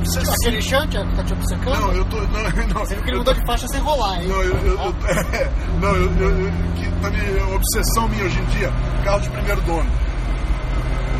obsessivo. 0.00 0.32
Aquele 0.42 0.62
chante 0.62 0.96
que 0.98 1.16
tá 1.16 1.24
te 1.24 1.32
obcecando? 1.32 1.80
Não, 1.80 1.92
eu 1.92 2.04
tô. 2.04 2.16
Não, 2.20 2.42
não, 2.74 2.80
Você 2.84 2.94
viu 2.94 3.04
que 3.04 3.10
ele 3.10 3.18
mudou 3.18 3.34
de 3.34 3.46
faixa 3.46 3.66
sem 3.68 3.80
rolar, 3.80 4.20
hein? 4.22 4.28
Não, 4.28 4.42
eu, 4.42 4.56
eu, 4.58 4.78
eu- 4.78 4.94
é, 5.34 5.50
não, 5.80 5.94
eu, 5.96 6.12
eu, 6.18 6.52
que 6.76 6.90
tá 7.00 7.10
me, 7.10 7.18
é 7.18 7.54
obsessão 7.54 8.08
minha 8.08 8.24
hoje 8.24 8.38
em 8.40 8.44
dia, 8.46 8.70
carro 9.04 9.20
de 9.20 9.30
primeiro 9.30 9.60
dono. 9.62 9.90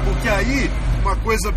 Porque 0.05 0.29
aí, 0.29 0.71
uma 1.03 1.17
coisa 1.17 1.53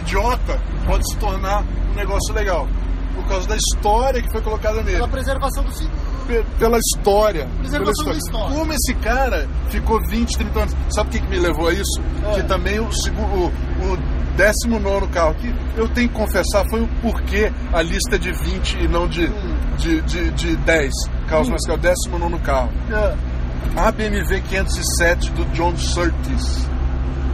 idiota 0.00 0.60
pode 0.86 1.02
se 1.12 1.18
tornar 1.18 1.62
um 1.90 1.94
negócio 1.94 2.32
legal. 2.34 2.66
Por 3.14 3.24
causa 3.26 3.48
da 3.48 3.56
história 3.56 4.22
que 4.22 4.30
foi 4.30 4.40
colocada 4.40 4.76
nele. 4.82 4.96
Pela 4.96 5.08
preservação 5.08 5.64
do 5.64 5.72
ciclo. 5.76 5.98
Pe- 6.28 6.44
pela 6.58 6.78
história. 6.78 7.48
Pela 7.68 7.84
da 7.86 7.90
história. 8.12 8.54
Como 8.54 8.72
esse 8.72 8.94
cara 9.02 9.48
ficou 9.70 9.98
20, 10.08 10.36
30 10.38 10.60
anos. 10.60 10.76
Sabe 10.94 11.08
o 11.08 11.12
que, 11.12 11.20
que 11.20 11.28
me 11.28 11.38
levou 11.40 11.68
a 11.68 11.72
isso? 11.72 12.00
É. 12.30 12.34
Que 12.34 12.42
também 12.44 12.78
o, 12.78 12.92
segu- 12.92 13.20
o, 13.22 13.46
o 13.94 13.98
19 14.36 15.08
carro, 15.08 15.34
que 15.34 15.52
eu 15.76 15.88
tenho 15.88 16.08
que 16.08 16.14
confessar, 16.14 16.64
foi 16.70 16.82
o 16.82 16.88
porquê 17.02 17.50
a 17.72 17.82
lista 17.82 18.14
é 18.14 18.18
de 18.18 18.30
20 18.30 18.74
e 18.78 18.86
não 18.86 19.08
de, 19.08 19.26
Hum. 19.26 19.56
de, 19.78 20.00
de, 20.02 20.30
de 20.30 20.56
10 20.58 20.92
carros, 21.28 21.48
Hum. 21.48 21.52
mas 21.52 21.64
que 21.64 21.70
é 21.72 21.74
o 21.74 21.78
19 21.78 22.38
carro. 22.40 22.70
A 23.76 23.90
BMW 23.90 24.40
507 24.48 25.30
do 25.32 25.44
John 25.46 25.76
Surtees. 25.76 26.68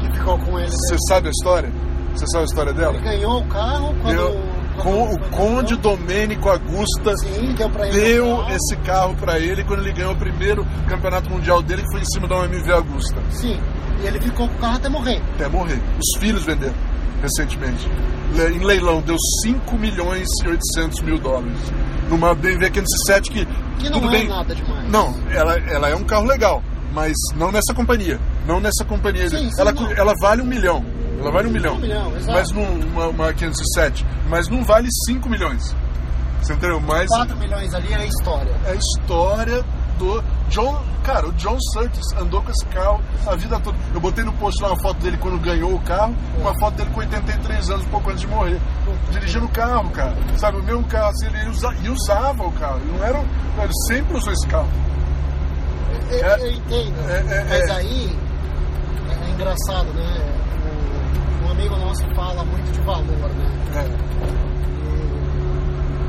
Que 0.01 0.13
ficou 0.19 0.39
com 0.39 0.59
ele. 0.59 0.69
né? 0.71 0.77
Você 0.77 0.97
sabe 1.09 1.29
a 1.29 1.31
história? 1.31 1.71
Você 2.15 2.27
sabe 2.29 2.43
a 2.43 2.47
história 2.47 2.73
dela? 2.73 2.95
Ele 2.95 3.05
ganhou 3.05 3.41
o 3.41 3.47
carro 3.49 3.95
quando. 4.03 4.17
Foi 4.17 4.54
o 4.79 5.19
Conde. 5.31 5.77
Domênico 5.77 6.49
Augusta 6.49 7.17
Sim, 7.19 7.55
deu 7.55 7.69
deu 7.93 8.49
esse 8.49 8.77
carro 8.85 9.15
pra 9.17 9.39
ele 9.39 9.65
quando 9.65 9.81
ele 9.81 9.93
ganhou 9.93 10.13
o 10.13 10.17
primeiro 10.17 10.67
campeonato 10.89 11.31
mundial 11.31 11.63
dele, 11.63 11.83
que 11.83 11.91
foi 11.91 12.01
em 12.01 12.05
cima 12.07 12.29
da 12.29 12.37
UMV 12.41 12.73
Augusta. 12.73 13.17
Sim. 13.31 13.59
E 14.03 14.07
ele 14.07 14.21
ficou 14.21 14.49
com 14.49 14.55
o 14.55 14.59
carro 14.59 14.77
até 14.77 14.89
morrer. 14.89 15.21
Até 15.35 15.49
morrer. 15.49 15.81
Os 15.99 16.21
filhos 16.21 16.45
venderam 16.45 16.75
recentemente. 17.25 17.89
Em 18.35 18.65
leilão, 18.65 19.01
deu 19.01 19.17
5 19.43 19.77
milhões 19.77 20.29
e 20.45 20.49
800 20.49 21.01
mil 21.03 21.19
dólares. 21.19 21.59
Numa 22.09 22.35
BMW 22.35 22.71
507 22.71 23.31
que. 23.31 23.47
Que 23.79 23.91
não 23.91 24.01
tudo 24.01 24.15
é 24.15 24.19
bem. 24.19 24.29
nada 24.29 24.55
demais. 24.55 24.91
Não, 24.91 25.15
ela, 25.31 25.59
ela 25.59 25.89
é 25.89 25.97
um 25.97 26.05
carro 26.05 26.27
legal, 26.27 26.63
mas 26.93 27.13
não 27.35 27.51
nessa 27.51 27.73
companhia. 27.75 28.21
Não 28.47 28.61
nessa 28.61 28.85
companhia. 28.85 29.29
Sim, 29.29 29.51
sim, 29.51 29.61
ela, 29.61 29.73
não. 29.73 29.91
ela 29.93 30.15
vale 30.21 30.43
um 30.43 30.47
milhão. 30.47 30.85
Ela 31.21 31.31
vale 31.31 31.49
um 31.49 31.53
milhão. 31.53 31.75
Um 31.75 31.81
milhão, 31.81 32.13
mas 32.27 32.51
não, 32.53 32.63
uma, 32.63 33.07
uma 33.09 33.33
507. 33.33 34.05
Mas 34.29 34.49
não 34.49 34.65
vale 34.65 34.89
5 35.07 35.29
milhões. 35.29 35.75
Você 36.43 36.53
entendeu? 36.53 36.81
Mas 36.81 37.09
4 37.09 37.37
milhões 37.39 37.73
ali 37.75 37.93
é 37.93 37.97
a 37.97 38.07
história. 38.07 38.53
é 38.67 38.71
a 38.73 38.75
história 38.75 39.65
do 39.99 40.23
John. 40.51 40.83
Cara, 41.03 41.29
o 41.29 41.33
John 41.33 41.59
Surtees 41.73 42.07
andou 42.19 42.41
com 42.43 42.51
esse 42.51 42.65
carro 42.67 43.01
a 43.27 43.37
vida 43.37 43.61
toda. 43.61 43.77
Eu 43.93 44.01
botei 44.01 44.25
no 44.25 44.33
post 44.35 44.61
lá 44.63 44.71
uma 44.71 44.81
foto 44.83 45.01
dele 45.01 45.19
quando 45.19 45.39
ganhou 45.39 45.75
o 45.75 45.81
carro, 45.81 46.15
uma 46.39 46.59
foto 46.59 46.77
dele 46.77 46.91
com 46.95 47.01
83 47.01 47.71
anos, 47.71 47.85
um 47.87 47.89
pouco 47.91 48.09
antes 48.11 48.23
de 48.23 48.27
morrer. 48.27 48.59
Dirigindo 49.11 49.45
o 49.45 49.49
carro, 49.51 49.91
cara. 49.91 50.17
Sabe, 50.39 50.59
o 50.59 50.63
mesmo 50.63 50.83
carro, 50.85 51.09
assim, 51.11 51.27
ele 51.27 51.51
usa, 51.51 51.75
e 51.83 51.89
usava 51.91 52.43
o 52.43 52.53
carro. 52.53 52.79
Ele 52.81 52.93
não 52.99 53.05
era. 53.05 53.19
Ele 53.19 53.73
sempre 53.87 54.17
usou 54.17 54.33
esse 54.33 54.47
carro. 54.49 54.69
Eu, 56.11 56.25
É. 56.27 56.41
eu 56.41 56.51
entendo. 56.53 56.95
É, 57.11 57.19
é, 57.19 57.45
mas 57.49 57.69
é. 57.69 57.73
aí 57.73 58.19
é, 59.11 59.27
é 59.27 59.31
engraçado, 59.31 59.93
né? 59.95 60.34
Amigo 61.55 61.77
nosso 61.77 62.03
fala 62.15 62.45
muito 62.45 62.73
de 62.73 62.81
valor, 62.83 63.31
né? 63.35 63.47
É. 63.77 64.15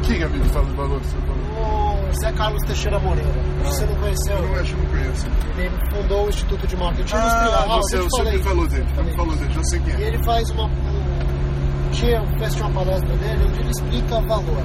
Quem 0.05 0.21
amigo 0.23 0.45
fala 0.45 0.65
de 0.65 0.73
valor? 0.75 0.99
Você 1.01 1.17
falou? 1.17 2.09
O 2.09 2.13
Zé 2.19 2.31
Carlos 2.33 2.61
Teixeira 2.63 2.99
Moreira. 2.99 3.29
Você 3.63 3.85
não 3.85 3.95
conheceu? 3.95 4.35
Eu 4.37 4.47
não 4.47 4.55
acho 4.59 4.75
que 4.75 4.81
não 4.81 4.89
conheço. 4.89 5.27
Ele 5.57 5.71
fundou 5.91 6.25
o 6.25 6.29
Instituto 6.29 6.67
de 6.67 6.77
Marketing 6.77 7.15
Ah, 7.15 7.19
Industrial. 7.19 7.81
você, 7.81 7.97
te 7.97 8.03
você 8.03 8.17
falei. 8.23 8.37
me 8.37 8.43
falou 8.43 8.67
dele. 8.67 8.85
Já 8.95 9.03
me 9.03 9.15
falou 9.15 9.35
dele, 9.35 9.53
já 9.53 9.63
sei 9.63 9.79
quem 9.79 9.93
E 9.95 10.03
é. 10.03 10.07
ele 10.07 10.23
faz 10.23 10.49
uma. 10.51 10.65
Um, 10.65 11.89
tinha 11.91 12.21
fez 12.39 12.55
uma 12.61 12.69
palestra 12.71 13.15
dele 13.17 13.45
onde 13.47 13.59
ele 13.59 13.69
explica 13.71 14.21
valor. 14.21 14.63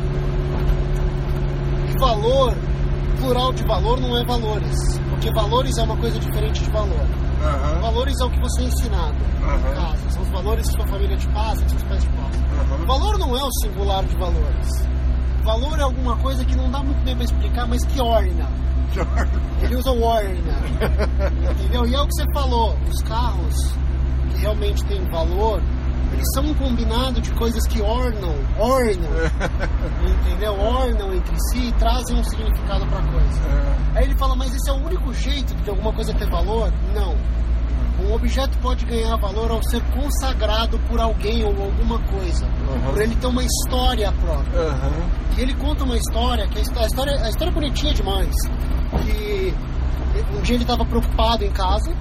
E 1.89 1.99
valor 2.01 2.55
plural 3.18 3.53
de 3.53 3.64
valor 3.64 4.01
não 4.01 4.16
é 4.18 4.24
valores, 4.24 4.99
porque 5.11 5.31
valores 5.35 5.76
é 5.78 5.83
uma 5.83 5.97
coisa 5.97 6.18
diferente 6.18 6.64
de 6.64 6.70
valor. 6.70 7.07
Aham. 7.43 7.80
Valores 7.80 8.14
é 8.20 8.24
o 8.24 8.30
que 8.30 8.41
você 8.41 8.62
é 8.62 8.64
ensinado 8.66 9.16
Aham. 9.43 9.57
em 9.57 9.74
casa, 9.74 10.11
são 10.11 10.22
os 10.22 10.28
valores 10.30 10.68
que 10.68 10.76
sua 10.76 10.86
família 10.86 11.16
te 11.16 11.28
passa, 11.28 11.64
que 11.64 11.70
seus 11.70 11.82
pais 11.84 12.03
te 12.05 12.11
passam. 12.11 12.43
Aham. 12.61 12.86
Valor 12.86 13.18
não 13.18 13.36
é 13.36 13.43
o 13.43 13.51
singular 13.62 14.05
de 14.05 14.16
valores. 14.16 14.68
Valor 15.45 15.78
é 15.78 15.82
alguma 15.82 16.16
coisa 16.18 16.45
que 16.45 16.55
não 16.55 16.70
dá 16.70 16.82
muito 16.82 17.03
bem 17.05 17.14
pra 17.16 17.24
explicar, 17.24 17.66
mas 17.66 17.84
que 17.86 18.01
orna. 18.01 18.49
Ele 19.62 19.76
usa 19.76 19.91
o 19.91 20.03
orna. 20.03 20.61
entendeu? 21.53 21.86
E 21.86 21.95
é 21.95 22.01
o 22.01 22.07
que 22.07 22.12
você 22.14 22.24
falou, 22.34 22.76
os 22.91 23.03
carros 23.03 23.55
que 24.30 24.41
realmente 24.41 24.84
têm 24.84 25.03
valor, 25.11 25.62
eles 26.21 26.33
são 26.35 26.45
um 26.45 26.55
combinado 26.55 27.21
de 27.21 27.33
coisas 27.33 27.66
que 27.66 27.81
ornam, 27.81 28.35
ornam, 28.59 29.09
entendeu? 30.27 30.53
Ornam 30.53 31.14
entre 31.14 31.35
si 31.51 31.68
e 31.68 31.73
trazem 31.73 32.18
um 32.18 32.25
significado 32.25 32.87
pra 32.87 33.01
coisa. 33.03 33.41
É. 33.95 33.99
Aí 33.99 34.05
ele 34.05 34.18
fala, 34.18 34.37
mas 34.37 34.55
esse 34.55 34.68
é 34.71 34.73
o 34.73 34.77
único 34.85 35.12
jeito 35.14 35.55
de 35.55 35.71
alguma 35.71 35.93
coisa 35.93 36.12
ter 36.14 36.29
valor? 36.31 36.71
Não. 36.95 37.14
Um 38.07 38.14
objeto 38.14 38.57
pode 38.59 38.85
ganhar 38.87 39.16
valor 39.16 39.51
ao 39.51 39.62
ser 39.68 39.83
consagrado 39.93 40.79
por 40.89 40.99
alguém 41.01 41.43
ou 41.45 41.51
alguma 41.64 41.99
coisa. 41.99 42.47
Uhum. 42.47 42.93
Por 42.93 43.01
ele 43.03 43.14
ter 43.16 43.27
uma 43.27 43.43
história 43.45 44.12
própria. 44.12 44.61
Aham. 44.61 44.93
E 45.37 45.41
ele 45.41 45.55
conta 45.55 45.85
uma 45.85 45.97
história, 45.97 46.47
que 46.49 46.59
a 46.59 46.62
histó- 46.62 46.81
a 46.81 46.87
história, 46.87 47.12
a 47.25 47.29
história 47.29 47.51
é 47.51 47.55
bonitinha 47.55 47.93
demais. 47.95 48.35
Que 49.05 49.55
um 50.37 50.41
dia 50.43 50.57
ele 50.57 50.64
estava 50.64 50.85
preocupado 50.85 51.45
em 51.45 51.51
casa. 51.51 51.93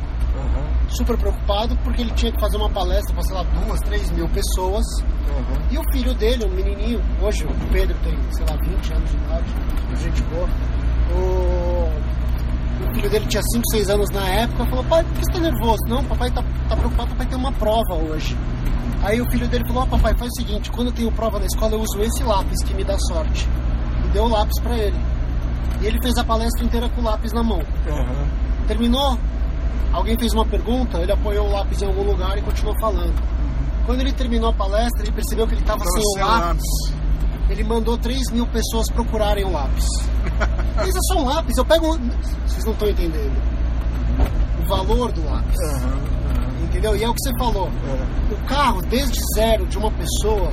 Super 0.96 1.18
preocupado, 1.18 1.76
porque 1.84 2.02
ele 2.02 2.12
tinha 2.12 2.32
que 2.32 2.40
fazer 2.40 2.58
uma 2.58 2.70
palestra 2.70 3.14
para, 3.14 3.24
sei 3.24 3.36
lá, 3.36 3.44
duas, 3.44 3.80
três 3.82 4.12
mil 4.12 4.28
pessoas. 4.30 4.86
Aham. 5.30 5.62
E 5.72 5.78
o 5.78 5.84
filho 5.92 6.14
dele, 6.16 6.46
um 6.46 6.50
menininho, 6.50 7.02
hoje 7.22 7.46
o 7.46 7.72
Pedro 7.72 7.96
tem, 8.04 8.18
sei 8.32 8.46
lá, 8.46 8.56
20 8.62 8.94
anos 8.94 9.10
de 9.10 9.18
idade, 9.18 9.46
gente 10.02 10.22
boa. 10.24 10.50
O, 11.12 12.90
o 12.90 12.96
filho 12.96 13.10
dele 13.10 13.26
tinha 13.28 13.42
5, 13.44 13.64
6 13.72 13.90
anos 13.90 14.10
na 14.12 14.28
época, 14.28 14.66
falou, 14.66 14.84
pai, 14.86 15.04
por 15.04 15.14
que 15.14 15.26
você 15.26 15.32
tá 15.32 15.40
nervoso? 15.40 15.80
Não, 15.88 16.04
papai 16.06 16.32
tá, 16.32 16.44
tá 16.68 16.76
preocupado, 16.76 17.10
papai 17.12 17.26
tem 17.28 17.38
uma 17.38 17.52
prova 17.54 17.96
hoje. 17.96 18.38
Aí 19.02 19.22
o 19.22 19.32
filho 19.32 19.48
dele 19.48 19.66
falou, 19.66 19.84
ó 19.84 19.86
papai, 19.86 20.14
faz 20.16 20.30
o 20.32 20.42
seguinte, 20.42 20.72
quando 20.72 20.88
eu 20.88 20.94
tenho 20.94 21.12
prova 21.12 21.40
na 21.40 21.46
escola 21.46 21.74
eu 21.74 21.82
uso 21.82 22.02
esse 22.02 22.24
lápis 22.24 22.64
que 22.64 22.74
me 22.74 22.84
dá 22.84 22.98
sorte. 23.00 23.48
E 24.06 24.08
deu 24.10 24.24
o 24.24 24.28
lápis 24.28 24.60
pra 24.62 24.78
ele. 24.78 24.98
E 25.82 25.86
ele 25.86 25.98
fez 26.02 26.18
a 26.18 26.24
palestra 26.24 26.66
inteira 26.66 26.90
com 26.90 27.02
o 27.02 27.04
lápis 27.04 27.32
na 27.32 27.42
mão. 27.42 27.62
Aham. 27.88 28.28
Terminou, 28.68 29.18
alguém 29.92 30.18
fez 30.18 30.34
uma 30.34 30.46
pergunta, 30.46 31.00
ele 31.00 31.12
apoiou 31.12 31.48
o 31.48 31.52
lápis 31.52 31.82
em 31.82 31.86
algum 31.86 32.04
lugar 32.04 32.38
e 32.38 32.42
continuou 32.42 32.76
falando. 32.80 33.14
Quando 33.86 34.02
ele 34.02 34.12
terminou 34.12 34.50
a 34.50 34.54
palestra, 34.54 35.02
ele 35.04 35.12
percebeu 35.12 35.48
que 35.48 35.54
ele 35.54 35.62
estava 35.62 35.80
Tava 35.80 35.92
sem 35.92 36.24
o 36.24 36.26
lápis. 36.26 36.64
Ele 37.50 37.64
mandou 37.64 37.98
3 37.98 38.32
mil 38.32 38.46
pessoas 38.48 38.88
procurarem 38.92 39.44
o 39.44 39.52
lápis. 39.52 39.86
Mas 40.76 40.96
é 40.96 41.00
só 41.12 41.20
um 41.20 41.26
lápis, 41.26 41.58
eu 41.58 41.66
pego. 41.66 41.98
Vocês 42.46 42.64
não 42.66 42.74
estão 42.74 42.88
entendendo. 42.88 43.36
O 44.64 44.68
valor 44.68 45.12
do 45.12 45.26
lápis. 45.26 45.58
Entendeu? 46.62 46.96
E 46.96 47.04
é 47.04 47.10
o 47.10 47.14
que 47.14 47.22
você 47.22 47.32
falou. 47.40 47.68
É. 47.68 48.34
O 48.34 48.38
carro, 48.46 48.82
desde 48.84 49.20
zero 49.36 49.66
de 49.66 49.78
uma 49.78 49.92
pessoa. 49.92 50.52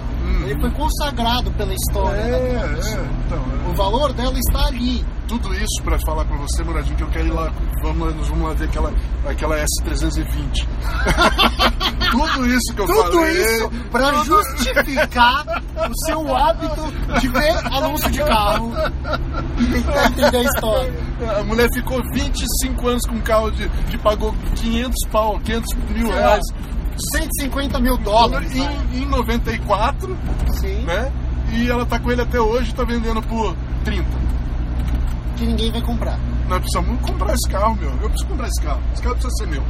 Ele 0.50 0.60
foi 0.60 0.70
consagrado 0.70 1.50
pela 1.52 1.74
história. 1.74 2.20
É, 2.20 2.30
daquela 2.30 2.76
pessoa. 2.76 3.00
é, 3.00 3.08
então, 3.26 3.38
é. 3.38 3.70
O 3.70 3.74
valor 3.74 4.12
dela 4.12 4.38
está 4.38 4.66
ali. 4.66 5.04
Tudo 5.26 5.52
isso 5.54 5.82
pra 5.82 5.98
falar 6.06 6.24
pra 6.24 6.36
você, 6.36 6.62
Muradinho, 6.62 6.96
que 6.96 7.02
eu 7.02 7.08
quero 7.10 7.26
ir 7.26 7.32
lá, 7.32 7.52
vamos, 7.82 8.14
nós 8.14 8.28
vamos 8.28 8.46
lá 8.46 8.54
ver 8.54 8.66
aquela, 8.66 8.92
aquela 9.26 9.56
S320. 9.56 10.66
Tudo 12.12 12.46
isso 12.46 12.74
que 12.74 12.80
eu 12.80 12.86
Tudo 12.86 13.12
falei. 13.12 13.32
isso 13.32 13.70
para 13.90 14.12
justificar 14.22 15.44
o 15.74 16.06
seu 16.06 16.36
hábito 16.36 17.20
de 17.20 17.28
ver 17.28 17.56
anúncio 17.72 18.10
de 18.12 18.18
carro 18.20 18.72
e 19.58 19.66
tentar 19.66 20.06
entender 20.06 20.36
a 20.36 20.42
história. 20.42 20.94
A 21.40 21.42
mulher 21.42 21.68
ficou 21.74 22.00
25 22.12 22.88
anos 22.88 23.02
com 23.08 23.16
um 23.16 23.20
carro 23.20 23.50
de, 23.50 23.68
que 23.90 23.98
pagou 23.98 24.32
500 24.54 24.94
pau, 25.10 25.40
500 25.40 25.74
mil 25.90 26.08
reais 26.08 26.44
150 27.12 27.78
mil 27.80 27.96
dólares. 27.98 28.52
em, 28.54 29.02
em 29.02 29.06
94, 29.06 30.16
Sim, 30.60 30.82
né? 30.82 31.12
E 31.52 31.68
ela 31.70 31.86
tá 31.86 31.98
com 31.98 32.10
ele 32.10 32.22
até 32.22 32.40
hoje, 32.40 32.74
tá 32.74 32.84
vendendo 32.84 33.22
por 33.22 33.54
30. 33.84 34.04
que 35.36 35.44
ninguém 35.46 35.70
vai 35.70 35.82
comprar. 35.82 36.18
Nós 36.48 36.60
precisamos 36.60 37.00
comprar 37.02 37.34
esse 37.34 37.48
carro, 37.50 37.76
meu. 37.76 37.90
Eu 37.90 38.08
preciso 38.08 38.26
comprar 38.26 38.48
esse 38.48 38.62
carro. 38.62 38.80
Esse 38.92 39.02
carro 39.02 39.14
precisa 39.16 39.34
ser 39.44 39.46
meu. 39.50 39.62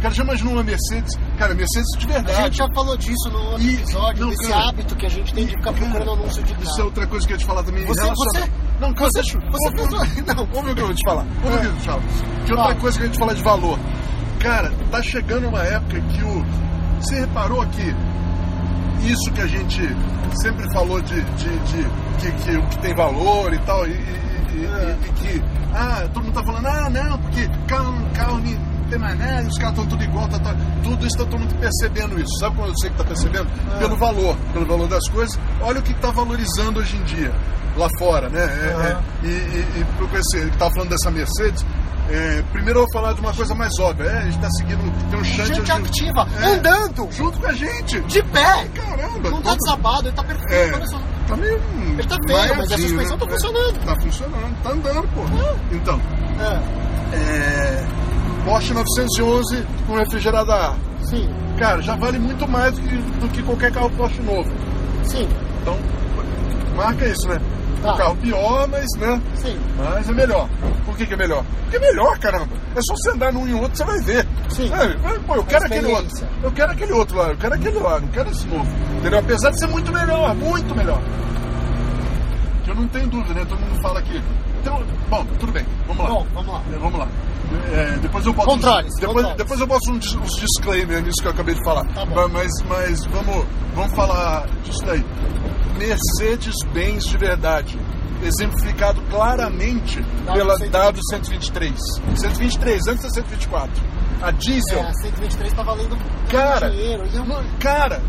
Cara, 0.00 0.14
já 0.14 0.24
imaginou 0.24 0.54
uma 0.54 0.64
Mercedes? 0.64 1.16
Cara, 1.38 1.54
Mercedes 1.54 1.86
de 1.96 2.04
A 2.06 2.08
verdade. 2.14 2.42
gente 2.44 2.56
já 2.56 2.66
falou 2.74 2.96
disso 2.96 3.28
no 3.30 3.38
outro 3.38 3.62
E- 3.62 3.74
episódio, 3.76 4.24
não, 4.24 4.30
desse 4.30 4.48
cara. 4.50 4.68
hábito 4.70 4.96
que 4.96 5.06
a 5.06 5.08
gente 5.08 5.32
tem 5.32 5.46
de 5.46 5.52
ficar 5.52 5.72
procurando 5.72 6.12
anúncio 6.14 6.42
de 6.42 6.52
Isso 6.54 6.62
é 6.62 6.64
carro. 6.64 6.84
outra 6.86 7.06
coisa 7.06 7.26
que 7.26 7.32
eu 7.32 7.36
ia 7.36 7.40
te 7.40 7.46
falar 7.46 7.62
também. 7.62 7.84
Você- 7.86 8.02
você- 8.10 8.40
Não, 8.80 8.92
calma, 8.94 9.10
você- 9.12 9.22
deixa. 9.22 9.38
você 9.38 9.80
ouve- 9.80 9.94
uma- 9.94 10.34
não. 10.34 10.48
Ouve 10.52 10.70
o 10.70 10.74
que 10.74 10.80
eu 10.80 10.86
vou 10.86 10.94
te 10.96 11.04
falar. 11.04 11.26
Ouve 11.44 11.56
o 11.56 11.60
que 11.60 11.66
eu 11.66 11.70
vou 11.72 11.80
te 11.80 11.86
falar. 11.86 12.02
Que 12.46 12.52
outra 12.52 12.74
coisa 12.74 12.98
que 12.98 13.04
a 13.04 13.06
gente 13.06 13.18
fala 13.18 13.34
de 13.34 13.42
valor. 13.42 13.78
Cara, 14.40 14.72
tá 14.90 15.02
chegando 15.02 15.46
uma 15.48 15.62
época 15.62 16.00
que 16.00 16.24
o. 16.24 16.44
Você 17.02 17.20
reparou 17.20 17.66
que 17.66 17.94
isso 19.04 19.32
que 19.32 19.40
a 19.40 19.46
gente 19.46 19.80
sempre 20.40 20.64
falou 20.72 21.00
de, 21.02 21.20
de, 21.22 21.58
de- 21.58 22.02
que, 22.20 22.32
que 22.32 22.62
que 22.68 22.78
tem 22.78 22.94
valor 22.94 23.52
e 23.52 23.58
tal, 23.60 23.86
e, 23.86 23.90
e- 23.90 24.66
É. 24.66 24.96
e- 25.02 25.08
e 25.08 25.12
que. 25.14 25.42
Ah, 25.74 26.06
todo 26.12 26.24
mundo 26.24 26.34
tá 26.34 26.44
falando, 26.44 26.66
ah, 26.66 26.90
não, 26.90 27.18
porque 27.18 27.48
carro, 27.66 27.94
carro 28.14 28.38
não 28.38 28.88
tem 28.90 28.98
mais 28.98 29.18
nada, 29.18 29.48
os 29.48 29.58
carros 29.58 29.70
estão 29.78 29.86
tudo 29.86 30.04
igual, 30.04 30.28
tá, 30.28 30.38
tá, 30.38 30.54
tudo 30.84 31.06
isso 31.06 31.16
tá 31.16 31.24
todo 31.24 31.40
mundo 31.40 31.54
percebendo 31.58 32.20
isso. 32.20 32.38
Sabe 32.38 32.56
quando 32.56 32.68
eu 32.68 32.74
sei 32.78 32.90
que 32.90 32.96
tá 32.98 33.04
percebendo? 33.04 33.48
É. 33.74 33.78
Pelo 33.78 33.96
valor, 33.96 34.36
pelo 34.52 34.66
valor 34.66 34.86
das 34.88 35.08
coisas. 35.08 35.38
Olha 35.62 35.80
o 35.80 35.82
que 35.82 35.94
tá 35.94 36.10
valorizando 36.10 36.78
hoje 36.80 36.96
em 36.96 37.02
dia, 37.04 37.32
lá 37.76 37.88
fora, 37.98 38.28
né? 38.28 38.40
É, 38.44 38.44
é, 38.44 39.26
e, 39.26 39.28
e, 39.28 39.80
e 39.80 39.84
por 39.98 40.08
esse, 40.18 40.36
ele 40.36 40.50
tá 40.52 40.68
falando 40.74 40.90
dessa 40.90 41.10
Mercedes. 41.10 41.64
É, 42.12 42.42
primeiro 42.52 42.80
eu 42.80 42.84
vou 42.84 42.92
falar 42.92 43.12
de 43.14 43.20
uma 43.20 43.32
coisa 43.32 43.54
mais 43.54 43.78
óbvia. 43.78 44.04
É, 44.06 44.18
a 44.18 44.22
gente 44.22 44.38
tá 44.38 44.50
seguindo. 44.50 45.10
Tem 45.10 45.18
um 45.20 45.24
chante 45.24 45.54
Gente 45.54 45.72
ativa, 45.72 46.26
É. 46.40 46.46
andando, 46.46 47.08
junto 47.12 47.38
com 47.40 47.46
a 47.46 47.52
gente. 47.52 48.00
de 48.02 48.22
pé. 48.24 48.68
Caramba, 48.74 49.30
Não 49.30 49.42
tá 49.42 49.54
desabado, 49.54 50.08
ele 50.08 50.16
tá 50.16 50.24
perfeito. 50.24 50.52
É. 50.52 50.74
olha 50.76 50.86
só. 50.86 50.98
Tá 51.28 51.36
meio. 51.36 51.60
Ele 51.98 52.02
tá 52.08 52.16
feio, 52.26 52.38
mas 52.38 52.50
a 52.50 52.54
vaiadinho, 52.54 52.88
suspensão 52.88 53.18
tá 53.18 53.26
funcionando. 53.28 53.84
Tá 53.84 53.96
funcionando, 54.00 54.62
tá 54.62 54.70
andando, 54.70 55.08
pô. 55.14 55.20
Então, 55.72 56.00
É, 57.12 57.16
é. 57.16 57.86
Porsche 58.44 58.74
911 58.74 59.64
com 59.86 59.94
refrigerado 59.96 60.50
a 60.50 60.74
sim, 61.04 61.28
Cara, 61.58 61.80
já 61.80 61.94
vale 61.94 62.18
muito 62.18 62.48
mais 62.48 62.74
do 62.74 62.80
que, 62.82 62.96
do 62.96 63.28
que 63.28 63.42
qualquer 63.42 63.70
carro 63.72 63.90
Porsche 63.90 64.20
novo. 64.22 64.50
sim, 65.04 65.28
Então, 65.60 65.78
marca 66.74 67.06
isso, 67.06 67.28
né? 67.28 67.40
Tá. 67.82 67.94
Um 67.94 67.96
carro 67.96 68.16
pior, 68.16 68.68
mas, 68.68 68.86
né? 68.96 69.20
sim, 69.34 69.58
Mas 69.76 70.08
é 70.08 70.12
melhor. 70.12 70.48
Por 70.84 70.96
que, 70.96 71.04
que 71.04 71.14
é 71.14 71.16
melhor? 71.16 71.44
Porque 71.62 71.76
é 71.76 71.80
melhor, 71.80 72.16
caramba. 72.18 72.48
É 72.76 72.80
só 72.80 72.94
você 72.94 73.10
andar 73.10 73.32
num 73.32 73.46
e 73.48 73.54
outro, 73.54 73.76
você 73.76 73.84
vai 73.84 73.98
ver. 74.00 74.26
Sim. 74.50 74.68
Sabe? 74.68 74.96
Pô, 75.26 75.34
eu 75.34 75.44
quero 75.44 75.66
aquele 75.66 75.92
outro. 75.92 76.28
Eu 76.42 76.52
quero 76.52 76.72
aquele 76.72 76.92
outro 76.92 77.16
lá, 77.18 77.28
eu 77.30 77.36
quero 77.36 77.54
aquele 77.54 77.78
lá, 77.80 77.98
não 78.00 78.08
quero 78.08 78.30
esse 78.30 78.46
novo. 78.46 78.70
Entendeu? 78.98 79.18
Apesar 79.18 79.50
de 79.50 79.58
ser 79.58 79.66
muito 79.66 79.92
melhor, 79.92 80.32
muito 80.36 80.74
melhor. 80.76 81.00
Que 82.64 82.70
eu 82.70 82.74
não 82.76 82.86
tenho 82.86 83.08
dúvida, 83.08 83.34
né? 83.34 83.44
Todo 83.48 83.58
mundo 83.58 83.82
fala 83.82 83.98
aqui. 83.98 84.22
Então, 84.60 84.80
bom, 85.10 85.26
tudo 85.40 85.50
bem, 85.50 85.66
vamos 85.88 86.04
lá. 86.04 86.10
Bom, 86.10 86.26
vamos 86.32 86.52
lá. 86.52 86.62
É, 86.72 86.78
vamos 86.78 86.98
lá. 87.00 87.08
É, 87.72 87.98
depois 87.98 88.24
eu 88.26 88.32
boto 88.32 88.48
Controles, 88.48 88.92
depois, 88.96 89.14
controles. 89.14 89.36
depois 89.36 89.60
eu 89.60 89.66
boto 89.66 89.90
uns, 89.92 90.14
uns 90.14 90.36
disclaimers 90.40 91.02
nisso 91.04 91.20
que 91.20 91.26
eu 91.26 91.32
acabei 91.32 91.54
de 91.54 91.64
falar. 91.64 91.84
Tá 91.94 92.04
mas, 92.28 92.50
mas 92.68 93.04
vamos, 93.06 93.46
vamos 93.74 93.94
falar 93.94 94.46
disso 94.64 94.84
daí. 94.84 95.04
Mercedes-Benz 95.78 97.04
de 97.06 97.16
verdade. 97.18 97.78
Exemplificado 98.22 99.00
claramente 99.10 100.00
Dado 100.24 100.38
pela 100.38 100.56
123. 100.58 100.70
dado 100.70 101.00
123. 101.10 101.74
123, 102.16 102.86
antes 102.88 103.02
da 103.02 103.10
124. 103.10 103.82
A 104.22 104.30
diesel. 104.30 104.78
É, 104.78 104.82
a 104.88 104.94
123 104.94 105.52
tá 105.52 105.62
valendo 105.64 105.96
Cara, 106.30 106.70
dinheiro. 106.70 107.04
E 107.12 107.16
eu- 107.16 107.24
Mano, 107.24 107.48
Cara, 107.58 108.00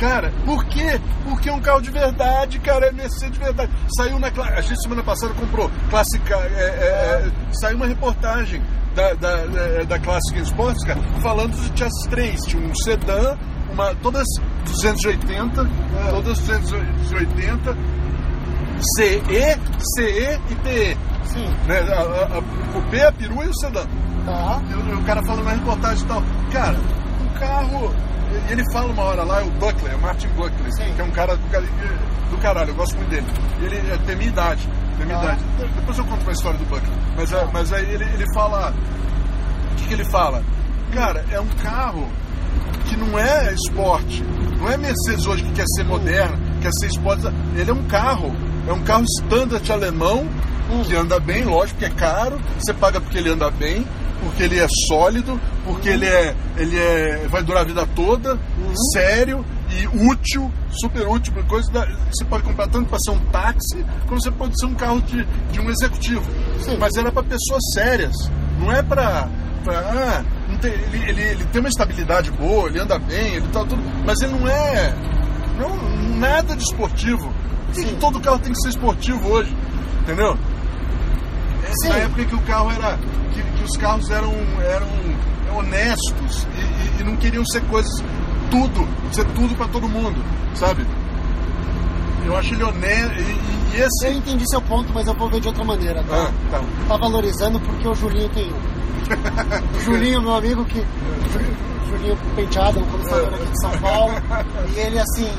cara, 0.00 0.32
por 0.46 0.64
quê? 0.64 0.98
Porque 1.24 1.50
é 1.50 1.52
um 1.52 1.60
carro 1.60 1.82
de 1.82 1.90
verdade, 1.90 2.58
cara, 2.58 2.86
é 2.86 2.92
Mercedes 2.92 3.38
de 3.38 3.44
verdade. 3.44 3.70
Saiu 3.96 4.18
na 4.18 4.28
a 4.28 4.60
gente 4.62 4.82
semana 4.82 5.02
passada 5.02 5.34
comprou 5.34 5.70
clássica, 5.90 6.36
é, 6.36 6.62
é, 6.62 7.26
é, 7.26 7.30
saiu 7.52 7.76
uma 7.76 7.86
reportagem 7.86 8.62
da, 8.94 9.12
da, 9.14 9.30
é, 9.30 9.84
da 9.84 9.98
Classic 9.98 10.40
Sports, 10.40 10.82
cara, 10.84 11.00
falando 11.20 11.52
de 11.52 11.70
tinha 11.70 11.86
as 11.86 12.10
três, 12.10 12.40
tinha 12.46 12.62
um 12.62 12.74
sedã, 12.76 13.36
uma, 13.70 13.94
todas 13.96 14.26
280, 14.64 15.68
todas 16.10 16.38
280, 16.38 17.76
CE, 18.96 19.20
CE 19.94 20.40
e 20.50 20.54
TE. 20.54 20.96
Sim, 21.26 21.46
Né? 21.68 21.78
A, 21.78 22.00
a, 22.00 22.36
a, 22.36 22.38
o 22.38 22.72
Coupé, 22.72 23.06
a 23.06 23.12
perua 23.12 23.44
e 23.44 23.48
o 23.48 23.54
sedã. 23.54 23.84
tá. 24.24 24.62
E 24.70 24.74
o, 24.74 24.98
o 24.98 25.04
cara 25.04 25.22
falando 25.22 25.44
na 25.44 25.52
reportagem 25.52 26.02
e 26.02 26.08
tal. 26.08 26.22
Cara, 26.50 26.78
carro. 27.38 27.94
e 28.48 28.52
Ele 28.52 28.62
fala 28.72 28.92
uma 28.92 29.02
hora 29.02 29.22
lá, 29.24 29.40
é 29.40 29.44
o 29.44 29.50
Buckley, 29.52 29.92
é 29.92 29.96
o 29.96 30.00
Martin 30.00 30.28
Buckley, 30.28 30.72
Sim. 30.72 30.92
que 30.94 31.00
é 31.00 31.04
um 31.04 31.10
cara 31.10 31.36
do, 31.36 32.30
do 32.30 32.38
caralho, 32.38 32.70
eu 32.70 32.74
gosto 32.74 32.96
muito 32.96 33.10
dele. 33.10 33.26
Ele 33.62 33.76
é, 33.76 33.96
tem 34.06 34.16
minha 34.16 34.28
idade, 34.30 34.68
tem 34.96 35.06
minha 35.06 35.18
Ah. 35.18 35.24
idade. 35.24 35.40
Depois 35.76 35.98
eu 35.98 36.04
conto 36.04 36.22
uma 36.22 36.32
história 36.32 36.58
do 36.58 36.64
Buckley. 36.66 36.92
Mas, 37.16 37.32
é- 37.32 37.48
mas 37.52 37.72
aí 37.72 37.84
ele, 37.90 38.04
ele 38.04 38.24
fala. 38.34 38.72
O 39.72 39.74
que, 39.76 39.88
que 39.88 39.94
ele 39.94 40.04
fala? 40.10 40.42
Cara, 40.92 41.24
é 41.30 41.40
um 41.40 41.46
carro 41.62 42.06
que 42.86 42.96
não 42.96 43.18
é 43.18 43.52
esporte. 43.52 44.22
Não 44.58 44.68
é 44.70 44.76
Mercedes 44.76 45.26
hoje 45.26 45.42
que 45.44 45.52
quer 45.52 45.64
ser 45.76 45.84
moderno, 45.84 46.36
quer 46.60 46.70
ser 46.80 46.86
esporte. 46.88 47.22
Ele 47.56 47.70
é 47.70 47.74
um 47.74 47.84
carro. 47.84 48.34
É 48.68 48.72
um 48.72 48.82
carro 48.82 49.04
standard 49.20 49.72
alemão 49.72 50.26
Hum. 50.70 50.82
que 50.84 50.94
anda 50.94 51.18
bem, 51.18 51.42
lógico 51.44 51.78
que 51.80 51.84
é 51.84 51.90
caro, 51.90 52.38
você 52.58 52.72
paga 52.72 53.00
porque 53.00 53.18
ele 53.18 53.30
anda 53.30 53.50
bem, 53.50 53.84
porque 54.22 54.44
ele 54.44 54.58
é 54.60 54.66
sólido, 54.86 55.40
porque 55.72 55.88
ele 55.88 56.06
é 56.06 56.34
ele 56.56 56.76
é 56.78 57.26
vai 57.28 57.42
durar 57.42 57.62
a 57.62 57.66
vida 57.66 57.86
toda, 57.94 58.34
Uhum. 58.34 58.74
sério 58.92 59.44
e 59.70 59.86
útil, 60.10 60.50
super 60.80 61.06
útil, 61.06 61.32
pra 61.32 61.42
coisa 61.44 61.70
da, 61.72 61.86
você 62.10 62.24
pode 62.24 62.42
comprar 62.42 62.66
tanto 62.68 62.88
para 62.88 62.98
ser 62.98 63.10
um 63.12 63.18
táxi, 63.26 63.84
como 64.06 64.20
você 64.20 64.30
pode 64.32 64.58
ser 64.58 64.66
um 64.66 64.74
carro 64.74 65.00
de, 65.02 65.24
de 65.52 65.60
um 65.60 65.70
executivo. 65.70 66.24
Sim. 66.60 66.76
Mas 66.78 66.94
era 66.96 67.10
para 67.12 67.22
pessoas 67.22 67.60
sérias, 67.72 68.14
não 68.58 68.72
é 68.72 68.82
para 68.82 69.28
ah, 69.68 70.24
tem- 70.60 70.72
ele, 70.72 71.08
ele, 71.10 71.22
ele 71.22 71.44
tem 71.46 71.60
uma 71.60 71.68
estabilidade 71.68 72.30
boa, 72.32 72.68
ele 72.68 72.80
anda 72.80 72.98
bem, 72.98 73.34
ele 73.34 73.46
tá 73.48 73.60
tudo, 73.60 73.82
mas 74.04 74.20
ele 74.20 74.32
não 74.32 74.48
é 74.48 74.94
não, 75.58 76.16
nada 76.18 76.56
de 76.56 76.62
esportivo. 76.62 77.32
Sim. 77.72 77.96
todo 78.00 78.18
carro 78.20 78.38
tem 78.40 78.52
que 78.52 78.60
ser 78.62 78.70
esportivo 78.70 79.28
hoje? 79.28 79.54
Entendeu? 80.02 80.36
É, 81.62 81.72
Sim. 81.82 81.88
Na 81.90 81.96
época 81.98 82.24
que 82.24 82.34
o 82.34 82.40
carro 82.40 82.70
era. 82.72 82.98
que, 83.32 83.42
que 83.42 83.62
os 83.64 83.76
carros 83.76 84.10
eram, 84.10 84.32
eram 84.64 84.88
honestos 85.56 86.46
e, 86.54 86.60
e- 86.60 87.00
e 87.00 87.04
não 87.04 87.16
queriam 87.16 87.44
ser 87.46 87.60
coisas. 87.62 87.90
tudo, 88.50 88.88
ser 89.12 89.24
tudo 89.26 89.54
pra 89.54 89.68
todo 89.68 89.88
mundo, 89.88 90.22
sabe? 90.54 90.84
Eu 92.26 92.36
acho 92.36 92.52
ele 92.54 92.64
honesto. 92.64 93.14
E, 93.14 93.22
e- 93.22 93.76
e 93.76 93.80
Eu 93.80 93.86
esse. 93.86 94.08
entendi 94.18 94.44
seu 94.50 94.60
ponto, 94.62 94.92
mas 94.92 95.06
eu 95.06 95.14
vou 95.14 95.28
ver 95.30 95.40
de 95.40 95.46
outra 95.48 95.64
maneira, 95.64 96.02
tá? 96.02 96.28
Ah, 96.28 96.32
tá. 96.50 96.60
Tá 96.88 96.96
valorizando 96.96 97.60
porque 97.60 97.86
o 97.86 97.94
Julinho 97.94 98.28
tem 98.30 98.52
um. 98.52 99.80
Julinho, 99.84 100.20
meu 100.20 100.34
amigo, 100.34 100.64
que. 100.64 100.84
Julinho 101.88 102.16
penteado, 102.36 102.80
quando 102.86 103.08
foi 103.08 103.24
aqui 103.26 103.46
de 103.46 103.60
São 103.60 103.70
Paulo. 103.80 104.12
E 104.74 104.78
ele 104.78 104.98
assim. 104.98 105.30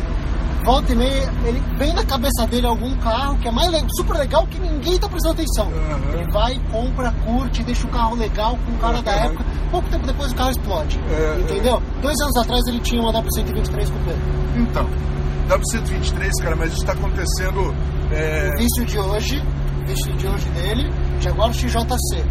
Volta 0.63 0.93
e 0.93 0.95
meia, 0.95 1.33
ele 1.45 1.59
vem 1.77 1.91
na 1.93 2.05
cabeça 2.05 2.45
dele 2.45 2.67
algum 2.67 2.95
carro 2.97 3.35
que 3.39 3.47
é 3.47 3.51
mais 3.51 3.71
super 3.95 4.17
legal 4.17 4.45
que 4.45 4.59
ninguém 4.59 4.97
tá 4.99 5.09
prestando 5.09 5.33
atenção. 5.33 5.67
Aham. 5.67 6.13
Ele 6.13 6.31
vai, 6.31 6.59
compra, 6.71 7.11
curte, 7.25 7.63
deixa 7.63 7.87
o 7.87 7.89
carro 7.89 8.15
legal 8.15 8.57
com 8.65 8.71
o 8.73 8.77
cara 8.77 9.01
da 9.01 9.11
Aham. 9.11 9.25
época. 9.25 9.45
Pouco 9.71 9.89
tempo 9.89 10.05
depois 10.05 10.31
o 10.31 10.35
carro 10.35 10.51
explode. 10.51 10.99
É, 11.09 11.39
entendeu? 11.39 11.81
Dois 12.01 12.15
anos 12.21 12.37
atrás 12.37 12.61
ele 12.67 12.79
tinha 12.79 13.01
uma 13.01 13.11
W123 13.11 13.89
Coupé. 13.89 14.15
Então, 14.55 14.87
W123, 15.49 16.29
cara, 16.43 16.55
mas 16.55 16.73
isso 16.73 16.85
tá 16.85 16.93
acontecendo. 16.93 17.73
É, 18.11 18.49
O 18.53 18.57
vício 18.57 18.85
de 18.85 18.99
hoje, 18.99 19.41
o 19.81 19.85
vício 19.87 20.15
de 20.17 20.27
hoje 20.27 20.47
dele, 20.49 20.89
Jaguar 21.21 21.51
XJC. 21.53 22.23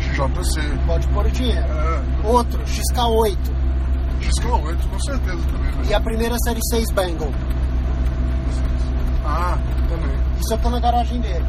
XJC. 0.00 0.60
Pode 0.86 1.06
pôr 1.08 1.26
o 1.26 1.30
dinheiro. 1.30 1.60
É, 1.66 2.26
Outro, 2.26 2.60
XK8. 2.64 3.36
XK8, 4.20 4.88
com 4.90 5.00
certeza 5.00 5.36
também. 5.46 5.72
né? 5.72 5.82
E 5.88 5.94
a 5.94 6.00
primeira 6.00 6.34
série 6.44 6.60
6 6.70 6.90
Bengal. 6.92 7.30
Ah, 9.28 9.58
também. 9.88 10.16
Isso 10.40 10.54
eu 10.54 10.58
tô 10.58 10.70
na 10.70 10.80
garagem 10.80 11.20
dele. 11.20 11.44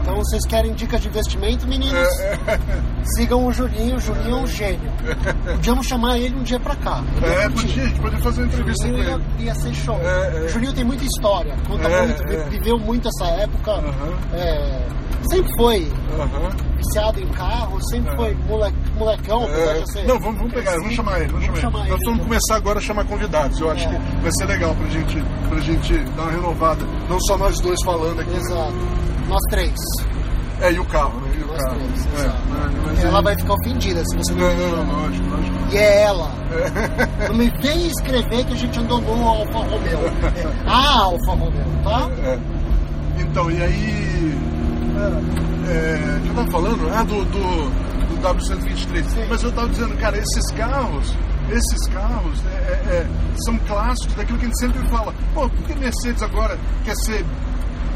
Então 0.00 0.16
vocês 0.16 0.44
querem 0.46 0.74
dicas 0.74 1.00
de 1.00 1.08
investimento, 1.08 1.66
meninos? 1.66 2.20
É, 2.20 2.34
é, 2.46 2.58
Sigam 3.16 3.46
o 3.46 3.52
Julinho, 3.52 3.96
o 3.96 4.00
Julinho 4.00 4.36
é 4.36 4.40
um 4.40 4.46
gênio. 4.46 4.92
Podíamos 5.46 5.86
chamar 5.86 6.18
ele 6.18 6.36
um 6.36 6.42
dia 6.42 6.60
pra 6.60 6.76
cá. 6.76 7.02
É, 7.22 7.48
curtir. 7.48 7.68
podia, 7.68 7.82
a 7.82 7.86
gente 7.86 8.00
podia 8.00 8.18
fazer 8.18 8.42
uma 8.42 8.46
entrevista 8.48 8.84
com 8.86 8.90
Julinho 8.96 9.14
ele. 9.14 9.24
ia, 9.38 9.44
ia 9.46 9.54
ser 9.54 9.72
show. 9.74 9.98
É, 10.02 10.36
é. 10.36 10.40
O 10.44 10.48
Julinho 10.50 10.72
tem 10.74 10.84
muita 10.84 11.04
história, 11.04 11.54
conta 11.66 11.88
É, 11.88 12.02
muito, 12.06 12.22
é. 12.32 12.48
viveu 12.50 12.78
muito 12.78 13.08
essa 13.08 13.24
época. 13.32 13.72
É, 14.34 14.86
sempre 15.30 15.50
foi 15.56 15.90
Aham. 16.20 16.50
viciado 16.76 17.20
em 17.20 17.28
carro, 17.28 17.78
sempre 17.88 18.12
É. 18.12 18.16
foi 18.16 18.34
mole- 18.46 18.74
molecão, 18.94 19.44
apesar 19.44 19.76
É, 19.76 19.80
de 19.80 19.92
ser 19.92 20.06
não, 20.06 20.18
vamos, 20.20 20.36
vamos 20.38 20.52
pegar, 20.52 20.72
vamos 20.72 20.94
chamar 20.94 21.20
ele. 21.20 21.32
Vamos, 21.32 21.46
Vamos 21.46 21.60
chamar 21.60 21.80
ele. 21.80 21.90
Nós 21.90 22.00
vamos 22.04 22.14
então. 22.20 22.24
começar 22.28 22.56
agora 22.56 22.78
a 22.78 22.82
chamar 22.82 23.04
convidados. 23.04 23.60
Eu 23.60 23.70
acho 23.70 23.88
É. 23.88 23.92
que 23.92 24.16
vai 24.22 24.32
ser 24.32 24.44
legal 24.46 24.74
pra 24.74 24.88
gente, 24.88 25.24
pra 25.48 25.58
gente 25.60 25.98
dar 26.16 26.22
uma 26.22 26.30
renovada. 26.32 26.84
Não 27.08 27.20
só 27.20 27.36
nós 27.38 27.58
dois 27.60 27.78
falando 27.84 28.20
aqui. 28.20 28.30
né? 28.30 28.36
Exato. 28.38 28.74
Nós 29.28 29.40
três. 29.50 29.74
É, 30.60 30.72
e 30.72 30.78
o 30.78 30.84
carro, 30.84 31.20
né? 31.20 31.30
E 31.38 31.42
o 31.42 31.48
carro. 31.48 31.74
três, 31.76 32.06
É, 33.02 33.06
Ela 33.06 33.20
vai 33.22 33.36
ficar 33.36 33.54
ofendida 33.54 34.02
se 34.04 34.16
você 34.16 34.32
não 34.34 34.40
Não, 34.48 34.76
não, 34.76 34.84
não, 34.84 35.02
lógico, 35.02 35.28
lógico. 35.30 35.56
E 35.72 35.76
é 35.76 36.02
ela. 36.02 36.30
Não 37.28 37.34
me 37.34 37.50
vem 37.60 37.88
escrever 37.88 38.44
que 38.44 38.52
a 38.52 38.56
gente 38.56 38.78
andou 38.78 39.00
no 39.00 39.26
Alfa 39.28 39.58
Romeo. 39.58 39.98
É 40.64 40.68
a 40.70 41.00
Alfa 41.02 41.32
Romeo, 41.32 41.64
tá? 41.82 42.08
É. 42.24 42.38
Então, 43.18 43.50
e 43.50 43.60
aí. 43.62 44.38
É, 45.66 46.16
o 46.18 46.20
que 46.22 46.28
eu 46.28 46.34
tava 46.34 46.50
falando? 46.50 46.90
Ah, 46.94 47.02
do, 47.02 47.24
do 47.24 47.72
W123. 48.24 49.04
Sim. 49.10 49.26
Mas 49.28 49.42
eu 49.42 49.52
tava 49.52 49.68
dizendo, 49.68 49.96
cara, 49.98 50.16
esses 50.16 50.50
carros, 50.52 51.14
esses 51.50 51.88
carros 51.92 52.40
é, 52.46 52.48
é, 52.48 52.96
é, 52.96 53.06
são 53.44 53.58
clássicos 53.58 54.14
daquilo 54.14 54.38
que 54.38 54.46
a 54.46 54.48
gente 54.48 54.58
sempre 54.58 54.88
fala. 54.88 55.14
Pô, 55.34 55.48
por 55.48 55.66
que 55.66 55.74
Mercedes 55.74 56.22
agora 56.22 56.58
quer 56.84 56.94
ser 57.04 57.24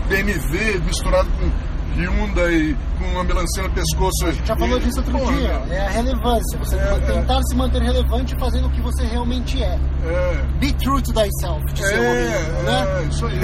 BMW 0.08 0.80
misturado 0.84 1.28
com 1.30 1.67
Hyundai, 1.96 2.76
com 2.98 3.04
uma 3.06 3.24
melancia 3.24 3.62
no 3.62 3.70
pescoço? 3.70 4.26
A 4.26 4.32
gente 4.32 4.46
já 4.46 4.56
falou 4.56 4.78
disso 4.78 4.98
outro 4.98 5.18
Porra, 5.18 5.32
dia. 5.36 5.62
É 5.70 5.86
a 5.86 5.90
relevância. 5.90 6.58
Você 6.58 6.76
É, 6.76 6.98
tentar 7.00 7.42
se 7.44 7.56
manter 7.56 7.82
relevante 7.82 8.34
fazendo 8.38 8.66
o 8.66 8.70
que 8.70 8.80
você 8.80 9.04
realmente 9.06 9.62
é. 9.62 9.78
É. 10.04 10.44
Be 10.60 10.72
true 10.74 11.02
to 11.02 11.12
thyself, 11.12 11.62
É, 11.82 11.96
amigo, 11.96 12.62
né? 12.62 12.86
é, 13.00 13.04
isso 13.08 13.26
aí. 13.26 13.38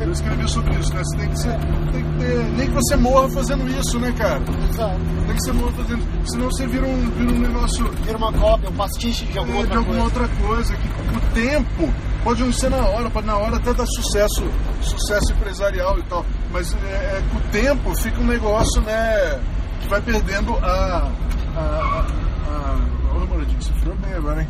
Eu, 0.00 0.06
eu 0.06 0.12
escrevi 0.12 0.48
sobre 0.48 0.74
isso, 0.78 0.94
né? 0.94 1.02
Você 1.04 1.16
tem 1.18 1.28
que, 1.28 1.38
ser, 1.40 1.58
tem 1.92 2.04
que 2.04 2.18
ter. 2.18 2.44
Nem 2.56 2.66
que 2.68 2.74
você 2.74 2.96
morra 2.96 3.28
fazendo 3.28 3.68
isso, 3.78 3.98
né, 3.98 4.12
cara? 4.16 4.40
Exato. 4.70 4.98
Nem 5.26 5.36
que 5.36 5.42
você 5.44 5.52
morra 5.52 5.72
fazendo. 5.72 6.30
Senão 6.30 6.50
você 6.50 6.66
vira 6.66 6.86
um, 6.86 7.10
vira 7.10 7.32
um 7.32 7.38
negócio 7.40 7.90
Vira 8.04 8.16
uma 8.18 8.32
cópia, 8.32 8.70
um 8.70 8.74
pastiche 8.74 9.24
de 9.26 9.38
alguma 9.38 9.56
é, 9.56 9.60
outra 9.60 9.72
de 9.72 9.78
alguma 9.78 10.10
coisa. 10.10 10.22
outra 10.22 10.46
coisa. 10.46 10.76
Que 10.76 11.16
o 11.16 11.20
tempo 11.34 11.92
pode 12.24 12.42
não 12.42 12.52
ser 12.52 12.70
na 12.70 12.78
hora, 12.78 13.10
pode 13.10 13.26
na 13.26 13.36
hora 13.36 13.56
até 13.56 13.72
dar 13.74 13.86
sucesso, 13.86 14.44
sucesso 14.82 15.32
empresarial 15.32 15.98
e 15.98 16.02
tal. 16.02 16.24
Mas 16.52 16.74
é, 16.74 16.76
é, 17.18 17.22
com 17.30 17.36
o 17.38 17.50
tempo 17.50 17.94
fica 18.02 18.20
um 18.20 18.26
negócio, 18.26 18.80
né? 18.82 19.40
Que 19.80 19.88
vai 19.88 20.00
perdendo 20.02 20.54
a. 20.56 21.10
a, 21.56 21.60
a, 21.60 22.06
a... 22.48 23.14
Olha, 23.14 23.26
Moradinho, 23.26 23.62
você 23.62 23.72
friou 23.74 23.96
bem 23.96 24.14
agora, 24.14 24.42
hein? 24.42 24.48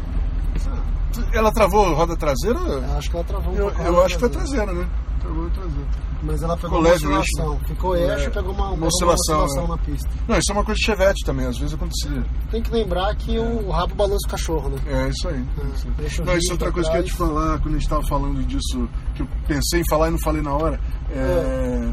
Ela 1.32 1.52
travou 1.52 1.92
roda 1.92 2.16
traseira? 2.16 2.58
Eu 2.58 2.96
Acho 2.96 3.10
que 3.10 3.16
ela 3.16 3.24
travou 3.24 3.52
um 3.52 3.56
Eu, 3.56 3.70
eu 3.70 4.04
acho 4.04 4.14
que 4.14 4.20
foi 4.20 4.28
traseira. 4.30 4.72
né? 4.72 4.88
Travou 5.20 5.46
a 5.46 5.50
traseira. 5.50 5.88
Mas 6.22 6.42
ela 6.42 6.54
pegou 6.56 6.70
Ficou 6.70 6.78
uma 6.80 6.88
leve 6.90 7.06
o 7.06 7.10
eixo, 7.10 7.20
oscilação. 7.20 7.54
né? 7.54 7.60
Ficou 7.66 7.96
É, 7.96 8.14
eixo 8.14 8.26
e 8.28 8.30
pegou 8.30 8.52
uma, 8.52 8.70
uma 8.70 8.86
oscilação, 8.86 9.36
uma 9.38 9.44
oscilação 9.44 9.62
né? 9.62 9.68
na 9.70 9.78
pista. 9.78 10.10
Não, 10.28 10.38
isso 10.38 10.52
é 10.52 10.54
uma 10.54 10.64
coisa 10.64 10.78
de 10.78 10.84
chevette 10.86 11.24
também, 11.24 11.46
às 11.46 11.58
vezes 11.58 11.74
acontecia. 11.74 12.24
Tem 12.50 12.62
que 12.62 12.70
lembrar 12.70 13.14
que 13.16 13.38
o 13.38 13.70
rabo 13.70 13.94
balança 13.94 14.26
o 14.26 14.30
cachorro, 14.30 14.68
né? 14.68 14.76
É, 14.86 15.08
isso 15.08 15.28
aí. 15.28 15.44
isso 15.74 16.20
aí. 16.20 16.26
Não, 16.26 16.36
isso 16.36 16.50
é 16.50 16.52
outra 16.52 16.72
coisa 16.72 16.90
que 16.90 16.96
eu 16.96 17.00
ia 17.00 17.06
trás. 17.06 17.06
te 17.06 17.12
falar 17.16 17.58
quando 17.58 17.68
a 17.74 17.78
gente 17.78 17.82
estava 17.82 18.02
falando 18.06 18.46
disso, 18.46 18.88
que 19.14 19.22
eu 19.22 19.28
pensei 19.46 19.80
em 19.80 19.84
falar 19.88 20.08
e 20.08 20.10
não 20.12 20.18
falei 20.18 20.42
na 20.42 20.52
hora. 20.52 20.80
é, 21.12 21.88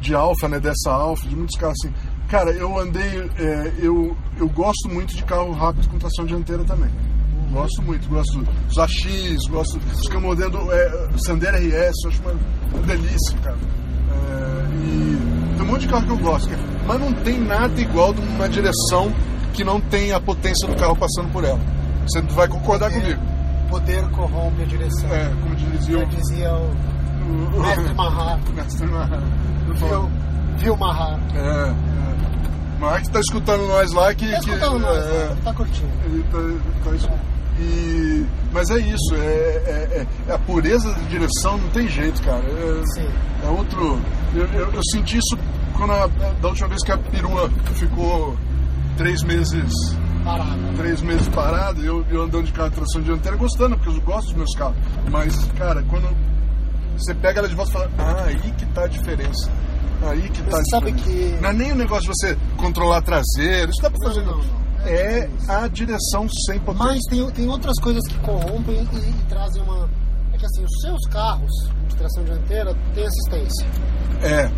De 0.00 0.14
alfa, 0.14 0.48
né? 0.48 0.60
Dessa 0.60 0.90
alfa, 0.90 1.26
de 1.28 1.36
muitos 1.36 1.58
carros 1.58 1.76
assim. 1.82 1.94
Cara, 2.28 2.50
eu 2.50 2.78
andei. 2.78 3.30
é, 3.38 3.72
eu, 3.78 4.16
eu 4.36 4.48
gosto 4.48 4.88
muito 4.88 5.14
de 5.14 5.22
carro 5.24 5.52
rápido 5.52 5.88
com 5.88 5.98
tração 5.98 6.24
dianteira 6.26 6.64
também. 6.64 6.90
Gosto 7.50 7.80
muito, 7.82 8.08
gosto 8.08 8.42
dos 8.42 8.76
AX, 8.76 9.48
gosto 9.48 9.78
dos 9.78 10.08
mordendo 10.20 10.58
é, 10.72 11.08
Sandero 11.24 11.56
RS, 11.56 11.94
eu 12.04 12.10
acho 12.10 12.22
uma, 12.22 12.32
uma 12.74 12.82
delícia, 12.82 13.38
cara. 13.42 13.56
É, 13.56 14.76
e 14.84 15.54
tem 15.56 15.62
um 15.62 15.70
monte 15.70 15.82
de 15.82 15.88
carro 15.88 16.04
que 16.04 16.10
eu 16.10 16.18
gosto, 16.18 16.50
cara, 16.50 16.62
mas 16.86 17.00
não 17.00 17.12
tem 17.12 17.38
nada 17.40 17.80
igual 17.80 18.12
de 18.12 18.20
uma 18.20 18.48
direção 18.48 19.12
que 19.54 19.62
não 19.64 19.80
tem 19.80 20.12
a 20.12 20.20
potência 20.20 20.68
do 20.68 20.76
carro 20.76 20.96
passando 20.96 21.32
por 21.32 21.44
ela. 21.44 21.60
Você 22.06 22.20
vai 22.34 22.48
concordar 22.48 22.90
comigo. 22.90 23.20
Poder 23.68 24.08
corrompe 24.10 24.62
a 24.62 24.66
direção. 24.66 25.12
É, 25.12 25.28
como 25.42 25.54
dizia 25.56 25.98
Já 25.98 26.04
o. 26.04 26.08
dizia 26.08 26.52
o 26.54 26.70
o- 27.56 27.60
mestre 27.60 27.94
Mahar. 27.94 28.38
Mestre 28.54 28.86
Mahar. 28.86 29.22
Viu, 29.74 30.10
viu 30.56 30.76
Mahar. 30.76 31.18
É, 31.34 31.72
é. 32.96 33.00
Que 33.00 33.10
tá 33.10 33.20
escutando 33.20 33.66
nós 33.66 33.92
lá 33.92 34.14
que. 34.14 34.30
Tá 34.30 34.38
que- 34.40 34.50
escutando 34.50 34.78
nós, 34.78 34.96
é, 35.06 35.28
né? 35.30 35.36
tá 35.44 35.52
curtindo. 35.52 35.88
Ele 36.04 36.22
tá, 36.30 36.90
tá 36.90 36.96
isso. 36.96 37.08
E, 37.58 38.26
mas 38.52 38.68
é 38.70 38.78
isso, 38.78 39.14
é, 39.14 39.16
é- 39.18 40.06
é- 40.28 40.32
a 40.34 40.38
pureza 40.38 40.92
de 40.92 41.04
direção 41.06 41.56
não 41.56 41.68
tem 41.70 41.88
jeito, 41.88 42.22
cara. 42.22 42.44
É, 42.44 42.82
Sim. 42.94 43.08
é 43.44 43.48
outro. 43.48 43.98
Eu, 44.34 44.44
eu- 44.52 44.72
eu 44.74 44.80
senti 44.92 45.16
isso 45.16 45.38
quando 45.74 45.92
a- 45.92 46.06
da 46.40 46.48
última 46.48 46.68
vez 46.68 46.82
que 46.84 46.92
a 46.92 46.98
perua 46.98 47.50
ficou 47.74 48.36
três 48.98 49.22
meses. 49.22 49.72
Parado. 50.26 50.76
Três 50.76 51.00
meses 51.02 51.28
parado, 51.28 51.80
eu, 51.84 52.04
eu 52.10 52.22
andando 52.24 52.46
de 52.46 52.52
carro 52.52 52.68
de 52.70 52.74
tração 52.76 53.00
dianteira 53.00 53.36
gostando, 53.36 53.76
porque 53.78 53.96
eu 53.96 54.02
gosto 54.02 54.26
dos 54.28 54.34
meus 54.36 54.54
carros. 54.56 54.76
Mas, 55.10 55.36
cara, 55.52 55.82
quando 55.84 56.08
você 56.98 57.14
pega 57.14 57.38
ela 57.38 57.48
de 57.48 57.54
volta 57.54 57.70
e 57.70 57.72
fala, 57.74 57.90
ah, 57.98 58.24
aí 58.24 58.50
que 58.52 58.66
tá 58.66 58.82
a 58.84 58.86
diferença. 58.88 59.50
Aí 60.02 60.28
que 60.28 60.42
tá 60.42 60.48
a 60.48 60.50
Você 60.60 60.64
sabe 60.70 60.92
diferença. 60.92 61.36
que- 61.36 61.40
Não 61.42 61.48
é 61.48 61.52
nem 61.52 61.72
o 61.72 61.76
negócio 61.76 62.02
de 62.02 62.08
você 62.18 62.36
controlar 62.56 63.02
traseiro, 63.02 63.70
isso 63.70 63.80
dá 63.82 63.88
pra 63.90 64.08
fazer. 64.08 64.22
Não, 64.22 64.38
não, 64.38 64.44
não. 64.44 64.66
É 64.88 65.28
a 65.48 65.66
direção 65.68 66.28
sem 66.46 66.58
potência. 66.60 66.84
Mas 66.86 67.00
tem, 67.08 67.30
tem 67.30 67.48
outras 67.48 67.78
coisas 67.80 68.02
que 68.08 68.18
corrompem 68.20 68.86
e, 68.92 68.96
e 68.98 69.12
trazem 69.28 69.62
uma. 69.62 69.88
É 70.32 70.36
que 70.38 70.44
assim, 70.44 70.64
os 70.64 70.80
seus 70.82 71.00
carros 71.10 71.50
de 71.88 71.96
tração 71.96 72.24
dianteira 72.24 72.74
têm 72.94 73.04
assistência. 73.06 73.66
É, 74.22 74.50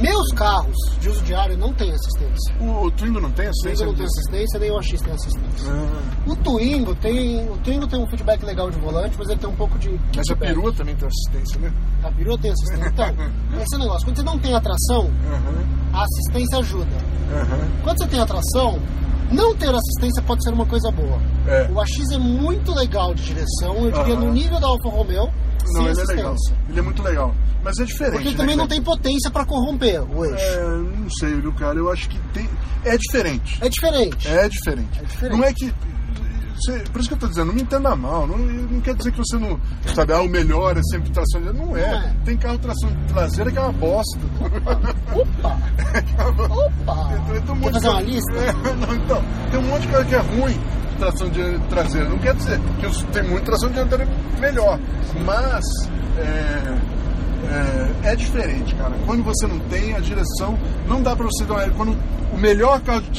Meus 0.00 0.28
carros 0.34 0.76
de 1.00 1.08
uso 1.08 1.22
diário 1.24 1.56
não 1.56 1.72
tem 1.72 1.90
assistência. 1.92 2.54
O, 2.60 2.86
o 2.86 2.90
Twingo 2.90 3.20
não 3.20 3.30
tem 3.30 3.46
O 3.46 3.50
assistência? 3.50 3.84
Twingo 3.86 3.90
não 3.92 3.96
tem 3.98 4.06
assistência, 4.06 4.58
nem 4.60 4.70
o 4.70 4.78
AX 4.78 4.88
tem 5.00 5.12
assistência. 5.12 5.72
Ah, 5.72 6.30
O 6.30 6.36
Twingo 6.36 6.94
tem. 6.94 7.48
O 7.50 7.56
Twingo 7.58 7.86
tem 7.86 8.00
um 8.00 8.06
feedback 8.08 8.42
legal 8.44 8.70
de 8.70 8.78
volante, 8.78 9.16
mas 9.18 9.28
ele 9.28 9.38
tem 9.40 9.48
um 9.48 9.56
pouco 9.56 9.78
de. 9.78 9.90
mas 10.16 10.30
a 10.30 10.36
perua 10.36 10.72
também 10.72 10.94
tem 10.96 11.08
assistência, 11.08 11.60
né? 11.60 11.72
A 12.02 12.10
perua 12.10 12.38
tem 12.38 12.50
assistência. 12.50 12.88
Então, 12.88 13.62
esse 13.62 13.78
negócio. 13.78 14.06
Quando 14.06 14.16
você 14.16 14.22
não 14.22 14.38
tem 14.38 14.54
atração, 14.54 15.10
a 15.92 16.02
assistência 16.04 16.58
ajuda. 16.58 16.96
Quando 17.82 17.98
você 17.98 18.06
tem 18.06 18.20
atração, 18.20 18.78
não 19.30 19.54
ter 19.54 19.68
assistência 19.74 20.22
pode 20.22 20.42
ser 20.44 20.52
uma 20.52 20.66
coisa 20.66 20.90
boa. 20.90 21.18
É. 21.46 21.68
O 21.70 21.80
AX 21.80 21.90
é 22.12 22.18
muito 22.18 22.72
legal 22.74 23.14
de 23.14 23.22
direção, 23.24 23.76
eu 23.84 23.90
diria 23.92 24.16
no 24.16 24.32
nível 24.32 24.58
da 24.60 24.66
Alfa 24.68 24.88
Romeo, 24.88 25.30
Não, 25.72 25.88
ele 25.88 26.00
é 26.00 26.04
legal. 26.04 26.34
Ele 26.68 26.78
é 26.78 26.82
muito 26.82 27.02
legal. 27.02 27.34
Mas 27.62 27.78
é 27.78 27.84
diferente. 27.84 28.12
Porque 28.12 28.28
ele 28.28 28.36
né, 28.36 28.42
também 28.42 28.56
não 28.56 28.68
tem 28.68 28.82
potência 28.82 29.30
pra 29.30 29.44
corromper 29.44 30.02
o 30.02 30.24
eixo. 30.24 30.44
É, 30.44 30.66
não 30.78 31.10
sei, 31.10 31.40
viu, 31.40 31.52
cara? 31.52 31.78
Eu 31.78 31.90
acho 31.90 32.08
que 32.08 32.18
tem. 32.32 32.48
É 32.84 32.96
diferente. 32.96 33.58
É, 33.60 33.68
diferente. 33.68 34.28
É 34.28 34.48
diferente. 34.48 34.98
É 34.98 35.04
diferente. 35.04 35.38
Não 35.38 35.44
é 35.44 35.52
que. 35.52 35.74
por 36.92 37.00
isso 37.00 37.08
que 37.08 37.14
eu 37.14 37.18
tô 37.18 37.28
dizendo, 37.28 37.48
não 37.48 37.54
me 37.54 37.62
entenda 37.62 37.94
mal. 37.96 38.26
Não, 38.26 38.38
não 38.38 38.80
quer 38.80 38.94
dizer 38.94 39.10
que 39.10 39.18
você 39.18 39.36
não. 39.36 39.60
Sabe, 39.94 40.12
ah, 40.12 40.20
o 40.20 40.28
melhor 40.28 40.76
é 40.76 40.82
sempre 40.84 41.10
tração 41.10 41.42
dianteira. 41.42 41.66
Não 41.66 41.76
é. 41.76 41.90
Não 41.90 41.98
é. 41.98 42.16
Tem 42.24 42.36
carro 42.36 42.58
tração 42.58 42.90
traseira 43.08 43.50
que 43.50 43.58
é 43.58 43.60
uma 43.60 43.72
bosta. 43.72 44.18
Opa! 45.14 45.58
Opa! 46.48 47.08
Então, 47.38 47.42
tem 47.42 47.54
um 47.54 47.58
monte 47.58 47.72
Quer 47.72 47.72
fazer 47.72 47.88
de 47.88 47.88
uma 47.88 48.00
lista? 48.00 48.32
É, 48.38 48.52
não, 48.52 48.94
então, 48.94 49.24
tem 49.50 49.60
um 49.60 49.62
monte 49.64 49.82
de 49.82 49.88
carro 49.88 50.04
que 50.04 50.14
é 50.14 50.18
ruim 50.18 50.54
de 50.54 50.87
tração 50.98 51.28
de 51.28 51.58
traseira. 51.70 52.08
Não 52.08 52.18
quer 52.18 52.34
dizer 52.34 52.60
que 52.80 52.86
os- 52.86 53.02
tem 53.04 53.22
muito 53.22 53.44
tração 53.44 53.70
dianteira 53.70 54.06
melhor. 54.38 54.78
Mas. 55.24 55.64
É, 56.18 56.78
é, 58.04 58.10
é 58.12 58.16
diferente, 58.16 58.74
cara. 58.74 58.92
Quando 59.06 59.22
você 59.22 59.46
não 59.46 59.58
tem 59.60 59.94
a 59.94 60.00
direção, 60.00 60.58
não 60.86 61.00
dá 61.02 61.14
pra 61.14 61.24
você 61.26 61.44
dar. 61.44 61.70
Quando 61.70 61.96
o 62.32 62.36
melhor 62.36 62.80
carro 62.80 63.00
de, 63.02 63.10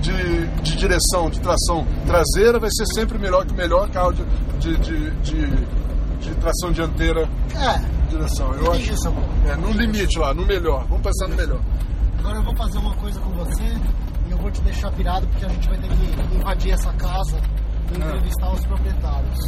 de, 0.00 0.46
de- 0.62 0.76
direção, 0.76 1.28
de 1.28 1.40
tração 1.40 1.86
traseira, 2.06 2.58
vai 2.58 2.70
ser 2.70 2.86
sempre 2.94 3.18
melhor 3.18 3.44
que 3.44 3.52
o 3.52 3.56
melhor 3.56 3.88
carro 3.90 4.12
de, 4.12 4.24
de, 4.60 4.76
de, 4.78 5.10
de- 5.22 5.80
de 6.20 6.34
tração 6.36 6.70
dianteira 6.70 7.28
É, 7.54 7.80
direção. 8.08 8.52
Eu 8.54 8.72
acho. 8.72 8.96
Samuel. 8.98 9.24
É, 9.48 9.56
no 9.56 9.72
limite 9.72 10.18
lá, 10.18 10.32
no 10.32 10.46
melhor. 10.46 10.84
Vamos 10.88 11.02
pensar 11.02 11.28
no 11.28 11.36
melhor. 11.36 11.60
Agora 12.18 12.36
eu 12.38 12.42
vou 12.44 12.54
fazer 12.56 12.78
uma 12.78 12.94
coisa 12.96 13.18
com 13.20 13.30
você 13.30 13.64
vou 14.50 14.52
te 14.52 14.60
deixar 14.62 14.90
pirado 14.92 15.26
porque 15.28 15.44
a 15.44 15.48
gente 15.48 15.68
vai 15.68 15.78
ter 15.78 15.88
que 15.88 16.34
invadir 16.34 16.72
essa 16.72 16.92
casa 16.94 17.40
e 17.92 17.96
entrevistar 17.96 18.52
os 18.52 18.66
proprietários. 18.66 19.38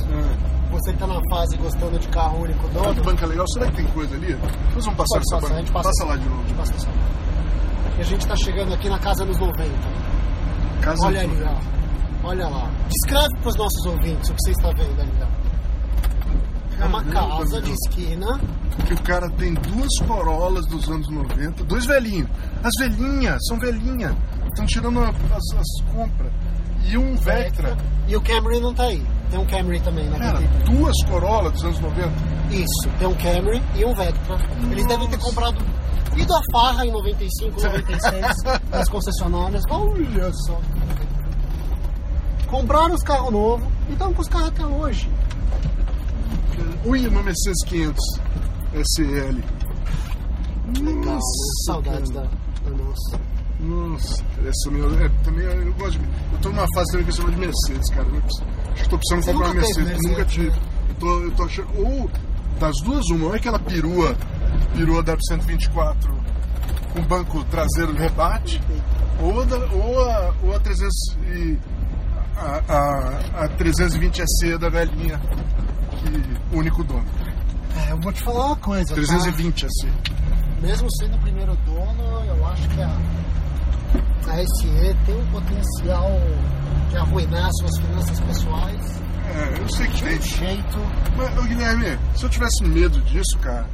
Você 0.70 0.92
que 0.92 0.98
tá 0.98 1.06
na 1.06 1.20
fase 1.30 1.56
gostando 1.56 1.98
de 1.98 2.08
carro 2.08 2.42
único 2.42 2.64
Olha 2.74 2.88
que 2.88 2.94
dono, 2.94 3.04
banca 3.04 3.26
legal. 3.26 3.46
Será 3.48 3.66
que 3.66 3.76
tem 3.76 3.86
coisa 3.88 4.14
ali? 4.14 4.34
Nós 4.74 4.84
vamos 4.84 4.96
passar 4.96 5.18
essa 5.18 5.36
a 5.36 5.40
banca. 5.40 5.56
gente 5.56 5.72
passa. 5.72 5.88
Passa 5.88 6.04
lá 6.04 6.16
de 6.16 6.28
novo. 6.28 6.54
passa 6.54 6.74
essa. 6.74 6.88
E 7.98 8.00
a 8.00 8.04
gente 8.04 8.26
tá 8.26 8.36
chegando 8.36 8.72
aqui 8.72 8.88
na 8.88 8.98
casa 8.98 9.24
nos 9.24 9.38
90. 9.38 9.70
Casa 10.80 11.06
Olha 11.06 11.20
ali, 11.20 11.42
ó. 11.42 12.28
Olha 12.28 12.48
lá. 12.48 12.70
Descreve 12.88 13.36
para 13.40 13.48
os 13.48 13.56
nossos 13.56 13.86
ouvintes 13.86 14.30
o 14.30 14.34
que 14.34 14.42
você 14.42 14.50
está 14.52 14.70
vendo 14.70 15.00
ali, 15.00 15.12
ó. 15.20 15.42
É 16.82 16.86
uma 16.86 17.04
Caramba, 17.04 17.38
casa 17.38 17.60
meu. 17.60 17.62
de 17.62 17.72
esquina. 17.72 18.40
que 18.86 18.94
o 18.94 19.02
cara 19.02 19.30
tem 19.30 19.54
duas 19.54 19.98
Corollas 20.06 20.66
dos 20.66 20.88
anos 20.88 21.08
90, 21.08 21.64
dois 21.64 21.84
velhinhos. 21.86 22.28
As 22.64 22.72
velhinhas, 22.78 23.38
são 23.46 23.58
velhinhas. 23.58 24.16
Estão 24.52 24.66
tirando 24.66 25.00
as, 25.00 25.14
as 25.58 25.92
compras. 25.92 26.32
E 26.84 26.98
um 26.98 27.16
Vectra. 27.16 27.76
E 28.06 28.16
o 28.16 28.20
Camry 28.20 28.60
não 28.60 28.74
tá 28.74 28.84
aí. 28.84 29.02
Tem 29.30 29.38
um 29.38 29.46
Camry 29.46 29.80
também 29.80 30.10
Cara, 30.10 30.40
VTP. 30.40 30.70
duas 30.70 31.04
Corolla 31.08 31.50
dos 31.50 31.64
anos 31.64 31.80
90. 31.80 32.08
Isso, 32.50 32.88
tem 32.98 33.08
um 33.08 33.14
Camry 33.14 33.62
e 33.76 33.84
um 33.84 33.94
Vectra. 33.94 34.36
Eles 34.70 34.86
devem 34.86 35.08
ter 35.08 35.16
Nossa. 35.16 35.28
comprado. 35.28 35.58
Ido 36.16 36.34
a 36.34 36.40
farra 36.52 36.84
em 36.84 36.92
95, 36.92 37.62
96, 37.62 38.36
nas 38.70 38.88
concessionárias. 38.90 39.62
Olha 39.70 40.30
só. 40.46 40.60
Compraram 42.48 42.94
os 42.94 43.02
carros 43.02 43.32
novos 43.32 43.66
e 43.88 43.92
estão 43.92 44.12
com 44.12 44.20
os 44.20 44.28
carros 44.28 44.48
até 44.48 44.66
hoje. 44.66 45.10
Ui, 46.84 47.06
uma 47.06 47.22
Mercedes 47.22 47.64
500 47.64 48.04
SL. 48.74 49.38
Legal, 50.82 51.04
Nossa, 51.14 51.64
saudades 51.66 52.10
da, 52.10 52.22
da 52.22 52.70
nossa. 52.70 53.20
Nossa, 53.62 54.24
essa 54.44 54.70
minha. 54.70 55.04
É, 55.04 55.08
também 55.22 55.44
eu 55.44 55.72
gosto 55.74 55.98
de. 55.98 56.04
Eu 56.32 56.38
tô 56.40 56.48
numa 56.48 56.66
fase 56.74 56.90
também 56.90 57.04
que 57.04 57.10
eu 57.10 57.16
chamo 57.16 57.30
de 57.30 57.38
Mercedes, 57.38 57.90
cara. 57.90 58.08
Eu 58.08 58.22
acho 58.72 58.82
que 58.82 58.88
tô 58.88 58.98
precisando 58.98 59.24
comprar 59.24 59.52
uma 59.52 59.62
teve 59.62 59.82
Mercedes. 59.84 60.02
Nunca 60.02 60.24
Mercedes, 60.24 60.32
tive. 60.32 60.62
Eu 60.88 60.94
tô, 60.96 61.20
eu 61.20 61.30
tô 61.32 61.42
achando. 61.44 61.68
Ou 61.78 62.10
das 62.58 62.76
duas, 62.84 63.06
uma. 63.10 63.26
Ou 63.26 63.34
é 63.34 63.36
aquela 63.36 63.58
perua, 63.60 64.16
perua 64.74 65.02
da 65.02 65.16
124 65.28 66.22
com 66.92 67.02
banco 67.02 67.42
traseiro 67.44 67.94
rebate, 67.94 68.60
ou, 69.20 69.40
a 69.40 69.44
da, 69.44 69.56
ou, 69.56 70.10
a, 70.10 70.34
ou 70.42 70.54
a 70.54 70.60
300 70.60 70.94
e, 71.28 71.58
a, 72.36 72.62
a, 72.68 73.44
a 73.44 73.48
320 73.48 74.20
EC 74.20 74.58
da 74.58 74.68
velhinha, 74.68 75.20
que 75.98 76.56
único 76.56 76.84
dono. 76.84 77.06
É, 77.76 77.92
eu 77.92 78.00
vou 78.00 78.12
te 78.12 78.22
falar 78.22 78.46
uma 78.46 78.56
coisa. 78.56 78.88
tá? 78.88 78.94
320 78.94 79.64
EC. 79.64 79.92
Mesmo 80.60 80.88
sendo 80.96 81.16
o 81.16 81.20
primeiro 81.20 81.56
dono, 81.64 82.24
eu 82.26 82.46
acho 82.46 82.68
que 82.68 82.82
a, 82.82 82.96
a 84.30 84.36
SE 84.36 84.96
tem 85.06 85.14
um 85.16 85.26
potencial 85.26 86.10
de 86.90 86.96
arruinar 86.96 87.48
suas 87.60 87.78
finanças 87.78 88.20
pessoais 88.20 89.02
É, 89.34 89.60
eu 89.62 89.68
sei 89.68 89.86
que 89.88 90.02
tem. 90.02 90.18
um 90.18 90.22
jeito. 90.22 90.78
Mas, 91.16 91.38
ô, 91.38 91.42
Guilherme, 91.42 91.98
se 92.14 92.24
eu 92.24 92.30
tivesse 92.30 92.64
medo 92.64 93.00
disso, 93.02 93.38
cara, 93.38 93.66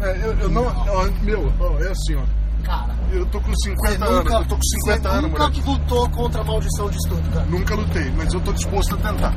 é, 0.00 0.16
eu, 0.24 0.32
eu 0.38 0.48
não. 0.48 0.64
ó, 0.66 1.06
meu, 1.22 1.52
ó, 1.60 1.78
é 1.82 1.90
assim, 1.90 2.14
ó. 2.16 2.22
Cara, 2.64 2.94
Eu 3.12 3.26
tô 3.26 3.38
com 3.42 3.50
você 3.50 3.70
50 3.70 4.04
anos. 4.06 4.24
nunca, 4.24 4.34
Eu 4.36 4.44
tô 4.46 4.56
com 4.56 4.62
50 4.62 5.02
você 5.02 5.08
anos, 5.08 5.22
nunca 5.30 5.42
moleque. 5.48 5.62
lutou 5.68 6.08
contra 6.10 6.40
a 6.40 6.44
maldição 6.44 6.88
de 6.88 6.96
Stuttgart. 7.06 7.46
Nunca 7.48 7.74
lutei, 7.74 8.10
mas 8.16 8.32
eu 8.32 8.40
tô 8.40 8.52
disposto 8.54 8.94
a 8.94 8.98
tentar. 8.98 9.34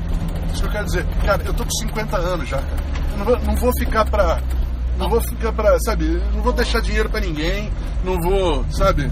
Isso 0.54 0.62
que 0.62 0.68
eu 0.68 0.72
quero 0.72 0.86
dizer. 0.86 1.06
Cara, 1.26 1.44
eu 1.44 1.54
tô 1.54 1.64
com 1.66 1.72
50 1.72 2.18
anos 2.18 2.48
já, 2.48 2.58
cara. 2.62 2.78
Eu 3.12 3.18
não 3.18 3.26
vou, 3.26 3.40
não 3.40 3.56
vou 3.58 3.72
ficar 3.78 4.06
pra. 4.06 4.42
Não 4.98 5.10
vou 5.10 5.22
ficar 5.22 5.52
pra. 5.52 5.78
Sabe? 5.82 6.22
Não 6.34 6.42
vou 6.42 6.54
deixar 6.54 6.80
dinheiro 6.82 7.10
pra 7.10 7.20
ninguém. 7.20 7.70
Não 8.06 8.16
vou. 8.22 8.66
Sabe? 8.72 9.12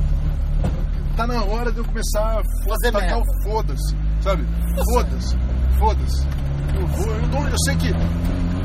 Tá 1.16 1.26
na 1.26 1.44
hora 1.46 1.72
de 1.72 1.78
eu 1.78 1.86
começar 1.86 2.40
a 2.40 2.42
Fazer 2.68 2.92
tacar 2.92 3.20
o 3.20 3.44
foda-se. 3.44 3.96
Sabe? 4.22 4.46
Foda-se. 4.94 5.38
Foda-se. 5.80 6.28
Eu, 6.76 6.88
vou, 6.88 7.42
eu, 7.42 7.48
eu 7.48 7.58
sei 7.66 7.76
que 7.78 7.94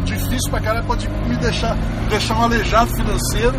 difícil 0.05 0.51
pra 0.51 0.61
caralho 0.61 0.87
pode 0.87 1.09
me 1.09 1.37
deixar, 1.37 1.77
deixar 2.09 2.37
um 2.37 2.43
aleijado 2.43 2.91
financeiro, 2.97 3.59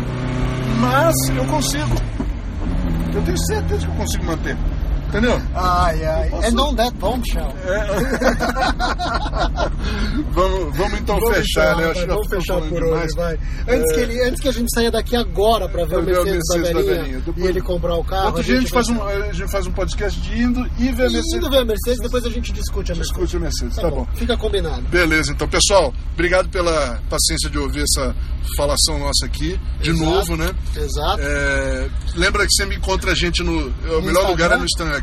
mas 0.80 1.14
eu 1.34 1.44
consigo. 1.46 1.94
Eu 3.14 3.22
tenho 3.22 3.46
certeza 3.46 3.86
que 3.86 3.92
eu 3.92 3.96
consigo 3.96 4.24
manter. 4.24 4.56
Entendeu? 5.12 5.42
Ai, 5.54 6.02
ai. 6.04 6.30
posso- 6.30 6.46
And 6.48 6.60
on 6.62 6.74
that 6.76 6.96
bombshell. 6.96 7.52
vamos, 10.32 10.76
vamos 10.76 11.00
então 11.00 11.18
fechar, 11.32 11.76
né? 11.76 11.90
Acho 11.90 12.00
que 12.00 12.06
vamos 12.06 12.28
fechar 12.28 12.60
por 12.62 12.82
demais. 12.82 13.04
hoje, 13.04 13.14
vai. 13.16 13.38
Antes, 13.68 13.90
É. 13.90 13.94
que 13.94 14.00
ele, 14.00 14.22
antes 14.22 14.40
que 14.40 14.48
a 14.48 14.52
gente 14.52 14.74
saia 14.74 14.90
daqui 14.90 15.14
agora 15.16 15.68
pra 15.68 15.84
ver 15.84 15.98
o 15.98 16.02
ver 16.02 16.18
o 16.18 16.24
Mercedes, 16.24 16.48
da 16.48 16.56
Mercedes 16.58 16.86
da 16.86 16.92
velhinha. 16.94 17.20
Depois- 17.20 17.44
e 17.44 17.48
ele 17.48 17.60
comprar 17.60 17.94
o 17.96 18.04
carro. 18.04 18.26
Outro 18.28 18.42
dia 18.42 18.56
a 18.56 18.60
gente, 18.60 18.72
vai- 18.72 18.84
faz 18.84 18.96
um, 18.98 19.02
a 19.06 19.32
gente 19.32 19.50
faz 19.50 19.66
um 19.66 19.72
podcast 19.72 20.20
de 20.20 20.42
indo 20.42 20.60
e 20.78 20.92
ver 20.92 21.06
a 21.06 21.10
Mercedes. 21.10 21.32
Indo 21.34 21.50
ver 21.50 21.58
a 21.58 21.64
Mercedes, 21.64 22.00
depois 22.00 22.24
a 22.24 22.30
gente 22.30 22.52
discute 22.52 22.92
a 22.92 22.94
Mercedes. 22.94 23.02
Discute 23.18 23.36
a 23.36 23.40
Mercedes, 23.40 23.76
tá, 23.76 23.90
bom. 23.90 24.06
Fica 24.14 24.36
combinado. 24.36 24.80
Beleza, 24.82 25.32
então, 25.32 25.46
pessoal, 25.48 25.92
obrigado 26.14 26.48
pela 26.48 26.98
paciência 27.10 27.50
de 27.50 27.58
ouvir 27.58 27.82
essa 27.82 28.14
falação 28.56 28.98
nossa 28.98 29.26
aqui, 29.26 29.58
de 29.80 29.90
Exato. 29.90 30.04
novo, 30.10 30.36
né? 30.36 30.50
Exato. 30.76 31.20
É, 31.20 31.88
lembra 32.16 32.44
que 32.46 32.52
você 32.52 32.64
me 32.66 32.76
encontra 32.76 33.12
a 33.12 33.14
gente 33.14 33.42
no. 33.42 33.68
O 33.98 34.02
melhor 34.02 34.28
lugar 34.28 34.50
é 34.52 34.56
no 34.56 34.64
Instagram. 34.64 35.01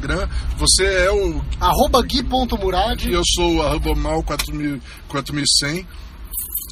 Você 0.58 0.84
é 0.84 1.12
o. 1.12 1.42
Arroba 1.60 2.02
gui.murad. 2.02 3.04
E 3.06 3.14
eu 3.14 3.22
sou 3.36 3.56
o 3.58 3.62
arroba 3.62 3.94
mal 3.96 4.24
4000 4.24 4.80
4100. 5.08 5.86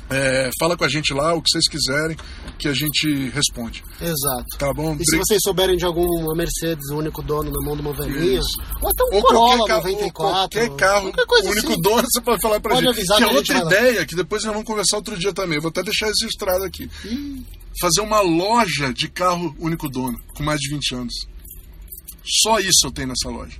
É, 0.10 0.50
fala 0.58 0.78
com 0.78 0.86
a 0.86 0.88
gente 0.88 1.14
lá, 1.14 1.34
o 1.34 1.42
que 1.42 1.50
vocês 1.52 1.68
quiserem, 1.68 2.16
que 2.58 2.70
a 2.70 2.74
gente 2.74 3.30
responde. 3.34 3.84
Exato. 4.00 4.46
Tá 4.58 4.74
bom? 4.74 4.96
E 4.98 5.04
se 5.04 5.18
vocês 5.18 5.42
souberem 5.44 5.76
de 5.76 5.84
alguma 5.84 6.34
Mercedes, 6.34 6.90
o 6.92 6.98
único 6.98 7.22
dono 7.22 7.52
na 7.52 7.60
mão 7.66 7.76
de 7.76 7.82
uma 7.82 7.92
velhinha, 7.92 8.40
Isso. 8.40 8.58
ou 8.82 8.90
até 8.90 9.04
um 9.04 9.18
Ou 9.18 9.22
Corolla 9.22 9.58
qualquer, 9.58 9.68
ca- 9.68 9.76
94. 9.82 10.06
ou 10.24 10.32
qualquer 10.32 10.70
carro, 10.78 11.02
qualquer 11.12 11.26
coisa 11.26 11.50
o 11.50 11.52
único 11.52 11.72
assim. 11.74 11.82
dono, 11.82 12.04
você 12.10 12.22
pode 12.22 12.42
falar 12.42 12.60
pra 12.62 12.72
Pode 12.76 12.86
gente. 12.88 12.96
avisar 12.96 13.18
que 13.18 13.24
é 13.24 13.28
outra 13.28 13.58
ideia, 13.58 14.06
que 14.06 14.16
depois 14.16 14.44
nós 14.46 14.54
vamos 14.54 14.66
conversar 14.68 14.96
outro 14.96 15.18
dia 15.20 15.34
também. 15.34 15.60
Vou 15.60 15.68
até 15.70 15.84
deixar 15.84 16.06
registrado 16.06 16.64
aqui. 16.64 16.90
Fazer 17.82 18.00
uma 18.00 18.22
loja 18.22 18.94
de 18.94 19.10
carro 19.10 19.54
único 19.60 19.90
dono, 19.90 20.18
com 20.34 20.42
mais 20.42 20.60
de 20.62 20.70
20 20.70 20.96
anos. 20.96 21.14
Só 22.42 22.60
isso 22.60 22.86
eu 22.86 22.92
tenho 22.92 23.08
nessa 23.10 23.30
loja. 23.30 23.58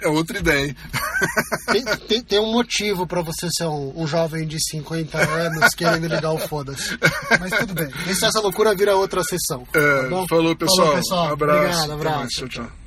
É 0.00 0.08
outra 0.08 0.38
ideia, 0.38 0.66
hein? 0.66 0.76
Tem, 1.72 1.84
tem- 2.06 2.22
tem 2.22 2.38
um 2.38 2.52
motivo 2.52 3.06
pra 3.06 3.22
você 3.22 3.48
ser 3.50 3.64
um, 3.64 3.92
um 4.02 4.06
jovem 4.06 4.46
de 4.46 4.58
50 4.62 5.16
anos 5.18 5.74
querendo 5.74 6.06
ligar 6.06 6.32
o 6.32 6.38
foda-se. 6.38 6.98
Mas 7.40 7.50
tudo 7.58 7.72
bem. 7.72 7.88
E 8.06 8.14
se 8.14 8.26
essa 8.26 8.38
loucura 8.40 8.74
vira 8.74 8.94
outra 8.94 9.22
sessão. 9.24 9.66
É, 9.72 10.02
tá 10.10 10.26
falou, 10.28 10.54
pessoal. 10.54 10.86
Falou, 10.88 10.94
pessoal. 10.96 11.28
Um 11.28 11.32
abraço. 11.32 11.62
Obrigado, 11.62 11.92
abraço. 11.92 12.28
Tchau, 12.40 12.48
tchau. 12.48 12.85